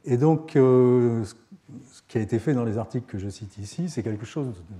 Et 0.06 0.16
donc, 0.16 0.54
euh, 0.54 1.24
ce 1.24 2.00
qui 2.08 2.18
a 2.18 2.20
été 2.20 2.38
fait 2.38 2.54
dans 2.54 2.64
les 2.64 2.78
articles 2.78 3.06
que 3.06 3.18
je 3.18 3.28
cite 3.28 3.58
ici, 3.58 3.88
c'est 3.88 4.02
quelque 4.02 4.24
chose 4.24 4.46
de 4.46 4.76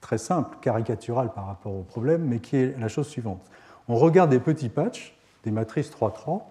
très 0.00 0.18
simple, 0.18 0.58
caricatural 0.60 1.32
par 1.32 1.46
rapport 1.46 1.74
au 1.74 1.82
problème, 1.82 2.24
mais 2.24 2.40
qui 2.40 2.56
est 2.56 2.78
la 2.78 2.88
chose 2.88 3.08
suivante. 3.08 3.42
On 3.88 3.96
regarde 3.96 4.30
des 4.30 4.38
petits 4.38 4.68
patchs, 4.68 5.16
des 5.44 5.50
matrices 5.50 5.90
3-3, 5.90 6.42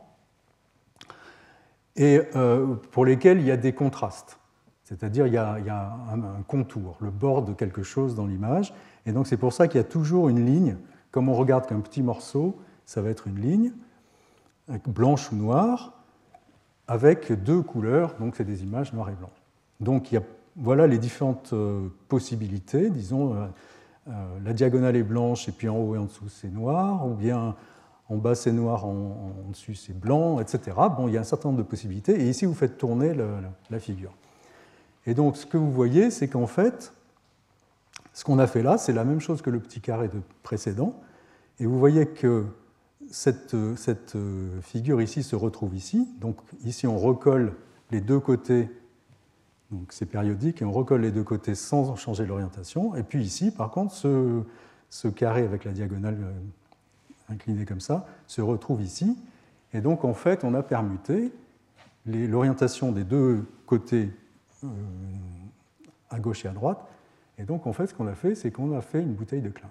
et 1.95 2.21
euh, 2.35 2.75
pour 2.91 3.05
lesquels 3.05 3.39
il 3.39 3.45
y 3.45 3.51
a 3.51 3.57
des 3.57 3.73
contrastes. 3.73 4.39
C'est-à-dire 4.83 5.27
il 5.27 5.33
y 5.33 5.37
a, 5.37 5.53
un, 6.11 6.41
contour, 6.47 6.97
le 6.99 7.11
bord 7.11 7.43
de 7.43 7.53
quelque 7.53 7.83
chose 7.83 8.15
dans 8.15 8.25
l'image. 8.25 8.73
Et 9.05 9.11
donc 9.11 9.27
c'est 9.27 9.37
pour 9.37 9.53
ça 9.53 9.67
qu'il 9.67 9.77
y 9.77 9.81
a 9.81 9.87
toujours 9.87 10.29
une 10.29 10.43
ligne. 10.43 10.77
Comme 11.11 11.29
on 11.29 11.35
regarde 11.35 11.67
qu'un 11.67 11.79
petit 11.79 12.01
morceau, 12.01 12.57
ça 12.85 13.01
va 13.01 13.09
être 13.09 13.27
une 13.27 13.39
ligne, 13.39 13.71
blanche 14.87 15.31
ou 15.31 15.35
noire, 15.35 15.98
avec 16.89 17.31
deux 17.31 17.61
couleurs, 17.61 18.15
donc 18.19 18.35
c'est 18.35 18.43
des 18.43 18.63
images 18.63 18.93
noires 18.93 19.09
et 19.09 19.13
blanc. 19.13 19.29
Donc 19.79 20.11
il 20.11 20.15
y 20.15 20.17
a, 20.17 20.23
voilà 20.55 20.87
les 20.87 20.97
différentes 20.97 21.51
euh, 21.53 21.87
possibilités. 22.07 22.89
Disons, 22.89 23.35
euh, 23.35 24.11
la 24.43 24.53
diagonale 24.53 24.95
est 24.95 25.03
blanche 25.03 25.47
et 25.47 25.51
puis 25.51 25.69
en 25.69 25.77
haut 25.77 25.93
et 25.93 25.99
en 25.99 26.05
dessous 26.05 26.29
c'est 26.29 26.51
noir, 26.51 27.07
ou 27.07 27.13
bien 27.13 27.55
en 28.09 28.17
bas 28.17 28.33
c'est 28.33 28.51
noir, 28.51 28.85
en, 28.85 29.35
dessus 29.49 29.75
c'est 29.75 29.97
blanc, 29.97 30.39
etc. 30.39 30.75
Bon, 30.97 31.07
il 31.07 31.13
y 31.13 31.17
a 31.17 31.21
un 31.21 31.25
certain 31.25 31.49
nombre 31.49 31.59
de 31.59 31.67
possibilités, 31.67 32.19
et 32.19 32.27
ici 32.27 32.45
vous 32.45 32.55
faites 32.55 32.79
tourner 32.79 33.13
la 33.69 33.79
figure. 33.79 34.11
Et 35.05 35.13
donc 35.13 35.37
ce 35.37 35.45
que 35.45 35.57
vous 35.57 35.71
voyez, 35.71 36.09
c'est 36.09 36.27
qu'en 36.27 36.47
fait, 36.47 36.91
ce 38.13 38.23
qu'on 38.23 38.39
a 38.39 38.47
fait 38.47 38.63
là, 38.63 38.79
c'est 38.79 38.93
la 38.93 39.03
même 39.03 39.19
chose 39.19 39.43
que 39.43 39.51
le 39.51 39.59
petit 39.59 39.79
carré 39.79 40.07
de 40.07 40.21
précédent, 40.41 40.95
et 41.59 41.67
vous 41.67 41.77
voyez 41.77 42.07
que 42.07 42.45
cette, 43.11 43.55
cette 43.75 44.17
figure 44.61 45.01
ici 45.01 45.23
se 45.23 45.35
retrouve 45.35 45.75
ici, 45.75 46.07
donc 46.19 46.37
ici 46.63 46.87
on 46.87 46.97
recolle 46.97 47.53
les 47.91 48.01
deux 48.01 48.19
côtés, 48.19 48.69
donc 49.71 49.91
c'est 49.91 50.05
périodique, 50.05 50.61
et 50.61 50.65
on 50.65 50.71
recolle 50.71 51.01
les 51.01 51.11
deux 51.11 51.23
côtés 51.23 51.55
sans 51.55 51.95
changer 51.95 52.25
l'orientation, 52.25 52.95
et 52.95 53.03
puis 53.03 53.23
ici, 53.23 53.51
par 53.51 53.71
contre, 53.71 53.93
ce, 53.93 55.07
carré 55.07 55.43
avec 55.43 55.65
la 55.65 55.71
diagonale 55.71 56.17
incliné 57.29 57.65
comme 57.65 57.79
ça, 57.79 58.07
se 58.27 58.41
retrouve 58.41 58.81
ici. 58.81 59.17
Et 59.73 59.81
donc, 59.81 60.03
en 60.03 60.13
fait, 60.13 60.43
on 60.43 60.53
a 60.53 60.63
permuté 60.63 61.31
l'orientation 62.05 62.91
des 62.91 63.03
deux 63.03 63.45
côtés 63.65 64.09
euh, 64.63 64.67
à 66.09 66.19
gauche 66.19 66.45
et 66.45 66.47
à 66.47 66.51
droite. 66.51 66.79
Et 67.37 67.43
donc, 67.43 67.67
en 67.67 67.73
fait, 67.73 67.87
ce 67.87 67.93
qu'on 67.93 68.07
a 68.07 68.15
fait, 68.15 68.35
c'est 68.35 68.51
qu'on 68.51 68.75
a 68.75 68.81
fait 68.81 69.01
une 69.01 69.13
bouteille 69.13 69.41
de 69.41 69.49
Klein. 69.49 69.69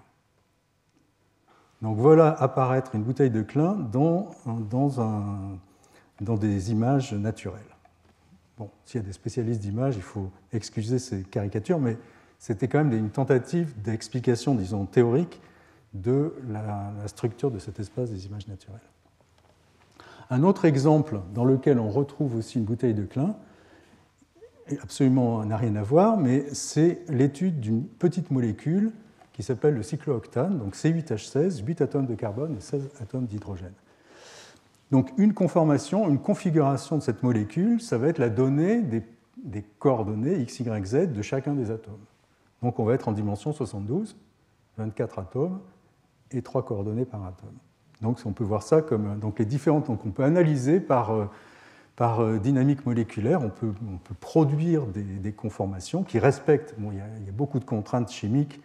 Donc 1.81 1.97
voilà 1.97 2.29
apparaître 2.29 2.95
une 2.95 3.03
bouteille 3.03 3.29
de 3.29 3.41
Klein 3.41 3.75
dans, 3.91 4.29
des 6.19 6.71
images 6.71 7.13
naturelles. 7.13 7.61
Bon, 8.57 8.69
s'il 8.83 8.99
y 8.99 9.03
a 9.03 9.07
des 9.07 9.13
spécialistes 9.13 9.61
d'images, 9.61 9.95
il 9.95 10.01
faut 10.01 10.29
excuser 10.51 10.99
ces 10.99 11.23
caricatures, 11.23 11.79
mais 11.79 11.97
c'était 12.37 12.67
quand 12.67 12.83
même 12.83 12.91
une 12.91 13.09
tentative 13.09 13.81
d'explication, 13.81 14.55
disons, 14.55 14.85
théorique 14.85 15.41
de 15.93 16.35
la, 16.49 16.91
la, 16.99 17.07
structure 17.07 17.49
de 17.49 17.59
cet 17.59 17.79
espace 17.79 18.11
des 18.11 18.25
images 18.25 18.47
naturelles. 18.47 18.79
Un 20.29 20.43
autre 20.43 20.65
exemple 20.65 21.21
dans 21.33 21.45
lequel 21.45 21.79
on 21.79 21.89
retrouve 21.89 22.35
aussi 22.35 22.59
une 22.59 22.65
bouteille 22.65 22.93
de 22.93 23.05
Klein, 23.05 23.35
absolument 24.81 25.43
n'a 25.45 25.57
rien 25.57 25.75
à 25.75 25.81
voir, 25.81 26.17
mais 26.17 26.45
c'est 26.53 26.99
l'étude 27.07 27.59
d'une 27.59 27.85
petite 27.85 28.29
molécule 28.29 28.91
qui 29.39 29.43
s'appelle 29.43 29.73
le 29.73 29.83
cyclooctane, 29.83 30.57
donc 30.57 30.75
C8H16, 30.75 31.63
8 31.63 31.79
atomes 31.79 32.07
de 32.07 32.13
carbone 32.13 32.57
et 32.57 32.59
16 32.59 32.89
atomes 32.99 33.25
d'hydrogène. 33.25 33.71
Donc 34.91 35.11
une 35.15 35.33
conformation, 35.33 36.09
une 36.09 36.19
configuration 36.19 36.97
de 36.97 37.01
cette 37.01 37.23
molécule, 37.23 37.79
ça 37.79 37.97
va 37.97 38.09
être 38.09 38.17
la 38.17 38.27
donnée 38.27 38.81
des, 38.81 39.63
coordonnées 39.79 40.39
x, 40.39 40.59
y, 40.59 40.85
z 40.85 41.13
de 41.13 41.21
chacun 41.21 41.53
des 41.53 41.71
atomes. 41.71 42.01
Donc 42.61 42.79
on 42.79 42.83
va 42.83 42.93
être 42.93 43.07
en 43.07 43.13
dimension 43.13 43.53
72, 43.53 44.17
24 44.77 45.19
atomes 45.19 45.61
et 46.31 46.41
3 46.41 46.65
coordonnées 46.65 47.05
par 47.05 47.25
atome. 47.25 47.55
Donc 48.01 48.19
on 48.25 48.33
peut 48.33 48.43
voir 48.43 48.61
ça 48.61 48.81
comme 48.81 49.19
donc 49.19 49.39
les 49.39 49.45
différentes, 49.45 49.87
donc 49.87 50.05
on 50.05 50.11
peut 50.11 50.25
analyser 50.25 50.81
par, 50.81 51.11
euh, 51.11 51.27
par 51.95 52.19
euh, 52.19 52.39
dynamique 52.39 52.85
moléculaire, 52.85 53.41
on 53.41 53.49
peut, 53.49 53.71
on 53.89 53.99
peut 53.99 54.15
produire 54.19 54.85
des, 54.85 55.31
conformations 55.31 56.03
qui 56.03 56.19
respectent, 56.19 56.75
bon, 56.77 56.91
il 56.91 56.97
y 56.97 57.29
a 57.29 57.31
beaucoup 57.31 57.59
de 57.59 57.65
contraintes 57.65 58.11
chimiques 58.11 58.59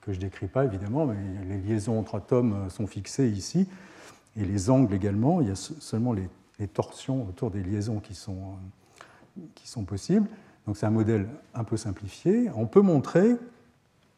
que 0.00 0.12
je 0.12 0.18
ne 0.18 0.22
décris 0.22 0.46
pas 0.46 0.64
évidemment, 0.64 1.06
mais 1.06 1.16
les 1.48 1.58
liaisons 1.58 1.98
entre 1.98 2.16
atomes 2.16 2.52
euh, 2.52 2.68
sont 2.68 2.86
fixées 2.86 3.28
ici, 3.28 3.68
et 4.36 4.44
les 4.44 4.70
angles 4.70 4.94
également, 4.94 5.40
il 5.40 5.48
y 5.48 5.50
a 5.50 5.56
seulement 5.56 6.12
les, 6.12 6.28
torsions 6.74 7.26
autour 7.28 7.52
des 7.52 7.62
liaisons 7.62 8.00
qui 8.00 8.14
sont, 8.14 8.56
qui 9.54 9.68
sont 9.68 9.84
possibles. 9.84 10.28
Donc 10.66 10.76
c'est 10.76 10.86
un 10.86 10.90
modèle 10.90 11.28
un 11.54 11.62
peu 11.62 11.76
simplifié. 11.76 12.50
On 12.56 12.66
peut 12.66 12.80
montrer 12.80 13.36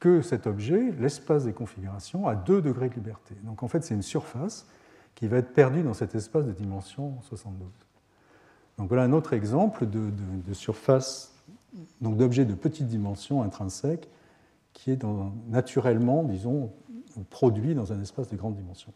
que 0.01 0.23
cet 0.23 0.47
objet, 0.47 0.93
l'espace 0.99 1.45
des 1.45 1.53
configurations, 1.53 2.27
a 2.27 2.35
2 2.35 2.63
degrés 2.63 2.89
de 2.89 2.95
liberté. 2.95 3.35
Donc 3.45 3.63
en 3.63 3.69
fait, 3.69 3.85
c'est 3.85 3.95
une 3.95 4.03
surface 4.03 4.67
qui 5.15 5.29
va 5.29 5.37
être 5.37 5.53
perdue 5.53 5.83
dans 5.83 5.93
cet 5.93 6.15
espace 6.15 6.47
de 6.47 6.53
dimension 6.53 7.21
72. 7.23 7.69
Donc 8.79 8.89
voilà 8.89 9.05
un 9.05 9.13
autre 9.13 9.35
exemple 9.35 9.87
de, 9.87 10.11
de, 10.11 10.55
surface, 10.55 11.35
donc 12.01 12.17
d'objet 12.17 12.47
de 12.47 12.55
petite 12.55 12.87
dimension 12.87 13.43
intrinsèque, 13.43 14.09
qui 14.73 14.91
est 14.91 14.99
naturellement, 15.49 16.23
disons, 16.23 16.71
produit 17.31 17.75
dans 17.75 17.93
un 17.93 18.01
espace 18.01 18.29
de 18.29 18.37
grande 18.37 18.57
dimension. 18.57 18.93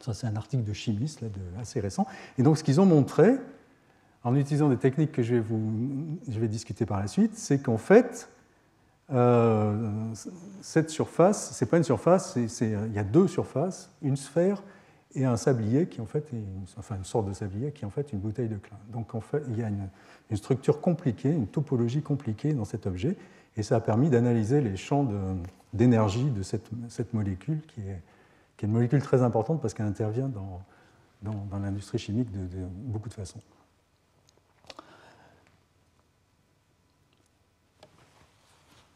Ça, 0.00 0.14
c'est 0.14 0.26
un 0.26 0.36
article 0.36 0.64
de 0.64 0.72
chimiste 0.72 1.20
là, 1.20 1.28
assez 1.60 1.80
récent. 1.80 2.06
Et 2.38 2.42
donc, 2.42 2.58
ce 2.58 2.64
qu'ils 2.64 2.80
ont 2.80 2.86
montré, 2.86 3.34
en 4.24 4.34
utilisant 4.34 4.68
des 4.68 4.76
techniques 4.76 5.12
que 5.12 5.22
je 5.22 5.34
vais, 5.34 5.40
vous, 5.40 6.18
je 6.28 6.38
vais 6.38 6.48
discuter 6.48 6.86
par 6.86 7.00
la 7.00 7.06
suite, 7.06 7.36
c'est 7.36 7.60
qu'en 7.60 7.78
fait, 7.78 8.28
euh, 9.10 9.90
cette 10.60 10.90
surface, 10.90 11.52
c'est 11.52 11.66
pas 11.66 11.78
une 11.78 11.84
surface, 11.84 12.36
il 12.36 12.92
y 12.92 12.98
a 12.98 13.04
deux 13.04 13.26
surfaces, 13.26 13.90
une 14.02 14.16
sphère 14.16 14.62
et 15.14 15.24
un 15.24 15.36
sablier 15.36 15.88
qui 15.88 16.02
en 16.02 16.06
fait 16.06 16.30
une, 16.32 16.44
enfin 16.76 16.96
une 16.96 17.04
sorte 17.04 17.26
de 17.26 17.32
sablier 17.32 17.72
qui 17.72 17.84
est 17.84 17.86
en 17.86 17.90
fait 17.90 18.12
une 18.12 18.18
bouteille 18.18 18.48
de 18.48 18.56
Klein. 18.56 18.76
Donc 18.92 19.14
en 19.14 19.20
fait, 19.20 19.42
il 19.48 19.58
y 19.58 19.62
a 19.62 19.68
une 19.68 20.36
structure 20.36 20.80
compliquée, 20.80 21.30
une 21.30 21.46
topologie 21.46 22.02
compliquée 22.02 22.52
dans 22.52 22.66
cet 22.66 22.86
objet, 22.86 23.16
et 23.58 23.62
ça 23.64 23.76
a 23.76 23.80
permis 23.80 24.08
d'analyser 24.08 24.60
les 24.60 24.76
champs 24.76 25.06
d'énergie 25.72 26.30
de 26.30 26.42
cette, 26.42 27.12
molécule 27.12 27.60
qui 27.66 27.80
est, 27.80 28.00
une 28.62 28.70
molécule 28.70 29.02
très 29.02 29.22
importante 29.22 29.60
parce 29.60 29.74
qu'elle 29.74 29.86
intervient 29.86 30.28
dans, 30.28 31.58
l'industrie 31.58 31.98
chimique 31.98 32.30
de, 32.30 32.66
beaucoup 32.70 33.08
de 33.08 33.14
façons. 33.14 33.40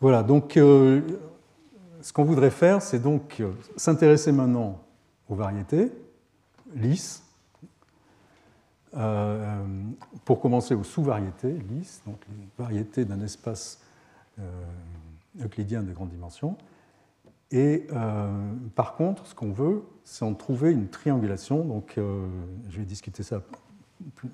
Voilà, 0.00 0.22
donc 0.22 0.56
euh, 0.56 1.00
ce 2.00 2.12
qu'on 2.12 2.24
voudrait 2.24 2.50
faire, 2.50 2.82
c'est 2.82 2.98
donc 2.98 3.36
euh, 3.40 3.52
s'intéresser 3.76 4.32
maintenant 4.32 4.80
aux 5.28 5.36
variétés 5.36 5.92
lisses. 6.74 7.22
Euh, 8.94 9.64
pour 10.24 10.40
commencer 10.40 10.74
aux 10.74 10.84
sous-variétés 10.84 11.52
lisses, 11.70 12.02
donc 12.04 12.18
les 12.28 12.46
variétés 12.58 13.04
d'un 13.04 13.22
espace 13.22 13.80
euclidien 15.40 15.82
de 15.82 15.92
grande 15.92 16.10
dimension. 16.10 16.56
Et 17.50 17.86
euh, 17.92 18.30
par 18.74 18.94
contre, 18.94 19.26
ce 19.26 19.34
qu'on 19.34 19.52
veut, 19.52 19.84
c'est 20.04 20.24
en 20.24 20.34
trouver 20.34 20.72
une 20.72 20.88
triangulation. 20.88 21.64
Donc, 21.64 21.94
euh, 21.98 22.26
je 22.70 22.78
vais 22.78 22.86
discuter 22.86 23.22
ça 23.22 23.42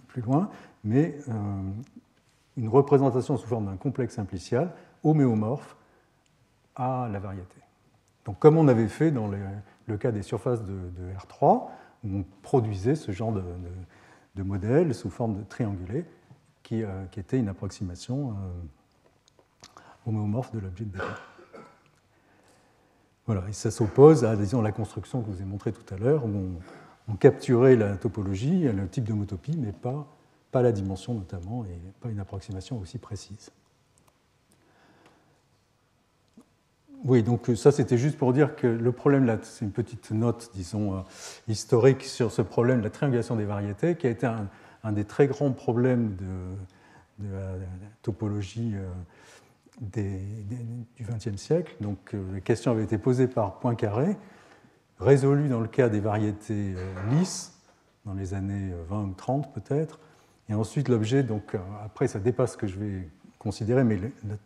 plus, 0.09 0.23
loin, 0.23 0.49
mais 0.83 1.19
une 2.57 2.69
représentation 2.69 3.37
sous 3.37 3.47
forme 3.47 3.67
d'un 3.67 3.77
complexe 3.77 4.15
simplicial 4.15 4.73
homéomorphe 5.05 5.77
à 6.75 7.09
la 7.13 7.19
variété. 7.19 7.61
Donc, 8.25 8.39
comme 8.39 8.57
on 8.57 8.67
avait 8.69 8.89
fait 8.89 9.11
dans 9.11 9.29
le 9.29 9.97
cas 9.99 10.11
des 10.11 10.23
surfaces 10.23 10.63
de, 10.63 10.73
de, 10.73 11.13
R3, 11.19 11.69
où 12.05 12.19
on 12.19 12.25
produisait 12.43 12.95
ce 12.95 13.13
genre 13.13 13.33
de, 13.33 14.43
modèle 14.43 14.95
sous 14.95 15.11
forme 15.11 15.39
de 15.39 15.43
triangulé, 15.43 16.05
qui, 16.63 16.85
euh, 16.85 17.07
qui 17.11 17.19
était 17.19 17.39
une 17.39 17.49
approximation 17.49 18.31
euh, 18.31 18.35
homéomorphe 20.07 20.53
de 20.53 20.61
l'objet 20.61 20.85
de 20.85 20.93
départ. 20.93 21.21
Voilà, 23.27 23.45
et 23.49 23.53
ça 23.53 23.71
s'oppose 23.71 24.25
à 24.25 24.37
disons, 24.37 24.63
la 24.63 24.73
construction 24.73 25.21
que 25.21 25.31
je 25.31 25.37
vous 25.37 25.43
ai 25.43 25.45
montrée 25.45 25.73
tout 25.73 25.95
à 25.95 25.99
l'heure, 25.99 26.25
où 26.25 26.59
on, 27.09 27.15
capturait 27.17 27.77
la 27.77 27.97
topologie, 27.97 28.63
le 28.73 28.89
type 28.89 29.05
d'homotopie, 29.05 29.57
mais 29.57 29.73
pas, 29.73 30.07
pas 30.51 30.63
la 30.63 30.73
dimension 30.73 31.15
notamment, 31.15 31.65
et 31.65 31.79
pas 32.01 32.09
une 32.09 32.21
approximation 32.21 32.79
aussi 32.79 32.99
précise. 32.99 33.51
Oui, 37.05 37.23
donc 37.23 37.51
ça 37.55 37.71
c'était 37.71 37.99
juste 37.99 38.19
pour 38.19 38.33
dire 38.33 38.57
que 38.57 38.67
le 38.67 38.93
problème, 38.93 39.25
là, 39.25 39.39
c'est 39.43 39.65
une 39.65 39.73
petite 39.73 40.11
note, 40.11 40.51
disons, 40.55 40.97
euh, 40.97 41.01
historique 41.49 42.05
sur 42.05 42.33
ce 42.33 42.43
problème 42.43 42.79
de 42.79 42.85
la 42.85 42.91
triangulation 42.91 43.37
des 43.37 43.45
variétés, 43.45 43.97
qui 43.97 44.07
a 44.07 44.11
été 44.11 44.27
un, 44.27 44.49
un 44.85 44.93
des 44.93 45.05
très 45.05 45.27
grands 45.27 45.53
problèmes 45.53 46.17
de, 46.17 47.27
de 47.27 47.33
la, 47.33 47.53
topologie 48.03 48.73
euh, 48.75 48.89
des, 49.81 50.19
des, 50.19 50.59
du 50.97 51.05
XXe 51.05 51.37
siècle. 51.37 51.75
Donc 51.81 52.15
euh, 52.15 52.35
les 52.35 52.41
questions 52.41 52.73
avaient 52.73 52.85
été 52.85 52.99
posées 52.99 53.29
par 53.29 53.59
Poincaré, 53.59 54.17
résolues 54.99 55.49
dans 55.49 55.61
le 55.61 55.69
cas 55.69 55.89
des 55.89 56.01
variétés 56.01 56.75
lisses, 57.11 57.55
dans 58.05 58.15
les 58.15 58.35
années 58.35 58.73
20 58.89 59.03
ou 59.05 59.15
30 59.15 59.53
peut-être, 59.55 60.01
et 60.49 60.55
ensuite 60.55 60.89
l'objet, 60.89 61.23
donc 61.23 61.57
après 61.85 62.09
ça 62.09 62.19
dépasse 62.19 62.53
ce 62.53 62.57
que 62.57 62.67
je 62.67 62.79
vais 62.79 63.09
considérer, 63.39 63.85
mais 63.85 63.97
la 63.97 64.37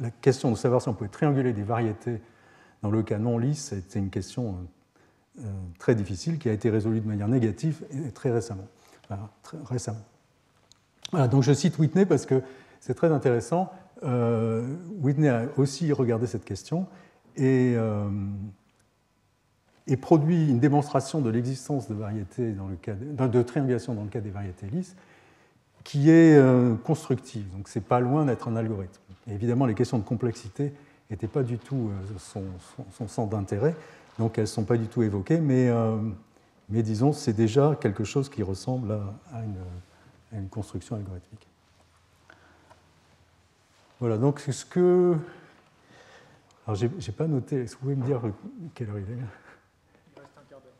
la 0.00 0.10
question 0.10 0.50
de 0.50 0.56
savoir 0.56 0.82
si 0.82 0.88
on 0.88 0.94
pouvait 0.94 1.10
trianguler 1.10 1.52
des 1.52 1.62
variétés 1.62 2.20
dans 2.82 2.90
le 2.90 3.02
cas 3.02 3.18
non 3.18 3.38
lisse, 3.38 3.66
c'était 3.66 3.98
une 3.98 4.10
question 4.10 4.56
euh, 5.38 5.42
très 5.78 5.94
difficile 5.94 6.38
qui 6.38 6.48
a 6.48 6.52
été 6.52 6.70
résolue 6.70 7.00
de 7.00 7.08
manière 7.08 7.28
négative 7.28 7.84
très 8.14 8.30
récemment. 8.30 8.66
Très 9.42 9.58
récemment. 9.66 10.04
Voilà, 11.10 11.28
donc 11.28 11.42
je 11.42 11.52
cite 11.52 11.78
Whitney 11.78 12.06
parce 12.06 12.26
que 12.26 12.42
c'est 12.80 12.94
très 12.94 13.12
intéressant. 13.12 13.72
Euh, 14.04 14.66
Whitney 15.00 15.28
a 15.28 15.46
aussi 15.56 15.92
regardé 15.92 16.26
cette 16.26 16.44
question 16.44 16.86
et, 17.36 17.74
euh, 17.76 18.08
et, 19.86 19.96
produit 19.96 20.50
une 20.50 20.58
démonstration 20.58 21.20
de 21.20 21.30
l'existence 21.30 21.88
de 21.88 21.94
variétés 21.94 22.52
dans 22.52 22.66
le 22.66 22.76
cas 22.76 22.94
de, 22.94 23.42
triangulation 23.42 23.94
dans 23.94 24.02
le 24.02 24.08
cas 24.08 24.20
des 24.20 24.30
variétés 24.30 24.66
lisses 24.66 24.96
qui 25.84 26.10
est 26.10 26.36
euh, 26.36 26.74
constructive. 26.74 27.48
Donc 27.50 27.68
c'est 27.68 27.84
pas 27.84 28.00
loin 28.00 28.24
d'être 28.24 28.48
un 28.48 28.56
algorithme. 28.56 29.00
Évidemment, 29.28 29.66
les 29.66 29.74
questions 29.74 29.98
de 29.98 30.04
complexité 30.04 30.72
n'étaient 31.10 31.28
pas 31.28 31.42
du 31.42 31.58
tout 31.58 31.90
son, 32.18 32.44
centre 33.06 33.30
d'intérêt, 33.30 33.76
donc 34.18 34.38
elles 34.38 34.44
ne 34.44 34.46
sont 34.46 34.64
pas 34.64 34.76
du 34.76 34.86
tout 34.86 35.02
évoquées, 35.02 35.40
mais, 35.40 35.70
mais 36.68 36.82
disons, 36.82 37.12
c'est 37.12 37.34
déjà 37.34 37.76
quelque 37.80 38.02
chose 38.02 38.28
qui 38.28 38.42
ressemble 38.42 38.98
à 39.32 39.42
une, 40.34 40.48
construction 40.48 40.96
algorithmique. 40.96 41.51
Voilà, 44.02 44.18
donc 44.18 44.40
ce 44.40 44.64
que. 44.64 45.14
Alors, 46.66 46.74
j'ai 46.74 46.88
n'ai 46.88 47.12
pas 47.16 47.28
noté, 47.28 47.62
est-ce 47.62 47.76
que 47.76 47.82
vous 47.82 47.94
pouvez 47.94 47.94
me 47.94 48.04
dire 48.04 48.20
quelle 48.74 48.90
heure 48.90 48.98
il 48.98 49.04
est? 49.04 49.16
Il 50.16 50.20
reste 50.20 50.32
un 50.36 50.42
quart 50.50 50.60
d'heure. 50.60 50.72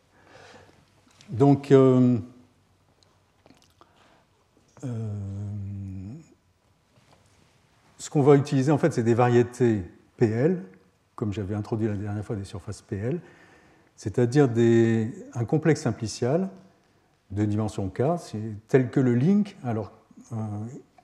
Donc. 1.31 1.71
Euh, 1.71 2.19
euh, 4.83 5.09
ce 7.97 8.11
qu'on 8.11 8.23
va 8.23 8.35
utiliser, 8.35 8.73
en 8.73 8.79
fait, 8.79 8.93
c'est 8.93 9.05
des 9.05 9.15
variétés 9.15 9.85
PL, 10.17 10.61
comme 11.15 11.33
j'avais 11.33 11.55
introduit 11.55 11.87
la 11.87 11.95
dernière 11.95 12.25
fois 12.25 12.35
des 12.35 12.43
surfaces 12.43 12.83
PL, 12.83 13.21
c'est-à-dire 13.95 14.49
un 15.35 15.45
complexe 15.45 15.83
simplicial 15.83 16.51
de 17.31 17.45
dimension 17.45 17.89
K, 17.89 18.03
tel 18.67 18.91
que 18.91 18.99
le 18.99 19.15
link, 19.15 19.57
alors, 19.63 19.93
euh, 20.33 20.37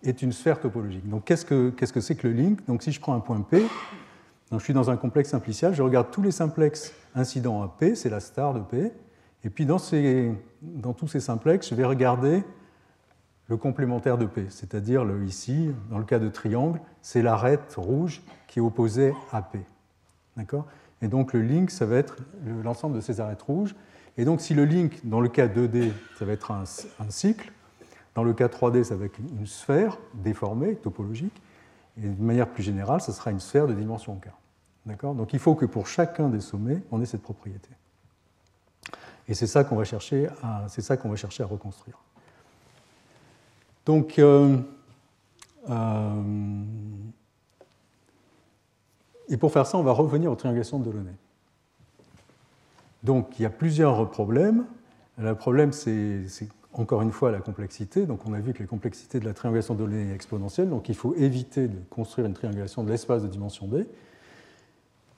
est 0.03 0.23
une 0.23 0.33
sphère 0.33 0.61
topologique. 0.61 1.09
Donc 1.09 1.25
qu'est-ce 1.25 1.45
que 1.45 1.73
c'est 1.79 2.15
-ce 2.15 2.15
que, 2.15 2.29
le 2.29 2.35
link? 2.35 2.65
Donc 2.67 2.83
si 2.83 2.93
je 2.93 3.01
prends 3.01 3.15
un 3.15 3.21
point 3.21 3.41
P, 3.41 3.65
je 4.53 4.59
suis 4.59 4.73
dans 4.73 4.91
un 4.91 4.97
complexe 4.97 5.31
simplicial, 5.31 5.75
je 5.75 5.83
regarde 5.83 6.11
tous 6.11 6.23
les 6.23 6.31
simplexes 6.31 6.93
incidents 7.15 7.63
à 7.63 7.69
P, 7.69 7.95
c'est 7.95 8.09
la 8.09 8.21
star 8.21 8.55
de 8.55 8.61
P, 8.61 8.93
et 9.45 9.51
puis 9.51 9.67
dans, 9.67 9.79
tous 9.79 11.09
ces 11.09 11.21
simplexes, 11.21 11.69
je 11.69 11.75
vais 11.75 11.85
regarder 11.85 12.43
le 13.47 13.57
complémentaire 13.57 14.19
de 14.19 14.27
P, 14.27 14.47
c'est-à-dire 14.51 15.05
ici, 15.27 15.71
dans 15.91 15.99
le 15.99 16.05
cas 16.05 16.19
de 16.19 16.29
triangle, 16.29 16.81
c'est 17.03 17.23
l'arête 17.23 17.75
rouge 17.77 18.23
qui 18.47 18.59
est 18.59 18.63
opposée 18.63 19.15
à 19.33 19.43
P. 19.43 19.61
D'accord? 20.37 20.67
Et 21.03 21.09
donc 21.09 21.33
le 21.33 21.43
link, 21.43 21.71
ça 21.71 21.87
va 21.87 21.97
être 21.97 22.17
l'ensemble 22.65 22.97
de 22.97 23.01
ces 23.01 23.21
arêtes 23.21 23.43
rouges. 23.43 23.75
Et 24.17 24.25
donc 24.25 24.41
si 24.41 24.55
le 24.55 24.65
link, 24.65 25.01
dans 25.05 25.21
le 25.21 25.29
cas 25.29 25.47
2D, 25.47 25.93
ça 26.19 26.25
va 26.25 26.33
être 26.33 26.51
un, 26.51 26.65
cycle, 27.09 27.53
dans 28.19 28.25
le 28.25 28.33
cas 28.33 28.49
3D, 28.49 28.83
ça 28.83 28.97
va 28.97 29.05
être 29.05 29.21
une 29.21 29.47
sphère 29.47 29.97
déformée, 30.13 30.75
topologique, 30.75 31.41
et 31.97 32.09
de 32.09 32.21
manière 32.21 32.49
plus 32.49 32.65
générale, 32.65 33.01
ça 33.01 33.13
sera 33.13 33.31
une 33.31 33.39
sphère 33.39 33.69
de 33.69 33.75
dimension 33.75 34.17
K. 34.17 34.27
D'accord? 34.87 35.15
Donc 35.15 35.35
il 35.35 35.39
faut 35.39 35.55
que 35.55 35.67
pour 35.67 35.87
chacun 35.87 36.29
des 36.29 36.41
sommets, 36.41 36.83
on 36.91 37.01
ait 37.01 37.07
cette 37.07 37.23
propriété. 37.23 37.69
Et 39.29 39.35
c'est 39.35 39.47
ça 39.47 39.63
qu'on 39.63 39.77
va 39.77 39.85
chercher 39.85 40.27
qu'on 41.01 41.09
va 41.09 41.15
chercher 41.15 41.45
à 41.45 41.47
reconstruire. 41.47 41.97
Donc, 43.87 44.19
euh, 44.19 44.59
euh, 45.71 46.65
et 49.29 49.37
pour 49.37 49.53
faire 49.53 49.65
ça, 49.65 49.79
on 49.79 49.85
va 49.85 49.93
revenir 49.93 50.33
aux 50.33 50.37
triangulations 50.37 50.81
de 50.81 50.91
Delaunay. 50.91 51.15
Donc, 53.05 53.39
il 53.39 53.45
y 53.45 53.47
a 53.47 53.51
plusieurs 53.51 54.11
problèmes. 54.11 54.67
Le 55.19 55.37
problème, 55.37 55.71
c'est 55.73 56.27
encore 56.73 57.03
une 57.03 57.13
fois 57.13 57.31
la 57.31 57.41
complexité. 57.41 58.07
Donc, 58.07 58.27
on 58.27 58.33
a 58.33 58.41
vu 58.41 58.53
que 58.53 58.63
la 58.63 58.67
complexité 58.67 59.21
de 59.21 59.25
la 59.25 59.35
triangulation 59.35 59.75
de 59.75 59.85
Delaunay 59.85 60.11
est 60.11 60.15
exponentielle. 60.15 60.69
Donc, 60.69 60.89
il 60.89 60.95
faut 60.95 61.15
éviter 61.17 61.69
de 61.69 61.79
construire 61.91 62.27
une 62.27 62.35
triangulation 62.35 62.85
de 62.85 62.91
l'espace 62.91 63.23
de 63.23 63.29
dimension 63.29 63.67
d. 63.67 63.87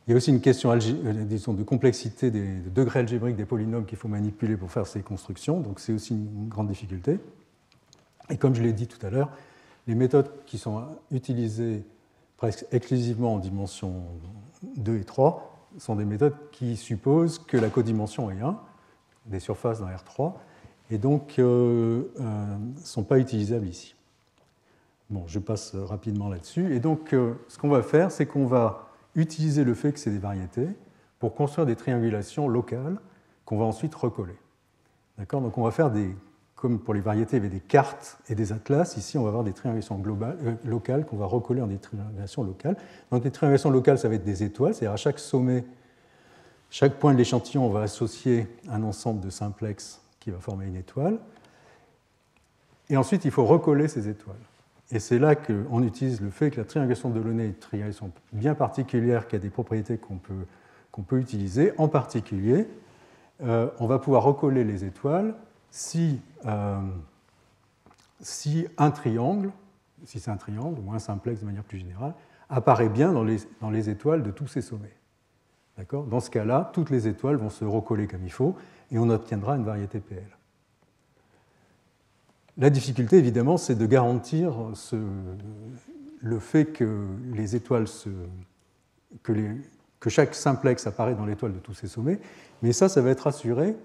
Il 0.06 0.10
y 0.10 0.14
a 0.14 0.16
aussi 0.16 0.30
une 0.30 0.40
question 0.40 0.72
euh, 0.72 0.76
de 0.78 1.62
complexité 1.62 2.30
des 2.30 2.58
degrés 2.74 3.00
algébriques 3.00 3.36
des 3.36 3.44
polynômes 3.44 3.84
qu'il 3.84 3.98
faut 3.98 4.08
manipuler 4.08 4.56
pour 4.56 4.70
faire 4.70 4.86
ces 4.86 5.02
constructions. 5.02 5.60
Donc, 5.60 5.80
c'est 5.80 5.92
aussi 5.92 6.14
une 6.14 6.48
grande 6.48 6.68
difficulté. 6.68 7.18
Et 8.30 8.36
comme 8.36 8.54
je 8.54 8.62
l'ai 8.62 8.72
dit 8.72 8.86
tout 8.86 9.04
à 9.04 9.10
l'heure, 9.10 9.30
les 9.86 9.94
méthodes 9.94 10.30
qui 10.46 10.58
sont 10.58 10.84
utilisées 11.10 11.84
presque 12.36 12.64
exclusivement 12.72 13.34
en 13.34 13.38
dimension 13.38 14.04
2 14.76 14.98
et 14.98 15.04
3 15.04 15.68
sont 15.78 15.96
des 15.96 16.04
méthodes 16.04 16.34
qui 16.52 16.76
supposent 16.76 17.38
que 17.38 17.56
la 17.56 17.68
codimension 17.68 18.30
est 18.30 18.40
1, 18.40 18.58
des 19.26 19.40
surfaces 19.40 19.80
dans 19.80 19.86
R3, 19.86 20.32
et 20.90 20.98
donc 20.98 21.38
ne 21.38 21.44
euh, 21.44 22.02
euh, 22.20 22.56
sont 22.82 23.04
pas 23.04 23.18
utilisables 23.18 23.66
ici. 23.66 23.94
Bon, 25.08 25.24
je 25.26 25.38
passe 25.38 25.74
rapidement 25.74 26.28
là-dessus. 26.28 26.74
Et 26.74 26.80
donc, 26.80 27.12
euh, 27.12 27.34
ce 27.48 27.58
qu'on 27.58 27.68
va 27.68 27.82
faire, 27.82 28.12
c'est 28.12 28.26
qu'on 28.26 28.46
va 28.46 28.90
utiliser 29.14 29.64
le 29.64 29.74
fait 29.74 29.92
que 29.92 29.98
c'est 29.98 30.10
des 30.10 30.18
variétés 30.18 30.68
pour 31.18 31.34
construire 31.34 31.66
des 31.66 31.76
triangulations 31.76 32.48
locales 32.48 32.96
qu'on 33.44 33.58
va 33.58 33.64
ensuite 33.64 33.94
recoller. 33.94 34.36
D'accord? 35.18 35.40
Donc, 35.40 35.58
on 35.58 35.62
va 35.62 35.70
faire 35.70 35.90
des 35.90 36.14
comme 36.56 36.78
pour 36.78 36.92
les 36.92 37.00
variétés, 37.00 37.38
il 37.38 37.42
y 37.42 37.46
avait 37.46 37.54
des 37.54 37.60
cartes 37.60 38.18
et 38.28 38.34
des 38.34 38.52
atlas. 38.52 38.98
Ici, 38.98 39.16
on 39.16 39.22
va 39.22 39.28
avoir 39.28 39.44
des 39.44 39.54
triangulations 39.54 39.96
globales, 39.96 40.58
locales 40.62 41.06
qu'on 41.06 41.16
va 41.16 41.24
recoller 41.24 41.62
en 41.62 41.66
des 41.66 41.78
triangulations 41.78 42.42
locales. 42.42 42.76
Donc, 43.10 43.24
les 43.24 43.30
triangulations 43.30 43.70
locales, 43.70 43.98
ça 43.98 44.10
va 44.10 44.16
être 44.16 44.24
des 44.24 44.42
étoiles, 44.42 44.74
c'est-à-dire 44.74 44.92
à 44.92 44.98
chaque 44.98 45.18
sommet, 45.18 45.64
chaque 46.68 46.98
point 46.98 47.14
de 47.14 47.18
l'échantillon, 47.18 47.64
on 47.64 47.70
va 47.70 47.80
associer 47.80 48.46
un 48.68 48.82
ensemble 48.82 49.20
de 49.20 49.30
simplex 49.30 50.02
qui 50.20 50.30
va 50.30 50.38
former 50.38 50.66
une 50.66 50.76
étoile. 50.76 51.18
Et 52.88 52.96
ensuite, 52.96 53.24
il 53.24 53.30
faut 53.30 53.44
recoller 53.44 53.88
ces 53.88 54.08
étoiles. 54.08 54.36
Et 54.92 54.98
c'est 54.98 55.18
là 55.18 55.36
qu'on 55.36 55.82
utilise 55.82 56.20
le 56.20 56.30
fait 56.30 56.50
que 56.50 56.56
la 56.56 56.64
triangulation 56.64 57.10
de 57.10 57.18
Delaunay 57.18 57.44
est 57.44 57.48
une 57.48 57.54
triangulation 57.54 58.10
bien 58.32 58.54
particulière 58.54 59.28
qui 59.28 59.36
a 59.36 59.38
des 59.38 59.50
propriétés 59.50 59.98
qu'on 59.98 60.16
peut, 60.16 60.44
peut 61.06 61.18
utiliser. 61.18 61.72
En 61.78 61.88
particulier, 61.88 62.66
euh, 63.42 63.68
on 63.78 63.86
va 63.86 63.98
pouvoir 63.98 64.24
recoller 64.24 64.64
les 64.64 64.84
étoiles 64.84 65.34
si, 65.70 66.20
euh, 66.46 66.80
si 68.20 68.66
un 68.76 68.90
triangle, 68.90 69.50
si 70.04 70.18
c'est 70.18 70.30
un 70.30 70.36
triangle, 70.36 70.80
ou 70.84 70.92
un 70.92 70.98
simplex 70.98 71.40
de 71.40 71.46
manière 71.46 71.64
plus 71.64 71.78
générale, 71.78 72.14
apparaît 72.48 72.88
bien 72.88 73.12
dans 73.12 73.22
les, 73.22 73.36
dans 73.60 73.70
les 73.70 73.88
étoiles 73.88 74.24
de 74.24 74.30
tous 74.32 74.48
ces 74.48 74.60
sommets. 74.60 74.96
Dans 75.92 76.20
ce 76.20 76.28
cas-là, 76.28 76.70
toutes 76.74 76.90
les 76.90 77.08
étoiles 77.08 77.36
vont 77.36 77.48
se 77.48 77.64
recoller 77.64 78.06
comme 78.06 78.24
il 78.24 78.32
faut 78.32 78.54
et 78.90 78.98
on 78.98 79.08
obtiendra 79.10 79.56
une 79.56 79.64
variété 79.64 80.00
PL. 80.00 80.24
La 82.58 82.70
difficulté, 82.70 83.16
évidemment, 83.16 83.56
c'est 83.56 83.74
de 83.74 83.86
garantir 83.86 84.54
le 86.20 86.38
fait 86.38 86.66
que 86.66 87.06
chaque 90.08 90.34
simplex 90.34 90.86
apparaît 90.86 91.14
dans 91.14 91.26
l'étoile 91.26 91.54
de 91.54 91.58
tous 91.58 91.74
ces 91.74 91.88
sommets, 91.88 92.20
mais 92.62 92.72
ça, 92.72 92.88
ça 92.88 93.00
va 93.00 93.10
être 93.10 93.26
assuré 93.26 93.76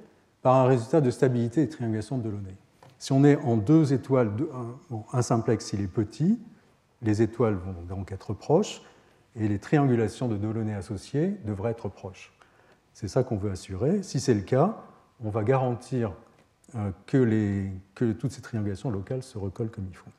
par 0.41 0.55
un 0.55 0.65
résultat 0.65 1.01
de 1.01 1.09
stabilité 1.09 1.63
et 1.63 1.69
triangulation 1.69 2.17
de 2.17 2.23
Delaunay. 2.23 2.55
Si 2.97 3.13
on 3.13 3.23
est 3.23 3.35
en 3.37 3.57
deux 3.57 3.93
étoiles, 3.93 4.31
un, 5.13 5.21
simplex 5.21 5.65
s'il 5.65 5.81
est 5.81 5.87
petit, 5.87 6.39
les 7.01 7.21
étoiles 7.21 7.55
vont 7.55 7.75
donc 7.87 8.11
être 8.11 8.33
proches, 8.33 8.81
et 9.35 9.47
les 9.47 9.59
triangulations 9.59 10.27
de 10.27 10.37
Delaunay 10.37 10.73
associées 10.73 11.35
devraient 11.45 11.71
être 11.71 11.89
proches. 11.89 12.33
C'est 12.93 13.07
ça 13.07 13.23
qu'on 13.23 13.35
veut 13.35 13.51
assurer. 13.51 14.01
Si 14.01 14.19
c'est 14.19 14.33
le 14.33 14.41
cas, 14.41 14.77
on 15.23 15.29
va 15.29 15.43
garantir 15.43 16.13
euh, 16.75 16.91
que, 17.05 18.11
toutes 18.13 18.31
ces 18.31 18.41
triangulations 18.41 18.89
locales 18.89 19.23
se 19.23 19.37
recollent 19.37 19.71
comme 19.71 19.87
il 19.89 19.95
faut. 19.95 20.11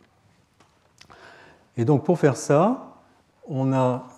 Et 1.76 1.84
donc 1.84 2.04
pour 2.04 2.18
faire 2.18 2.36
ça, 2.36 3.02
on 3.46 3.72
a 3.72 4.08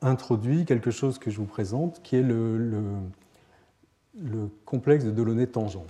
introduit 0.00 0.64
quelque 0.64 0.90
chose 0.90 1.18
que 1.18 1.30
je 1.30 1.38
vous 1.38 1.46
présente, 1.46 2.02
qui 2.02 2.16
est 2.16 2.22
le 2.22 2.82
le 4.22 4.48
complexe 4.64 5.04
de 5.04 5.10
Delaunay 5.10 5.46
tangent. 5.46 5.84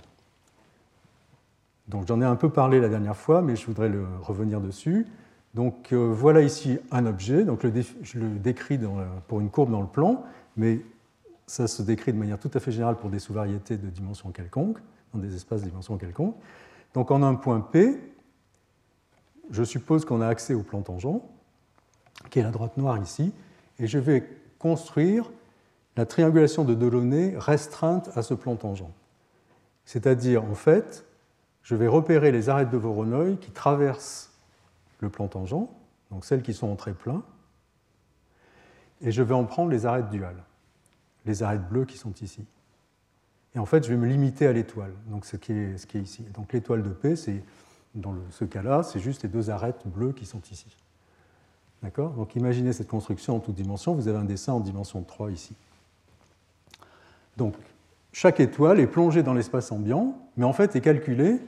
Donc 1.87 2.07
j'en 2.07 2.19
ai 2.21 2.25
un 2.25 2.35
peu 2.35 2.49
parlé 2.49 2.79
la 2.79 2.89
dernière 2.89 3.15
fois, 3.15 3.41
mais 3.41 3.55
je 3.55 3.65
voudrais 3.65 3.89
le 3.89 4.05
revenir 4.21 4.59
dessus. 4.61 5.05
Donc 5.53 5.93
euh, 5.93 6.11
voilà 6.11 6.41
ici 6.41 6.79
un 6.91 7.05
objet, 7.05 7.43
donc 7.43 7.65
je 7.65 8.19
le 8.19 8.27
décris 8.27 8.79
pour 9.27 9.39
une 9.39 9.49
courbe 9.49 9.71
dans 9.71 9.81
le 9.81 9.87
plan, 9.87 10.23
mais 10.57 10.81
ça 11.47 11.67
se 11.67 11.81
décrit 11.81 12.13
de 12.13 12.17
manière 12.17 12.39
tout 12.39 12.51
à 12.53 12.59
fait 12.59 12.71
générale 12.71 12.97
pour 12.97 13.09
des 13.09 13.19
sous-variétés 13.19 13.77
de 13.77 13.89
dimension 13.89 14.31
quelconque, 14.31 14.77
dans 15.13 15.19
des 15.19 15.35
espaces 15.35 15.61
de 15.61 15.69
dimension 15.69 15.97
quelconque. 15.97 16.35
Donc 16.93 17.11
en 17.11 17.21
un 17.23 17.35
point 17.35 17.61
P, 17.61 17.99
je 19.51 19.63
suppose 19.63 20.05
qu'on 20.05 20.21
a 20.21 20.27
accès 20.27 20.53
au 20.53 20.63
plan 20.63 20.81
tangent, 20.81 21.21
qui 22.29 22.39
est 22.39 22.43
la 22.43 22.51
droite 22.51 22.77
noire 22.77 22.97
ici, 22.97 23.31
et 23.79 23.87
je 23.87 23.99
vais 23.99 24.27
construire 24.57 25.31
la 25.97 26.05
triangulation 26.05 26.65
de 26.65 26.73
Delaunay 26.73 27.35
restreinte 27.37 28.09
à 28.15 28.21
ce 28.21 28.33
plan 28.33 28.55
tangent. 28.55 28.85
C'est-à-dire, 29.85 30.43
en 30.43 30.55
fait, 30.55 31.05
je 31.61 31.75
vais 31.75 31.87
repérer 31.87 32.31
les 32.31 32.49
arêtes 32.49 32.69
de 32.69 32.77
Voronoi 32.77 33.35
qui 33.39 33.51
traversent 33.51 34.31
le 34.99 35.09
plan 35.09 35.27
tangent, 35.27 35.67
donc 36.11 36.25
celles 36.25 36.41
qui 36.41 36.53
sont 36.53 36.67
en 36.67 36.75
très 36.75 36.93
plein, 36.93 37.23
et 39.01 39.11
je 39.11 39.21
vais 39.21 39.33
en 39.33 39.45
prendre 39.45 39.69
les 39.69 39.85
arêtes 39.85 40.09
duales, 40.09 40.43
les 41.25 41.43
arêtes 41.43 41.67
bleues 41.67 41.85
qui 41.85 41.97
sont 41.97 42.13
ici. 42.21 42.45
Et 43.55 43.59
en 43.59 43.65
fait, 43.65 43.83
je 43.85 43.89
vais 43.89 43.97
me 43.97 44.07
limiter 44.07 44.47
à 44.47 44.53
l'étoile, 44.53 44.91
donc 45.07 45.25
ce 45.25 45.37
qui, 45.37 45.53
est, 45.53 45.95
ici. 45.95 46.23
Donc 46.33 46.51
l'étoile 46.51 46.83
de 46.83 46.89
P, 46.89 47.15
c'est, 47.15 47.41
dans 47.93 48.15
ce 48.29 48.43
cas-là, 48.43 48.83
c'est 48.83 48.99
juste 48.99 49.23
les 49.23 49.29
deux 49.29 49.49
arêtes 49.49 49.81
bleues 49.85 50.11
qui 50.11 50.25
sont 50.25 50.41
ici. 50.51 50.75
D'accord? 51.81 52.11
Donc 52.11 52.35
imaginez 52.35 52.73
cette 52.73 52.89
construction 52.89 53.37
en 53.37 53.39
toute 53.39 53.55
dimension, 53.55 53.93
vous 53.95 54.07
avez 54.07 54.17
un 54.17 54.25
dessin 54.25 54.53
en 54.53 54.59
dimension 54.59 55.01
3 55.03 55.31
ici. 55.31 55.55
Donc, 57.37 57.55
chaque 58.11 58.39
étoile 58.39 58.79
est 58.79 58.87
plongée 58.87 59.23
dans 59.23 59.33
l'espace 59.33 59.71
ambiant, 59.71 60.17
mais 60.37 60.45
en 60.45 60.53
fait 60.53 60.75
est 60.75 60.81
calculée 60.81 61.39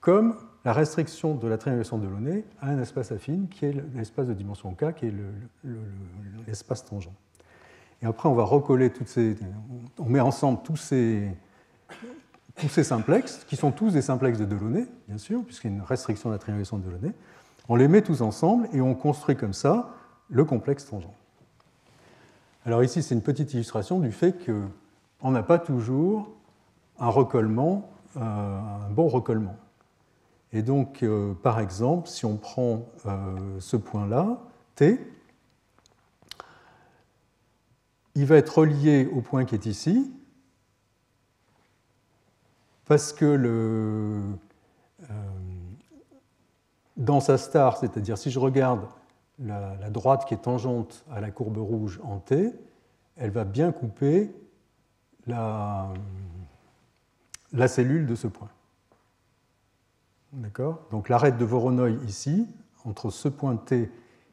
comme 0.00 0.36
la 0.64 0.72
restriction 0.72 1.34
de 1.34 1.46
la 1.46 1.58
triangulation 1.58 1.98
de 1.98 2.06
Delaunay 2.06 2.44
à 2.60 2.70
un 2.70 2.80
espace 2.80 3.12
affine, 3.12 3.48
qui 3.48 3.66
est 3.66 3.74
l'espace 3.94 4.26
de 4.26 4.34
dimension 4.34 4.74
k, 4.74 4.94
qui 4.94 5.06
est 5.06 5.14
l'espace 6.46 6.84
tangent. 6.84 7.10
Et 8.02 8.06
après, 8.06 8.28
on 8.28 8.34
va 8.34 8.44
recoller 8.44 8.90
toutes 8.90 9.08
ces. 9.08 9.36
On 9.98 10.06
met 10.06 10.20
ensemble 10.20 10.60
tous 10.62 10.76
ces, 10.76 11.30
tous 12.56 12.68
ces 12.68 12.84
simplexes, 12.84 13.44
qui 13.48 13.56
sont 13.56 13.72
tous 13.72 13.92
des 13.92 14.02
simplexes 14.02 14.38
de 14.38 14.44
Delaunay, 14.44 14.86
bien 15.08 15.18
sûr, 15.18 15.42
puisqu'il 15.44 15.70
y 15.70 15.74
a 15.74 15.76
une 15.76 15.82
restriction 15.82 16.28
de 16.28 16.34
la 16.34 16.38
triangulation 16.38 16.78
de 16.78 16.84
Delaunay. 16.84 17.12
On 17.68 17.76
les 17.76 17.88
met 17.88 18.02
tous 18.02 18.22
ensemble 18.22 18.68
et 18.72 18.80
on 18.80 18.94
construit 18.94 19.36
comme 19.36 19.52
ça 19.52 19.94
le 20.28 20.44
complexe 20.44 20.86
tangent. 20.86 21.08
Alors 22.64 22.82
ici, 22.82 23.02
c'est 23.02 23.14
une 23.14 23.22
petite 23.22 23.54
illustration 23.54 24.00
du 24.00 24.12
fait 24.12 24.32
que 24.32 24.62
on 25.22 25.30
n'a 25.30 25.42
pas 25.42 25.58
toujours 25.58 26.30
un 26.98 27.08
recollement, 27.08 27.90
euh, 28.16 28.20
un 28.20 28.90
bon 28.90 29.08
recollement. 29.08 29.56
Et 30.52 30.62
donc, 30.62 31.02
euh, 31.02 31.34
par 31.34 31.60
exemple, 31.60 32.08
si 32.08 32.24
on 32.24 32.36
prend 32.36 32.86
euh, 33.06 33.36
ce 33.58 33.76
point-là, 33.76 34.38
T, 34.74 35.00
il 38.16 38.24
va 38.24 38.36
être 38.36 38.58
relié 38.58 39.06
au 39.06 39.20
point 39.20 39.44
qui 39.44 39.54
est 39.54 39.66
ici, 39.66 40.10
parce 42.86 43.12
que 43.12 43.26
le, 43.26 44.22
dans 46.96 47.20
sa 47.20 47.36
star, 47.36 47.76
c'est-à-dire 47.76 48.16
si 48.16 48.30
je 48.30 48.38
regarde 48.38 48.88
la, 49.38 49.90
droite 49.90 50.24
qui 50.24 50.32
est 50.32 50.38
tangente 50.38 51.04
à 51.12 51.20
la 51.20 51.30
courbe 51.30 51.58
rouge 51.58 52.00
en 52.04 52.18
T, 52.18 52.52
elle 53.16 53.30
va 53.30 53.44
bien 53.44 53.70
couper 53.70 54.34
la, 55.26 55.92
cellule 57.68 58.06
de 58.06 58.14
ce 58.14 58.28
point. 58.28 58.48
Donc 60.90 61.10
l'arête 61.10 61.36
de 61.36 61.44
Voronoi 61.44 61.90
ici, 61.90 62.46
entre 62.86 63.10
ce 63.10 63.28
point 63.28 63.56
T 63.56 63.90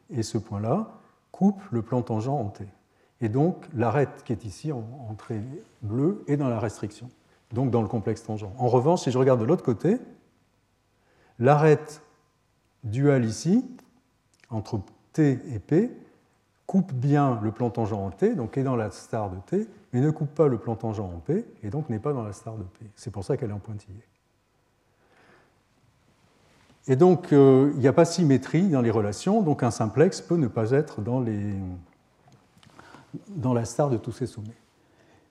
et 0.10 0.24
ce 0.24 0.38
point-là, 0.38 0.88
coupe 1.32 1.62
le 1.72 1.82
plan 1.82 2.02
tangent 2.02 2.30
en 2.30 2.46
T. 2.46 2.66
Et 3.24 3.30
donc 3.30 3.56
l'arête 3.74 4.24
qui 4.26 4.34
est 4.34 4.44
ici 4.44 4.74
en, 4.74 4.84
trait 5.18 5.42
bleu 5.82 6.26
est 6.28 6.36
dans 6.36 6.50
la 6.50 6.60
restriction, 6.60 7.10
donc 7.54 7.72
dans 7.72 7.82
le 7.82 7.88
complexe 7.88 8.22
tangent. 8.22 8.50
En 8.58 8.68
revanche, 8.68 9.04
si 9.04 9.12
je 9.12 9.18
regarde 9.18 9.40
de 9.40 9.46
l'autre 9.46 9.64
côté, 9.64 9.98
l'arête 11.40 12.02
duale 12.84 13.24
ici, 13.24 13.66
entre 14.50 14.82
T 15.14 15.40
et 15.54 15.60
P, 15.60 15.90
coupe 16.68 16.92
bien 16.92 17.40
le 17.42 17.54
plan 17.54 17.70
tangent 17.70 17.94
en 17.94 18.10
T, 18.10 18.36
donc 18.36 18.58
est 18.58 18.64
dans 18.64 18.76
la 18.76 18.92
star 18.92 19.30
de 19.30 19.38
T, 19.46 19.70
mais 19.94 20.02
ne 20.02 20.12
coupe 20.12 20.36
pas 20.36 20.50
le 20.50 20.58
plan 20.58 20.76
tangent 20.76 21.00
en 21.00 21.22
P, 21.26 21.46
et 21.64 21.70
donc 21.70 21.90
n'est 21.90 22.00
pas 22.00 22.12
dans 22.12 22.24
la 22.24 22.34
star 22.34 22.58
de 22.58 22.64
P. 22.64 22.86
C'est 22.98 23.12
pour 23.12 23.24
ça 23.24 23.38
qu'elle 23.38 23.52
est 23.52 23.54
en 23.54 23.60
pointillé. 23.60 24.04
Et 26.90 26.98
donc, 26.98 27.32
euh, 27.32 27.72
il 27.76 27.80
n'y 27.80 27.88
a 27.88 27.94
pas 27.94 28.04
symétrie 28.04 28.68
dans 28.68 28.82
les 28.82 28.92
relations, 28.92 29.42
donc 29.42 29.64
un 29.64 29.72
simplex 29.72 30.20
peut 30.20 30.36
ne 30.36 30.48
pas 30.48 30.72
être 30.72 31.00
dans, 31.00 31.22
les, 31.22 31.54
dans 33.30 33.54
la 33.54 33.66
star 33.66 33.90
de 33.90 33.98
tous 33.98 34.12
ces 34.12 34.28
sommets. 34.28 34.58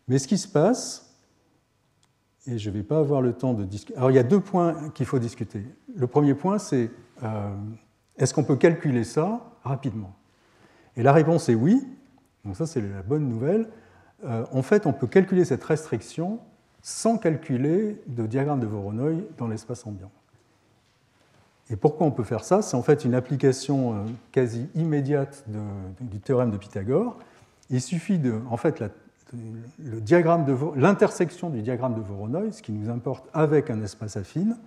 Mais 0.09 0.19
ce 0.19 0.29
qui 0.29 0.39
se 0.39 0.49
passe, 0.49 1.13
et 2.47 2.59
je 2.59 2.71
ne 2.71 2.75
vais 2.75 2.83
pas 2.83 2.99
avoir 2.99 3.21
le 3.21 3.33
temps 3.33 3.55
de 3.55 3.65
discuter. 3.65 3.97
Alors, 3.97 4.11
il 4.11 4.15
y 4.15 4.19
a 4.19 4.25
deux 4.25 4.41
points 4.41 4.91
qu'il 4.91 5.07
faut 5.07 5.19
discuter. 5.19 5.65
Le 5.95 6.07
premier 6.07 6.35
point, 6.35 6.59
c'est 6.59 6.91
euh, 7.23 7.55
est-ce 8.17 8.35
qu'on 8.35 8.45
peut 8.45 8.57
calculer 8.57 9.05
ça 9.05 9.41
rapidement? 9.63 10.13
Et 10.97 11.03
la 11.03 11.13
réponse 11.13 11.49
est 11.49 11.55
oui. 11.55 11.87
Donc, 12.45 12.57
ça, 12.57 12.67
c'est 12.67 12.81
la 12.81 13.03
bonne 13.03 13.29
nouvelle. 13.29 13.69
Euh, 14.25 14.45
en 14.51 14.63
fait, 14.63 14.87
on 14.87 14.93
peut 14.93 15.07
calculer 15.07 15.45
cette 15.45 15.63
restriction 15.63 16.41
sans 16.83 17.17
calculer 17.17 18.03
de 18.09 18.27
diagramme 18.27 18.59
de 18.59 18.67
Voronoi 18.67 19.13
dans 19.39 19.47
l'espace 19.47 19.87
ambiant. 19.87 20.11
Et 21.71 21.77
pourquoi 21.77 22.09
on 22.09 22.11
peut 22.11 22.25
faire 22.25 22.45
ça? 22.45 22.61
C'est 22.61 22.77
en 22.77 22.83
fait 22.83 23.05
une 23.05 23.15
application 23.15 23.95
euh, 23.95 24.05
quasi 24.33 24.69
immédiate 24.75 25.45
du 26.01 26.19
théorème 26.19 26.51
de 26.51 26.57
Pythagore. 26.57 27.19
Il 27.73 27.81
suffit 27.81 28.19
de, 28.19 28.41
en 28.51 28.59
fait, 28.59 28.85
l'intersection 30.77 31.49
du 31.49 31.63
diagramme 31.63 31.95
de 31.95 32.01
Voronoi, 32.03 32.53
ce 32.53 32.63
qui 32.63 32.71
nous 32.71 32.91
importe 32.91 33.29
avec 33.33 33.71
un 33.71 33.83
espace 33.83 34.17
affine, 34.17 34.59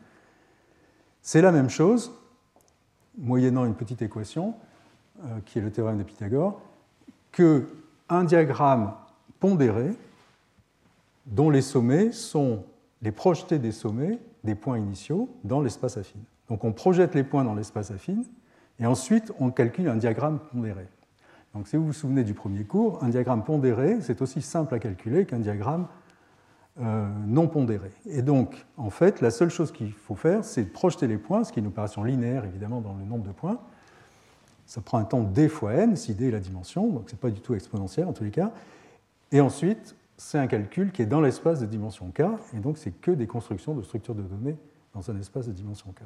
c'est 1.21 1.41
la 1.41 1.51
même 1.51 1.69
chose, 1.69 2.11
moyennant 3.17 3.65
une 3.65 3.75
petite 3.75 4.01
équation, 4.01 4.55
euh, 5.23 5.39
qui 5.45 5.59
est 5.59 5.61
le 5.61 5.71
théorème 5.71 5.99
de 5.99 6.03
Pythagore, 6.03 6.59
que 7.31 7.67
un 8.09 8.23
diagramme 8.23 8.93
pondéré 9.39 9.91
dont 11.25 11.49
les 11.49 11.61
sommets 11.61 12.11
sont 12.11 12.63
les 13.01 13.11
projetés 13.11 13.59
des 13.59 13.71
sommets 13.71 14.19
des 14.43 14.55
points 14.55 14.77
initiaux 14.77 15.29
dans 15.43 15.61
l'espace 15.61 15.97
affine. 15.97 16.21
Donc 16.49 16.63
on 16.63 16.71
projette 16.71 17.15
les 17.15 17.23
points 17.23 17.43
dans 17.43 17.55
l'espace 17.55 17.91
affine 17.91 18.23
et 18.79 18.85
ensuite 18.85 19.31
on 19.39 19.51
calcule 19.51 19.89
un 19.89 19.95
diagramme 19.95 20.39
pondéré. 20.51 20.87
Donc 21.55 21.69
si 21.69 21.77
vous 21.77 21.85
vous 21.85 21.93
souvenez 21.93 22.25
du 22.25 22.33
premier 22.33 22.65
cours, 22.65 23.01
un 23.01 23.07
diagramme 23.07 23.43
pondéré, 23.43 24.01
c'est 24.01 24.21
aussi 24.21 24.41
simple 24.41 24.75
à 24.75 24.79
calculer 24.79 25.25
qu'un 25.25 25.39
diagramme 25.39 25.87
euh, 26.81 27.07
non 27.25 27.47
pondéré. 27.47 27.91
Et 28.05 28.21
donc, 28.21 28.65
en 28.75 28.89
fait, 28.89 29.21
la 29.21 29.31
seule 29.31 29.49
chose 29.49 29.71
qu'il 29.71 29.93
faut 29.93 30.15
faire, 30.15 30.43
c'est 30.43 30.65
projeter 30.65 31.07
les 31.07 31.17
points, 31.17 31.45
ce 31.45 31.53
qui 31.53 31.59
est 31.59 31.63
une 31.63 31.69
opération 31.69 32.03
linéaire, 32.03 32.43
évidemment, 32.43 32.81
dans 32.81 32.93
le 32.93 33.05
nombre 33.05 33.23
de 33.23 33.31
points. 33.31 33.57
Ça 34.65 34.81
prend 34.81 34.97
un 34.97 35.05
temps 35.05 35.23
d 35.23 35.47
fois 35.47 35.73
n, 35.75 35.95
si 35.95 36.13
d 36.13 36.27
est 36.27 36.31
la 36.31 36.41
dimension, 36.41 36.89
donc 36.89 37.03
ce 37.09 37.15
n'est 37.15 37.19
pas 37.19 37.29
du 37.29 37.39
tout 37.39 37.55
exponentiel 37.55 38.05
en 38.05 38.11
tous 38.11 38.25
les 38.25 38.31
cas. 38.31 38.51
Et 39.31 39.39
ensuite, 39.39 39.95
c'est 40.17 40.37
un 40.37 40.47
calcul 40.47 40.91
qui 40.91 41.03
est 41.03 41.05
dans 41.05 41.21
l'espace 41.21 41.61
de 41.61 41.65
dimension 41.65 42.11
k, 42.11 42.23
et 42.53 42.59
donc 42.59 42.77
c'est 42.77 42.91
que 42.91 43.11
des 43.11 43.27
constructions 43.27 43.75
de 43.75 43.81
structures 43.81 44.15
de 44.15 44.23
données 44.23 44.57
dans 44.93 45.09
un 45.09 45.17
espace 45.17 45.47
de 45.47 45.53
dimension 45.53 45.89
k. 45.93 46.01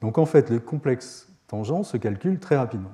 Donc 0.00 0.18
en 0.18 0.26
fait, 0.26 0.50
le 0.50 0.60
complexe 0.60 1.28
tangent 1.48 1.82
se 1.82 1.96
calcule 1.96 2.38
très 2.38 2.56
rapidement. 2.56 2.92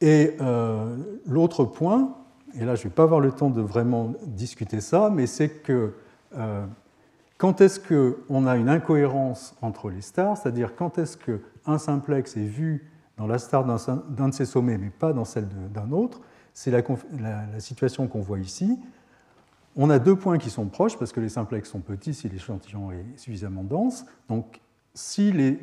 Et 0.00 0.36
euh, 0.40 0.96
l'autre 1.26 1.64
point, 1.64 2.14
et 2.54 2.64
là 2.64 2.74
je 2.74 2.80
ne 2.80 2.84
vais 2.84 2.94
pas 2.94 3.02
avoir 3.02 3.20
le 3.20 3.32
temps 3.32 3.50
de 3.50 3.60
vraiment 3.60 4.14
discuter 4.26 4.80
ça, 4.80 5.10
mais 5.10 5.26
c'est 5.26 5.48
que 5.48 5.94
euh, 6.36 6.64
quand 7.36 7.60
est-ce 7.60 7.80
qu'on 7.80 8.46
a 8.46 8.56
une 8.56 8.68
incohérence 8.68 9.54
entre 9.60 9.90
les 9.90 10.00
stars, 10.00 10.36
c'est-à-dire 10.36 10.74
quand 10.74 10.98
est-ce 10.98 11.16
qu'un 11.16 11.78
simplex 11.78 12.36
est 12.36 12.46
vu 12.46 12.90
dans 13.16 13.26
la 13.26 13.38
star 13.38 13.64
d'un 13.64 14.28
de 14.28 14.34
ses 14.34 14.46
sommets 14.46 14.78
mais 14.78 14.90
pas 14.90 15.12
dans 15.12 15.26
celle 15.26 15.48
d'un 15.72 15.92
autre, 15.92 16.20
c'est 16.54 16.70
la, 16.70 17.60
situation 17.60 18.08
qu'on 18.08 18.20
voit 18.20 18.38
ici. 18.38 18.78
On 19.76 19.88
a 19.90 19.98
deux 19.98 20.16
points 20.16 20.38
qui 20.38 20.50
sont 20.50 20.66
proches 20.66 20.98
parce 20.98 21.12
que 21.12 21.20
les 21.20 21.28
simplexes 21.28 21.70
sont 21.70 21.80
petits 21.80 22.14
si 22.14 22.28
l'échantillon 22.28 22.90
est 22.90 23.04
suffisamment 23.16 23.62
dense. 23.62 24.04
Donc, 24.28 24.60
si 24.94 25.30
les, 25.32 25.58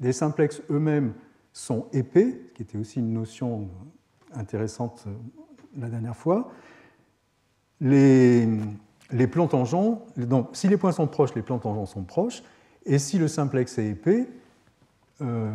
les 0.00 0.12
simplex 0.12 0.62
eux-mêmes 0.70 1.12
sont 1.52 1.86
épais, 1.92 2.40
qui 2.54 2.62
était 2.62 2.78
aussi 2.78 3.00
une 3.00 3.12
notion 3.12 3.68
intéressante 4.34 5.04
euh, 5.06 5.12
la 5.78 5.88
dernière 5.88 6.16
fois, 6.16 6.50
les, 7.80 8.48
les 9.10 9.26
plans 9.26 9.46
tangents, 9.46 10.04
donc, 10.16 10.50
si 10.52 10.68
les 10.68 10.76
points 10.76 10.92
sont 10.92 11.06
proches, 11.06 11.34
les 11.34 11.42
plans 11.42 11.58
tangents 11.58 11.86
sont 11.86 12.04
proches, 12.04 12.42
et 12.86 12.98
si 12.98 13.18
le 13.18 13.28
simplex 13.28 13.78
est 13.78 13.88
épais, 13.88 14.28
euh, 15.20 15.50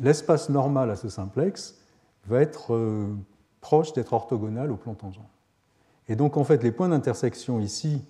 l'espace 0.00 0.48
normal 0.48 0.90
à 0.90 0.96
ce 0.96 1.08
simplex 1.08 1.78
va 2.26 2.40
être 2.40 2.74
euh, 2.74 3.14
proche 3.60 3.92
d'être 3.92 4.12
orthogonal 4.12 4.70
au 4.70 4.76
plan 4.76 4.94
tangent. 4.94 5.20
Et 6.08 6.16
donc, 6.16 6.36
en 6.36 6.44
fait, 6.44 6.62
les 6.62 6.72
points 6.72 6.88
d'intersection 6.88 7.60
ici 7.60 8.04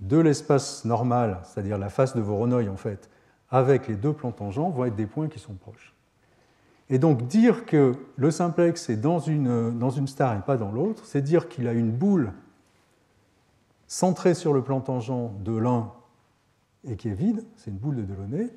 de 0.00 0.18
l'espace 0.18 0.84
normal, 0.84 1.40
c'est-à-dire 1.44 1.78
la 1.78 1.88
face 1.88 2.16
de 2.16 2.20
Voronoi, 2.20 2.68
en 2.68 2.76
fait, 2.76 3.08
avec 3.50 3.88
les 3.88 3.94
deux 3.94 4.12
plans 4.12 4.32
tangents, 4.32 4.70
vont 4.70 4.84
être 4.84 4.96
des 4.96 5.06
points 5.06 5.28
qui 5.28 5.38
sont 5.38 5.54
proches. 5.54 5.94
Et 6.92 6.98
donc, 6.98 7.26
dire 7.26 7.64
que 7.64 7.94
le 8.16 8.30
simplex 8.30 8.90
est 8.90 8.98
dans 8.98 9.18
une, 9.18 9.78
dans 9.78 9.88
une 9.88 10.06
star 10.06 10.36
et 10.36 10.42
pas 10.42 10.58
dans 10.58 10.70
l'autre, 10.70 11.06
c'est 11.06 11.22
dire 11.22 11.48
qu'il 11.48 11.66
a 11.66 11.72
une 11.72 11.90
boule 11.90 12.34
centrée 13.86 14.34
sur 14.34 14.52
le 14.52 14.62
plan 14.62 14.82
tangent 14.82 15.30
de 15.42 15.56
l'un 15.56 15.90
et 16.86 16.96
qui 16.96 17.08
est 17.08 17.14
vide, 17.14 17.46
c'est 17.56 17.70
une 17.70 17.78
boule 17.78 17.96
de 17.96 18.02
Delaunay, 18.02 18.50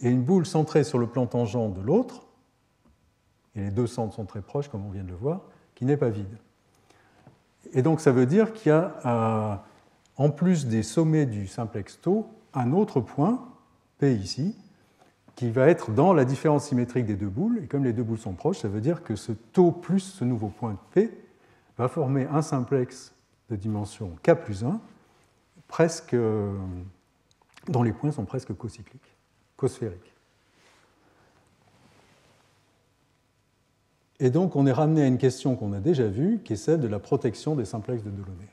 et 0.00 0.08
une 0.08 0.22
boule 0.22 0.46
centrée 0.46 0.84
sur 0.84 0.98
le 0.98 1.06
plan 1.06 1.26
tangent 1.26 1.74
de 1.74 1.82
l'autre, 1.82 2.24
et 3.54 3.60
les 3.60 3.70
deux 3.70 3.86
centres 3.86 4.14
sont 4.14 4.24
très 4.24 4.40
proches, 4.40 4.68
comme 4.68 4.86
on 4.86 4.90
vient 4.90 5.04
de 5.04 5.10
le 5.10 5.16
voir, 5.16 5.42
qui 5.74 5.84
n'est 5.84 5.98
pas 5.98 6.08
vide. 6.08 6.38
Et 7.74 7.82
donc 7.82 8.00
ça 8.00 8.10
veut 8.10 8.24
dire 8.24 8.54
qu'il 8.54 8.70
y 8.70 8.74
a, 8.74 8.94
euh, 9.04 9.56
en 10.16 10.30
plus 10.30 10.66
des 10.66 10.82
sommets 10.82 11.26
du 11.26 11.46
simplex 11.46 12.00
tau, 12.00 12.26
un 12.54 12.72
autre 12.72 13.00
point, 13.02 13.46
P 13.98 14.14
ici, 14.14 14.56
qui 15.36 15.50
va 15.50 15.68
être 15.68 15.92
dans 15.92 16.14
la 16.14 16.24
différence 16.24 16.66
symétrique 16.66 17.04
des 17.04 17.14
deux 17.14 17.28
boules. 17.28 17.60
Et 17.62 17.66
comme 17.66 17.84
les 17.84 17.92
deux 17.92 18.02
boules 18.02 18.18
sont 18.18 18.32
proches, 18.32 18.58
ça 18.58 18.68
veut 18.68 18.80
dire 18.80 19.04
que 19.04 19.14
ce 19.14 19.32
taux 19.32 19.70
plus 19.70 20.00
ce 20.00 20.24
nouveau 20.24 20.48
point 20.48 20.78
P 20.92 21.10
va 21.76 21.88
former 21.88 22.26
un 22.26 22.42
simplex 22.42 23.14
de 23.50 23.56
dimension 23.56 24.16
K 24.22 24.32
plus 24.32 24.64
1, 24.64 24.80
presque, 25.68 26.14
euh, 26.14 26.52
dont 27.68 27.82
les 27.82 27.92
points 27.92 28.10
sont 28.10 28.24
presque 28.24 28.54
cocycliques, 28.54 29.14
cosphériques. 29.56 30.14
Et 34.18 34.30
donc, 34.30 34.56
on 34.56 34.66
est 34.66 34.72
ramené 34.72 35.02
à 35.02 35.06
une 35.06 35.18
question 35.18 35.54
qu'on 35.54 35.74
a 35.74 35.80
déjà 35.80 36.08
vue, 36.08 36.40
qui 36.42 36.54
est 36.54 36.56
celle 36.56 36.80
de 36.80 36.88
la 36.88 36.98
protection 36.98 37.54
des 37.54 37.66
simplexes 37.66 38.02
de 38.02 38.10
Delaunay. 38.10 38.48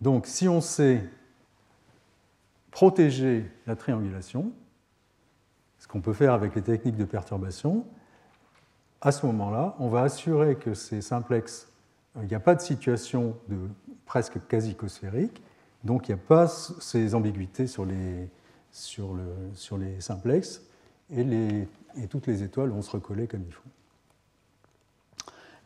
Donc, 0.00 0.28
si 0.28 0.46
on 0.46 0.60
sait 0.60 1.02
protéger 2.70 3.50
la 3.66 3.74
triangulation, 3.74 4.52
qu'on 5.90 6.00
peut 6.00 6.12
faire 6.12 6.32
avec 6.32 6.54
les 6.54 6.62
techniques 6.62 6.96
de 6.96 7.04
perturbation, 7.04 7.84
à 9.00 9.12
ce 9.12 9.26
moment-là, 9.26 9.74
on 9.78 9.88
va 9.88 10.02
assurer 10.02 10.56
que 10.56 10.74
ces 10.74 11.00
simplexes, 11.00 11.68
il 12.20 12.28
n'y 12.28 12.34
a 12.34 12.40
pas 12.40 12.54
de 12.54 12.60
situation 12.60 13.36
de 13.48 13.56
presque 14.06 14.46
quasi-cosphérique, 14.46 15.42
donc 15.84 16.08
il 16.08 16.14
n'y 16.14 16.20
a 16.20 16.22
pas 16.22 16.48
ces 16.48 17.14
ambiguïtés 17.14 17.66
sur 17.66 17.84
les, 17.84 18.28
sur 18.70 19.14
le, 19.14 19.24
sur 19.54 19.78
les 19.78 20.00
simplexes, 20.00 20.62
et, 21.10 21.24
les, 21.24 21.66
et 21.96 22.06
toutes 22.08 22.26
les 22.26 22.42
étoiles 22.42 22.68
vont 22.68 22.82
se 22.82 22.90
recoller 22.90 23.26
comme 23.26 23.42
il 23.46 23.52
faut. 23.52 23.62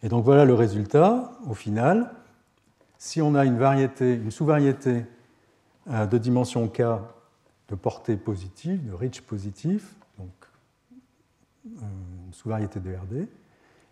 Et 0.02 0.08
donc 0.08 0.24
voilà 0.24 0.44
le 0.44 0.54
résultat, 0.54 1.32
au 1.46 1.54
final. 1.54 2.10
Si 2.98 3.20
on 3.20 3.34
a 3.34 3.44
une 3.44 3.58
variété, 3.58 4.14
une 4.14 4.30
sous-variété 4.30 5.04
euh, 5.90 6.06
de 6.06 6.18
dimension 6.18 6.68
k 6.68 6.82
de 7.68 7.74
portée 7.74 8.16
positive, 8.16 8.86
de 8.86 8.92
reach 8.92 9.22
positif, 9.22 9.94
euh, 9.94 10.03
une 11.64 12.32
sous-variété 12.32 12.80
de 12.80 12.94
RD, 12.94 13.28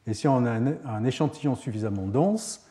et 0.06 0.14
si 0.14 0.26
on 0.26 0.44
a 0.44 0.50
un, 0.50 1.04
échantillon 1.04 1.54
suffisamment 1.54 2.06
dense 2.06 2.66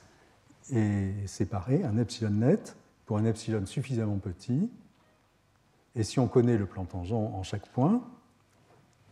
et 0.69 1.11
séparé, 1.25 1.83
un 1.83 1.97
epsilon 1.97 2.31
net, 2.31 2.75
pour 3.05 3.17
un 3.17 3.25
epsilon 3.25 3.65
suffisamment 3.65 4.17
petit, 4.17 4.69
Et 5.95 6.03
si 6.03 6.19
on 6.19 6.27
connaît 6.27 6.57
le 6.57 6.65
plan 6.65 6.85
tangent 6.85 7.13
en 7.13 7.43
chaque 7.43 7.67
point 7.69 8.01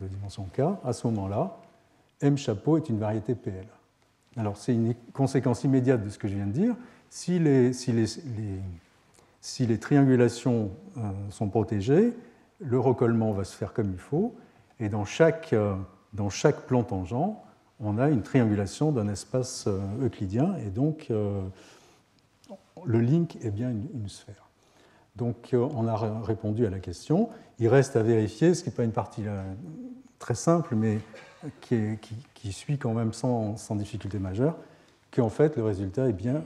de 0.02 0.08
dimension 0.08 0.46
k, 0.54 0.62
à 0.84 0.94
ce 0.94 1.08
moment-là, 1.08 1.58
M 2.22 2.38
chapeau 2.38 2.78
est 2.78 2.90
une 2.90 3.00
variété 3.00 3.36
PL. 3.36 3.66
Alors 4.38 4.58
c'est 4.58 4.74
une 4.74 4.94
conséquence 5.14 5.64
immédiate 5.64 6.04
de 6.04 6.10
ce 6.10 6.18
que 6.18 6.28
je 6.28 6.36
viens 6.36 6.48
de 6.48 6.52
dire. 6.52 6.76
Si 7.10 7.40
les, 7.40 7.72
triangulations 9.80 10.72
euh, 10.98 11.12
sont 11.30 11.50
protégées, 11.50 12.14
le 12.60 12.80
recollement 12.80 13.32
va 13.32 13.44
se 13.44 13.56
faire 13.56 13.74
comme 13.74 13.92
il 13.92 13.98
faut, 13.98 14.36
et 14.80 14.90
dans 14.90 15.06
chaque, 15.06 15.54
euh, 15.54 15.76
dans 16.14 16.30
chaque 16.30 16.62
plan 16.62 16.84
tangent, 16.84 17.36
on 17.80 17.98
a 17.98 18.10
une 18.10 18.24
triangulation 18.24 18.92
d'un 18.92 19.08
espace 19.08 19.66
euh, 19.68 19.80
euclidien, 20.06 20.56
et 20.66 20.70
donc 20.70 21.12
le 22.86 23.00
link 23.00 23.38
est 23.44 23.52
bien 23.52 23.70
une, 23.70 24.10
sphère. 24.10 24.50
Donc 25.16 25.54
on 25.54 25.88
a 25.88 25.96
répondu 26.22 26.66
à 26.66 26.70
la 26.70 26.80
question. 26.80 27.30
Il 27.60 27.68
reste 27.68 27.96
à 27.96 28.04
vérifier, 28.04 28.54
ce 28.54 28.64
qui 28.64 28.70
n'est 28.70 28.76
pas 28.76 28.84
une 28.84 28.94
partie 28.94 29.24
très 30.18 30.36
simple, 30.36 30.76
mais 30.76 31.00
qui, 31.62 32.52
suit 32.52 32.78
quand 32.78 32.94
même 32.94 33.14
sans, 33.14 33.76
difficulté 33.76 34.20
majeure, 34.20 34.56
qu'en 35.12 35.30
fait 35.30 35.58
le 35.58 35.64
résultat 35.64 36.08
est 36.08 36.14
bien 36.14 36.44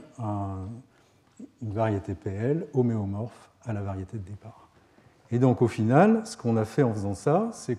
une 1.62 1.72
variété 1.72 2.14
PL 2.14 2.66
homéomorphe 2.74 3.50
à 3.64 3.72
la 3.72 3.82
variété 3.82 4.18
de 4.18 4.22
départ. 4.22 4.68
Et 5.30 5.38
donc 5.38 5.62
au 5.62 5.68
final, 5.68 6.26
ce 6.26 6.36
qu'on 6.36 6.56
a 6.56 6.64
fait 6.64 6.82
en 6.82 6.92
faisant 6.92 7.14
ça, 7.14 7.50
c'est 7.52 7.78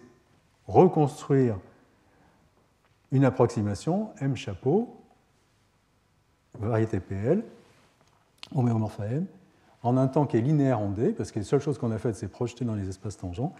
reconstruire 0.68 1.58
une 3.12 3.26
approximation 3.26 4.10
M 4.20 4.36
chapeau, 4.36 4.96
variété 6.60 7.00
PL, 7.00 7.44
homéomorphe 8.54 9.00
à 9.00 9.08
M, 9.08 9.26
en 9.84 9.98
un 9.98 10.08
temps 10.08 10.26
qui 10.26 10.38
est 10.38 10.42
linéaire 10.42 10.80
en 10.80 10.90
D, 10.90 11.12
parce 11.12 11.32
que 11.32 11.40
la 11.40 11.46
seule 11.46 11.62
chose 11.62 11.78
qu'on 11.78 11.92
a 11.92 11.98
faite, 11.98 12.16
c'est 12.16 12.28
projeter 12.28 12.66
dans 12.66 12.76
les 12.76 12.90
espaces 12.90 13.18
tangents, 13.18 13.54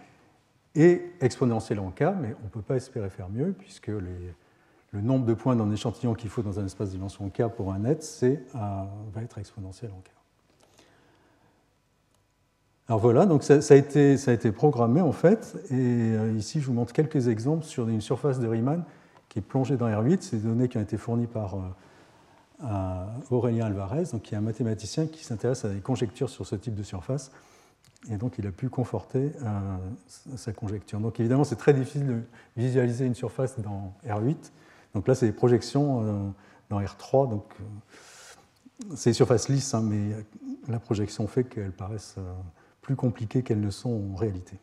et 0.74 1.12
exponentielle 1.20 1.78
en 1.80 1.90
K, 1.90 2.02
mais 2.20 2.34
on 2.40 2.44
ne 2.44 2.50
peut 2.50 2.62
pas 2.62 2.76
espérer 2.76 3.08
faire 3.08 3.28
mieux, 3.30 3.52
puisque 3.52 3.86
le 3.86 5.00
nombre 5.00 5.24
de 5.24 5.34
points 5.34 5.56
dans 5.56 5.70
échantillon 5.70 6.14
qu'il 6.14 6.28
faut 6.28 6.42
dans 6.42 6.58
un 6.58 6.66
espace 6.66 6.90
dimension 6.90 7.30
K 7.30 7.48
pour 7.48 7.72
un 7.72 7.78
net, 7.78 8.02
c'est, 8.02 8.42
va 8.52 9.22
être 9.22 9.38
exponentiel 9.38 9.90
en 9.92 10.00
K. 10.00 10.15
Alors 12.88 13.00
voilà, 13.00 13.26
donc 13.26 13.42
ça, 13.42 13.54
a 13.54 13.74
été, 13.76 14.52
programmé 14.52 15.00
en 15.00 15.10
fait, 15.10 15.56
et 15.70 15.74
euh, 15.74 16.32
ici 16.38 16.60
je 16.60 16.66
vous 16.66 16.72
montre 16.72 16.92
quelques 16.92 17.26
exemples 17.26 17.64
sur 17.64 17.88
une 17.88 18.00
surface 18.00 18.38
de 18.38 18.46
Riemann 18.46 18.84
qui 19.28 19.40
est 19.40 19.42
plongée 19.42 19.76
dans 19.76 19.88
R8. 19.88 20.18
C'est 20.20 20.36
des 20.36 20.46
données 20.46 20.68
qui 20.68 20.78
ont 20.78 20.82
été 20.82 20.96
fournies 20.96 21.26
par 21.26 21.56
euh, 22.62 23.06
Aurélien 23.30 23.66
Alvarez, 23.66 24.04
qui 24.22 24.34
est 24.34 24.38
un 24.38 24.40
mathématicien 24.40 25.08
qui 25.08 25.24
s'intéresse 25.24 25.64
à 25.64 25.70
des 25.70 25.80
conjectures 25.80 26.30
sur 26.30 26.46
ce 26.46 26.54
type 26.54 26.76
de 26.76 26.84
surface. 26.84 27.32
Et 28.08 28.18
donc 28.18 28.38
il 28.38 28.46
a 28.46 28.52
pu 28.52 28.68
conforter 28.68 29.32
euh, 29.42 29.76
sa 30.36 30.52
conjecture. 30.52 31.00
Donc 31.00 31.18
évidemment, 31.18 31.42
c'est 31.42 31.56
très 31.56 31.74
difficile 31.74 32.06
de 32.06 32.20
visualiser 32.56 33.04
une 33.04 33.16
surface 33.16 33.58
dans 33.58 33.94
R8. 34.06 34.36
Donc 34.94 35.08
là, 35.08 35.16
c'est 35.16 35.26
des 35.26 35.32
projections 35.32 36.32
dans 36.70 36.80
R3. 36.80 37.28
Donc 37.28 37.52
c'est 38.94 39.10
des 39.10 39.14
surfaces 39.14 39.48
lisses, 39.48 39.74
hein, 39.74 39.82
mais 39.82 40.14
la 40.68 40.78
projection 40.78 41.26
fait 41.26 41.42
qu'elles 41.42 41.72
paraissent 41.72 42.16
plus 42.86 42.94
compliquées 42.94 43.42
qu'elles 43.42 43.60
ne 43.60 43.70
sont 43.70 44.12
en 44.12 44.14
réalité. 44.14 44.56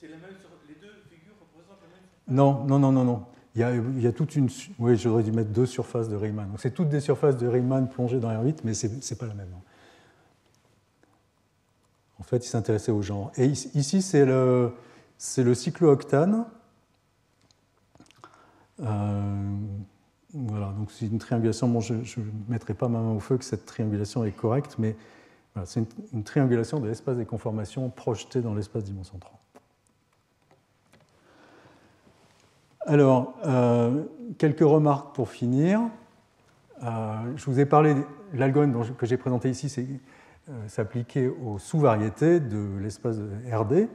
C'est 0.00 0.06
la 0.06 0.16
même 0.16 0.30
les 0.68 0.76
deux 0.76 0.94
figures 1.10 1.34
représentent 1.40 1.80
la 1.82 1.88
même 1.88 2.36
Non, 2.36 2.64
non, 2.64 2.78
non, 2.78 2.92
non, 2.92 3.04
non. 3.04 3.24
Il 3.56 3.60
y, 3.60 3.64
a, 3.64 3.74
il 3.74 4.00
y 4.00 4.06
a 4.06 4.12
toute 4.12 4.36
une. 4.36 4.48
Oui, 4.78 4.96
j'aurais 4.96 5.24
dû 5.24 5.32
mettre 5.32 5.50
deux 5.50 5.66
surfaces 5.66 6.08
de 6.08 6.14
Riemann. 6.14 6.48
Donc 6.48 6.60
c'est 6.60 6.70
toutes 6.70 6.88
des 6.88 7.00
surfaces 7.00 7.36
de 7.36 7.48
Riemann 7.48 7.88
plongées 7.88 8.20
dans 8.20 8.30
R8, 8.30 8.58
mais 8.62 8.74
ce 8.74 8.86
n'est 8.86 9.18
pas 9.18 9.26
la 9.26 9.34
même. 9.34 9.48
En 12.20 12.22
fait, 12.22 12.46
il 12.46 12.48
s'intéressait 12.48 12.92
au 12.92 13.02
genre. 13.02 13.32
Et 13.36 13.46
ici, 13.46 14.00
c'est 14.00 14.24
le, 14.24 14.72
c'est 15.18 15.42
le 15.42 15.56
cyclooctane. 15.56 16.46
Euh, 18.78 19.56
voilà, 20.32 20.72
donc 20.78 20.92
c'est 20.92 21.06
une 21.06 21.18
triangulation. 21.18 21.66
Bon, 21.66 21.80
je 21.80 21.94
ne 21.94 22.24
mettrai 22.48 22.74
pas 22.74 22.86
ma 22.86 23.00
main 23.00 23.10
au 23.14 23.20
feu 23.20 23.36
que 23.36 23.44
cette 23.44 23.66
triangulation 23.66 24.24
est 24.24 24.30
correcte, 24.30 24.76
mais 24.78 24.96
c'est 25.64 25.84
une, 26.12 26.24
triangulation 26.24 26.80
de 26.80 26.88
l'espace 26.88 27.16
des 27.16 27.26
conformations 27.26 27.90
projetées 27.90 28.40
dans 28.40 28.54
l'espace 28.54 28.84
dimension 28.84 29.18
3. 29.18 29.38
Alors, 32.86 33.34
euh, 33.44 34.02
quelques 34.38 34.60
remarques 34.60 35.14
pour 35.14 35.28
finir. 35.28 35.80
Euh, 36.82 37.14
je 37.36 37.44
vous 37.44 37.60
ai 37.60 37.66
parlé 37.66 37.94
l'algorithme 38.32 38.94
que 38.96 39.06
j'ai 39.06 39.16
présenté 39.16 39.50
ici, 39.50 39.68
c'est 39.68 39.86
euh, 40.48 40.68
s'appliquer 40.68 41.28
aux 41.28 41.58
sous-variétés 41.58 42.40
de 42.40 42.78
l'espace 42.80 43.18
RD. 43.52 43.88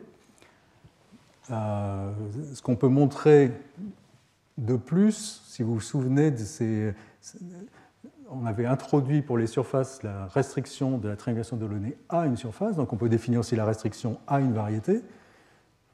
Ce 1.49 2.61
qu'on 2.61 2.75
peut 2.75 2.87
montrer 2.87 3.51
de 4.57 4.75
plus, 4.75 5.41
si 5.45 5.63
vous 5.63 5.75
vous 5.75 5.81
souvenez 5.81 6.31
de 6.31 6.37
ces. 6.37 6.93
On 8.29 8.45
avait 8.45 8.65
introduit 8.65 9.21
pour 9.21 9.37
les 9.37 9.47
surfaces 9.47 10.03
la 10.03 10.25
restriction 10.27 10.97
de 10.97 11.07
la 11.07 11.15
triangulation 11.15 11.55
de 11.55 11.67
à 12.09 12.25
une 12.25 12.35
surface, 12.35 12.75
donc 12.75 12.91
on 12.91 12.97
peut 12.97 13.09
définir 13.09 13.39
aussi 13.39 13.55
la 13.55 13.65
restriction 13.65 14.19
à 14.27 14.39
une 14.39 14.53
variété. 14.53 15.01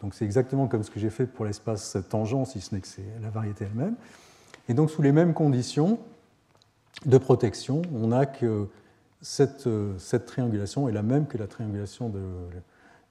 Donc 0.02 0.16
c'est 0.16 0.26
exactement 0.26 0.68
comme 0.68 0.84
ce 0.84 0.92
que 0.92 1.00
j'ai 1.00 1.10
fait 1.10 1.26
pour 1.26 1.46
l'espace 1.46 1.98
tangent, 2.10 2.46
si 2.46 2.60
ce 2.60 2.74
n'est 2.74 2.82
que 2.82 2.88
c'est 2.88 3.06
la 3.22 3.30
variété 3.30 3.66
elle-même. 3.66 3.96
Et 4.68 4.74
donc 4.74 4.90
sous 4.90 5.02
les 5.02 5.12
mêmes 5.12 5.34
conditions 5.34 6.00
de 7.06 7.18
protection, 7.18 7.82
on 7.94 8.12
a 8.12 8.26
que 8.26 8.68
euh, 9.66 9.94
cette, 9.98 10.26
triangulation 10.26 10.90
est 10.90 10.92
la 10.92 11.04
même 11.04 11.28
que 11.28 11.38
la 11.38 11.48
triangulation 11.48 12.12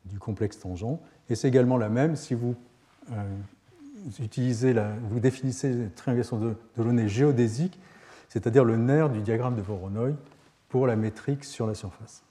du 0.04 0.18
complexe 0.18 0.58
tangent. 0.58 0.98
Et 1.30 1.34
c'est 1.34 1.48
également 1.48 1.78
la 1.78 1.88
même 1.88 2.16
si 2.16 2.34
vous, 2.34 2.54
euh, 3.12 3.24
utilisez 4.20 4.74
vous 5.08 5.20
définissez 5.20 5.72
la 5.72 5.88
triangulation 5.90 6.38
de, 6.38 6.54
de 6.76 7.06
géodésique, 7.06 7.78
c'est-à-dire 8.32 8.64
le 8.64 8.78
nerf 8.78 9.10
du 9.10 9.20
diagramme 9.20 9.56
de 9.56 9.60
Voronoi 9.60 10.12
pour 10.70 10.86
la 10.86 10.96
métrique 10.96 11.44
sur 11.44 11.66
la 11.66 11.74
surface. 11.74 12.22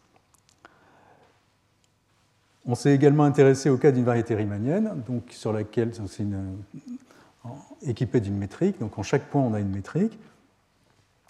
On 2.66 2.74
s'est 2.74 2.96
également 2.96 3.24
intéressé 3.24 3.70
au 3.70 3.78
cas 3.78 3.92
d'une 3.92 4.04
variété 4.04 4.34
riemannienne, 4.34 5.04
donc 5.08 5.26
sur 5.30 5.54
laquelle 5.54 5.92
c'est 5.94 6.26
équipée 7.84 8.20
d'une 8.20 8.38
métrique. 8.38 8.80
Donc 8.80 8.98
en 8.98 9.04
chaque 9.04 9.26
point, 9.26 9.44
on 9.44 9.54
a 9.54 9.60
une 9.60 9.70
métrique. 9.70 10.18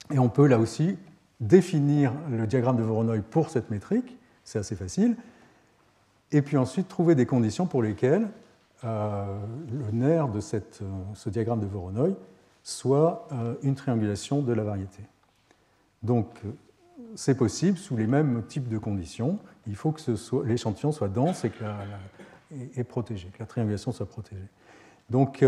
Et 0.10 0.20
on 0.20 0.30
peut 0.30 0.48
là 0.48 0.58
aussi 0.58 0.98
définir 1.42 2.14
le 2.30 2.48
diagramme 2.48 2.78
de 2.78 2.84
Voronoi 2.84 3.18
pour 3.30 3.50
cette 3.50 3.72
métrique, 3.72 4.18
c'est 4.46 4.60
assez 4.60 4.78
facile, 4.78 5.18
et 6.32 6.42
puis 6.42 6.56
ensuite 6.56 6.88
trouver 6.88 7.16
des 7.16 7.26
conditions 7.26 7.66
pour 7.66 7.84
lesquelles 7.84 8.30
euh, 8.86 9.26
le 9.70 9.92
nerf 9.92 10.30
de 10.30 10.40
euh, 10.40 10.60
ce 11.14 11.30
diagramme 11.30 11.60
de 11.60 11.66
Voronoi 11.66 12.12
soit 12.64 13.28
euh, 13.32 13.55
une 13.64 13.76
triangulation 13.76 14.41
de 14.41 14.53
la 14.53 14.64
variété. 14.64 15.03
Donc 16.03 16.28
c'est 17.16 17.36
possible 17.36 17.78
sous 17.78 17.97
les 17.97 18.07
mêmes 18.07 18.43
types 18.47 18.70
de 18.70 18.78
conditions. 18.78 19.39
Il 19.68 19.76
faut 19.76 19.91
que 19.91 20.01
l'échantillon 20.45 20.91
soit 20.91 21.09
dense 21.09 21.45
et, 21.45 21.49
que 21.49 21.64
et, 22.76 22.84
protégé, 22.84 23.28
que 23.30 23.39
la 23.39 23.45
triangulation 23.45 23.91
soit 23.91 24.07
protégée. 24.07 24.47
Donc 25.09 25.43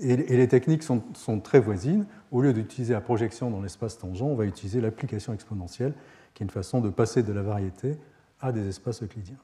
et, 0.00 0.16
les 0.16 0.48
techniques 0.48 0.82
sont, 0.82 1.02
très 1.42 1.60
voisines. 1.60 2.06
Au 2.32 2.40
lieu 2.40 2.52
d'utiliser 2.52 2.94
la 2.94 3.00
projection 3.00 3.50
dans 3.50 3.60
l'espace 3.60 3.98
tangent, 3.98 4.22
on 4.22 4.34
va 4.34 4.44
utiliser 4.44 4.80
l'application 4.80 5.32
exponentielle, 5.32 5.94
qui 6.34 6.42
est 6.42 6.46
une 6.46 6.50
façon 6.50 6.80
de 6.80 6.90
passer 6.90 7.22
de 7.22 7.32
la 7.32 7.42
variété 7.42 7.96
à 8.40 8.52
des 8.52 8.68
espaces 8.68 9.02
euclidiens. 9.02 9.38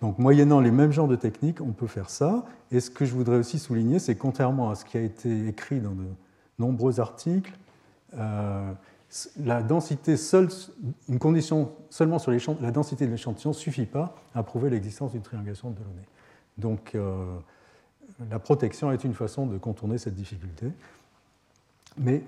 Donc, 0.00 0.18
moyennant 0.18 0.60
les 0.60 0.70
mêmes 0.70 0.92
genres 0.92 1.08
de 1.08 1.16
techniques, 1.16 1.60
on 1.60 1.72
peut 1.72 1.86
faire 1.86 2.08
ça. 2.08 2.44
Et 2.70 2.80
ce 2.80 2.90
que 2.90 3.04
je 3.04 3.14
voudrais 3.14 3.36
aussi 3.36 3.58
souligner, 3.58 3.98
c'est 3.98 4.16
contrairement 4.16 4.70
à 4.70 4.74
ce 4.74 4.84
qui 4.84 4.96
a 4.96 5.00
été 5.00 5.48
écrit 5.48 5.80
dans 5.80 5.92
de 5.92 6.06
nombreux 6.58 7.00
articles, 7.00 7.52
euh, 8.14 8.72
la 9.42 9.62
densité 9.62 10.16
seule, 10.16 10.48
une 11.08 11.18
condition 11.18 11.72
seulement 11.90 12.18
sur 12.18 12.32
la 12.60 12.70
densité 12.70 13.06
de 13.06 13.10
l'échantillon 13.10 13.50
ne 13.50 13.54
suffit 13.54 13.86
pas 13.86 14.14
à 14.34 14.42
prouver 14.42 14.70
l'existence 14.70 15.12
d'une 15.12 15.22
triangulation 15.22 15.70
de 15.70 15.76
Delaunay. 15.76 16.04
Donc, 16.58 16.94
euh, 16.94 17.38
la 18.30 18.38
protection 18.38 18.92
est 18.92 19.04
une 19.04 19.14
façon 19.14 19.46
de 19.46 19.58
contourner 19.58 19.98
cette 19.98 20.14
difficulté. 20.14 20.66
Mais 21.96 22.22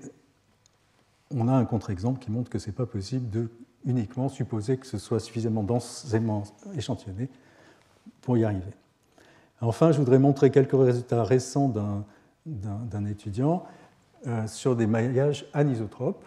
on 1.29 1.47
a 1.47 1.53
un 1.53 1.65
contre-exemple 1.65 2.19
qui 2.19 2.31
montre 2.31 2.49
que 2.49 2.59
ce 2.59 2.67
n'est 2.67 2.75
pas 2.75 2.85
possible 2.85 3.29
de 3.29 3.49
uniquement 3.85 4.29
supposer 4.29 4.77
que 4.77 4.85
ce 4.85 4.97
soit 4.97 5.19
suffisamment 5.19 5.63
densément 5.63 6.43
échantillonné 6.75 7.29
pour 8.21 8.37
y 8.37 8.43
arriver. 8.43 8.71
Enfin, 9.61 9.91
je 9.91 9.99
voudrais 9.99 10.19
montrer 10.19 10.49
quelques 10.49 10.71
résultats 10.71 11.23
récents 11.23 11.71
d'un 12.45 13.05
étudiant 13.05 13.63
euh, 14.27 14.47
sur 14.47 14.75
des 14.75 14.87
maillages 14.87 15.45
anisotropes, 15.53 16.25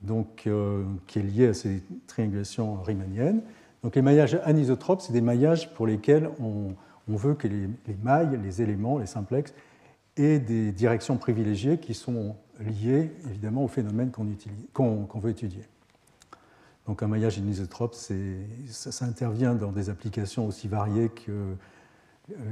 donc, 0.00 0.44
euh, 0.46 0.84
qui 1.06 1.18
est 1.18 1.22
lié 1.22 1.48
à 1.48 1.54
ces 1.54 1.82
triangulations 2.06 2.82
riemanniennes. 2.82 3.42
Donc, 3.82 3.96
les 3.96 4.02
maillages 4.02 4.38
anisotropes, 4.44 5.02
c'est 5.02 5.12
des 5.12 5.20
maillages 5.20 5.72
pour 5.74 5.86
lesquels 5.86 6.30
on, 6.40 6.74
veut 7.06 7.34
que 7.34 7.46
les, 7.48 7.68
mailles, 8.02 8.38
les 8.42 8.62
éléments, 8.62 8.98
les 8.98 9.06
simplexes, 9.06 9.52
aient 10.16 10.38
des 10.38 10.72
directions 10.72 11.18
privilégiées 11.18 11.78
qui 11.78 11.92
sont 11.92 12.36
liées 12.60 13.10
évidemment 13.28 13.64
au 13.64 13.68
phénomène 13.68 14.10
qu'on 14.10 15.18
veut 15.20 15.30
étudier. 15.30 15.64
Donc 16.86 17.02
un 17.02 17.08
maillage 17.08 17.38
anisotrope, 17.38 17.94
ça, 17.94 19.04
intervient 19.04 19.54
dans 19.54 19.72
des 19.72 19.88
applications 19.88 20.46
aussi 20.46 20.68
variées 20.68 21.08
que 21.08 21.30
euh, 21.30 21.54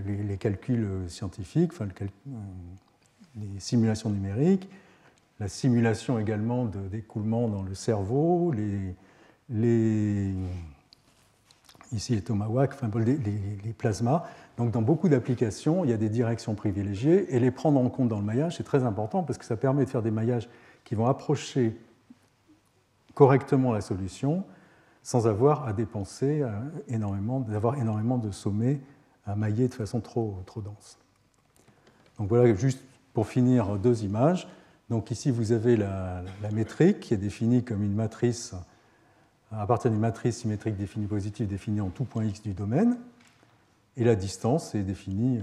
les, 0.06 0.36
calculs 0.38 0.88
scientifiques, 1.08 1.72
enfin, 1.72 1.86
les 3.36 3.60
simulations 3.60 4.10
numériques, 4.10 4.68
la 5.42 5.48
simulation 5.48 6.18
également 6.18 6.66
d'écoulement 6.66 7.48
dans 7.48 7.62
le 7.62 7.74
cerveau, 7.74 8.52
les, 9.50 10.34
ici 11.92 12.14
les 12.14 12.22
tomahawks, 12.22 12.74
les, 12.94 13.72
plasmas. 13.72 14.24
Donc 14.56 14.70
dans 14.70 14.82
beaucoup 14.82 15.08
d'applications, 15.08 15.84
il 15.84 15.90
y 15.90 15.92
a 15.92 15.96
des 15.96 16.08
directions 16.08 16.54
privilégiées 16.54 17.34
et 17.34 17.40
les 17.40 17.50
prendre 17.50 17.80
en 17.80 17.88
compte 17.90 18.08
dans 18.08 18.18
le 18.18 18.24
maillage, 18.24 18.56
c'est 18.56 18.62
très 18.62 18.84
important 18.84 19.22
parce 19.22 19.38
que 19.38 19.44
ça 19.44 19.56
permet 19.56 19.84
de 19.84 19.90
faire 19.90 20.02
des 20.02 20.10
maillages 20.10 20.48
qui 20.84 20.94
vont 20.94 21.06
approcher 21.06 21.76
correctement 23.14 23.72
la 23.72 23.80
solution 23.80 24.44
sans 25.02 25.26
avoir 25.26 25.66
à 25.66 25.72
dépenser 25.72 26.42
euh, 26.42 26.50
énormément, 26.88 27.40
d'avoir 27.40 27.76
énormément 27.76 28.18
de 28.18 28.30
sommets 28.30 28.80
à 29.26 29.34
mailler 29.34 29.68
de 29.68 29.74
façon 29.74 30.00
trop, 30.00 30.38
trop 30.46 30.60
dense. 30.60 30.98
Donc 32.18 32.28
voilà, 32.28 32.52
juste 32.54 32.80
pour 33.12 33.26
finir, 33.26 33.78
deux 33.78 34.04
images. 34.04 34.48
Donc 34.90 35.10
ici, 35.10 35.30
vous 35.30 35.52
avez 35.52 35.76
la, 35.76 36.22
la 36.42 36.50
métrique 36.50 37.00
qui 37.00 37.14
est 37.14 37.18
définie 37.18 37.64
comme 37.64 37.82
une 37.82 37.94
matrice 37.94 38.54
à 39.50 39.66
partir 39.66 39.90
d'une 39.90 40.00
matrice 40.00 40.38
symétrique 40.38 40.76
définie 40.76 41.06
positive 41.06 41.46
définie 41.46 41.80
en 41.80 41.90
tout 41.90 42.04
point 42.04 42.24
x 42.24 42.42
du 42.42 42.54
domaine. 42.54 42.96
Et 43.96 44.04
la 44.04 44.14
distance 44.14 44.74
est 44.74 44.82
définie 44.82 45.38
euh, 45.38 45.42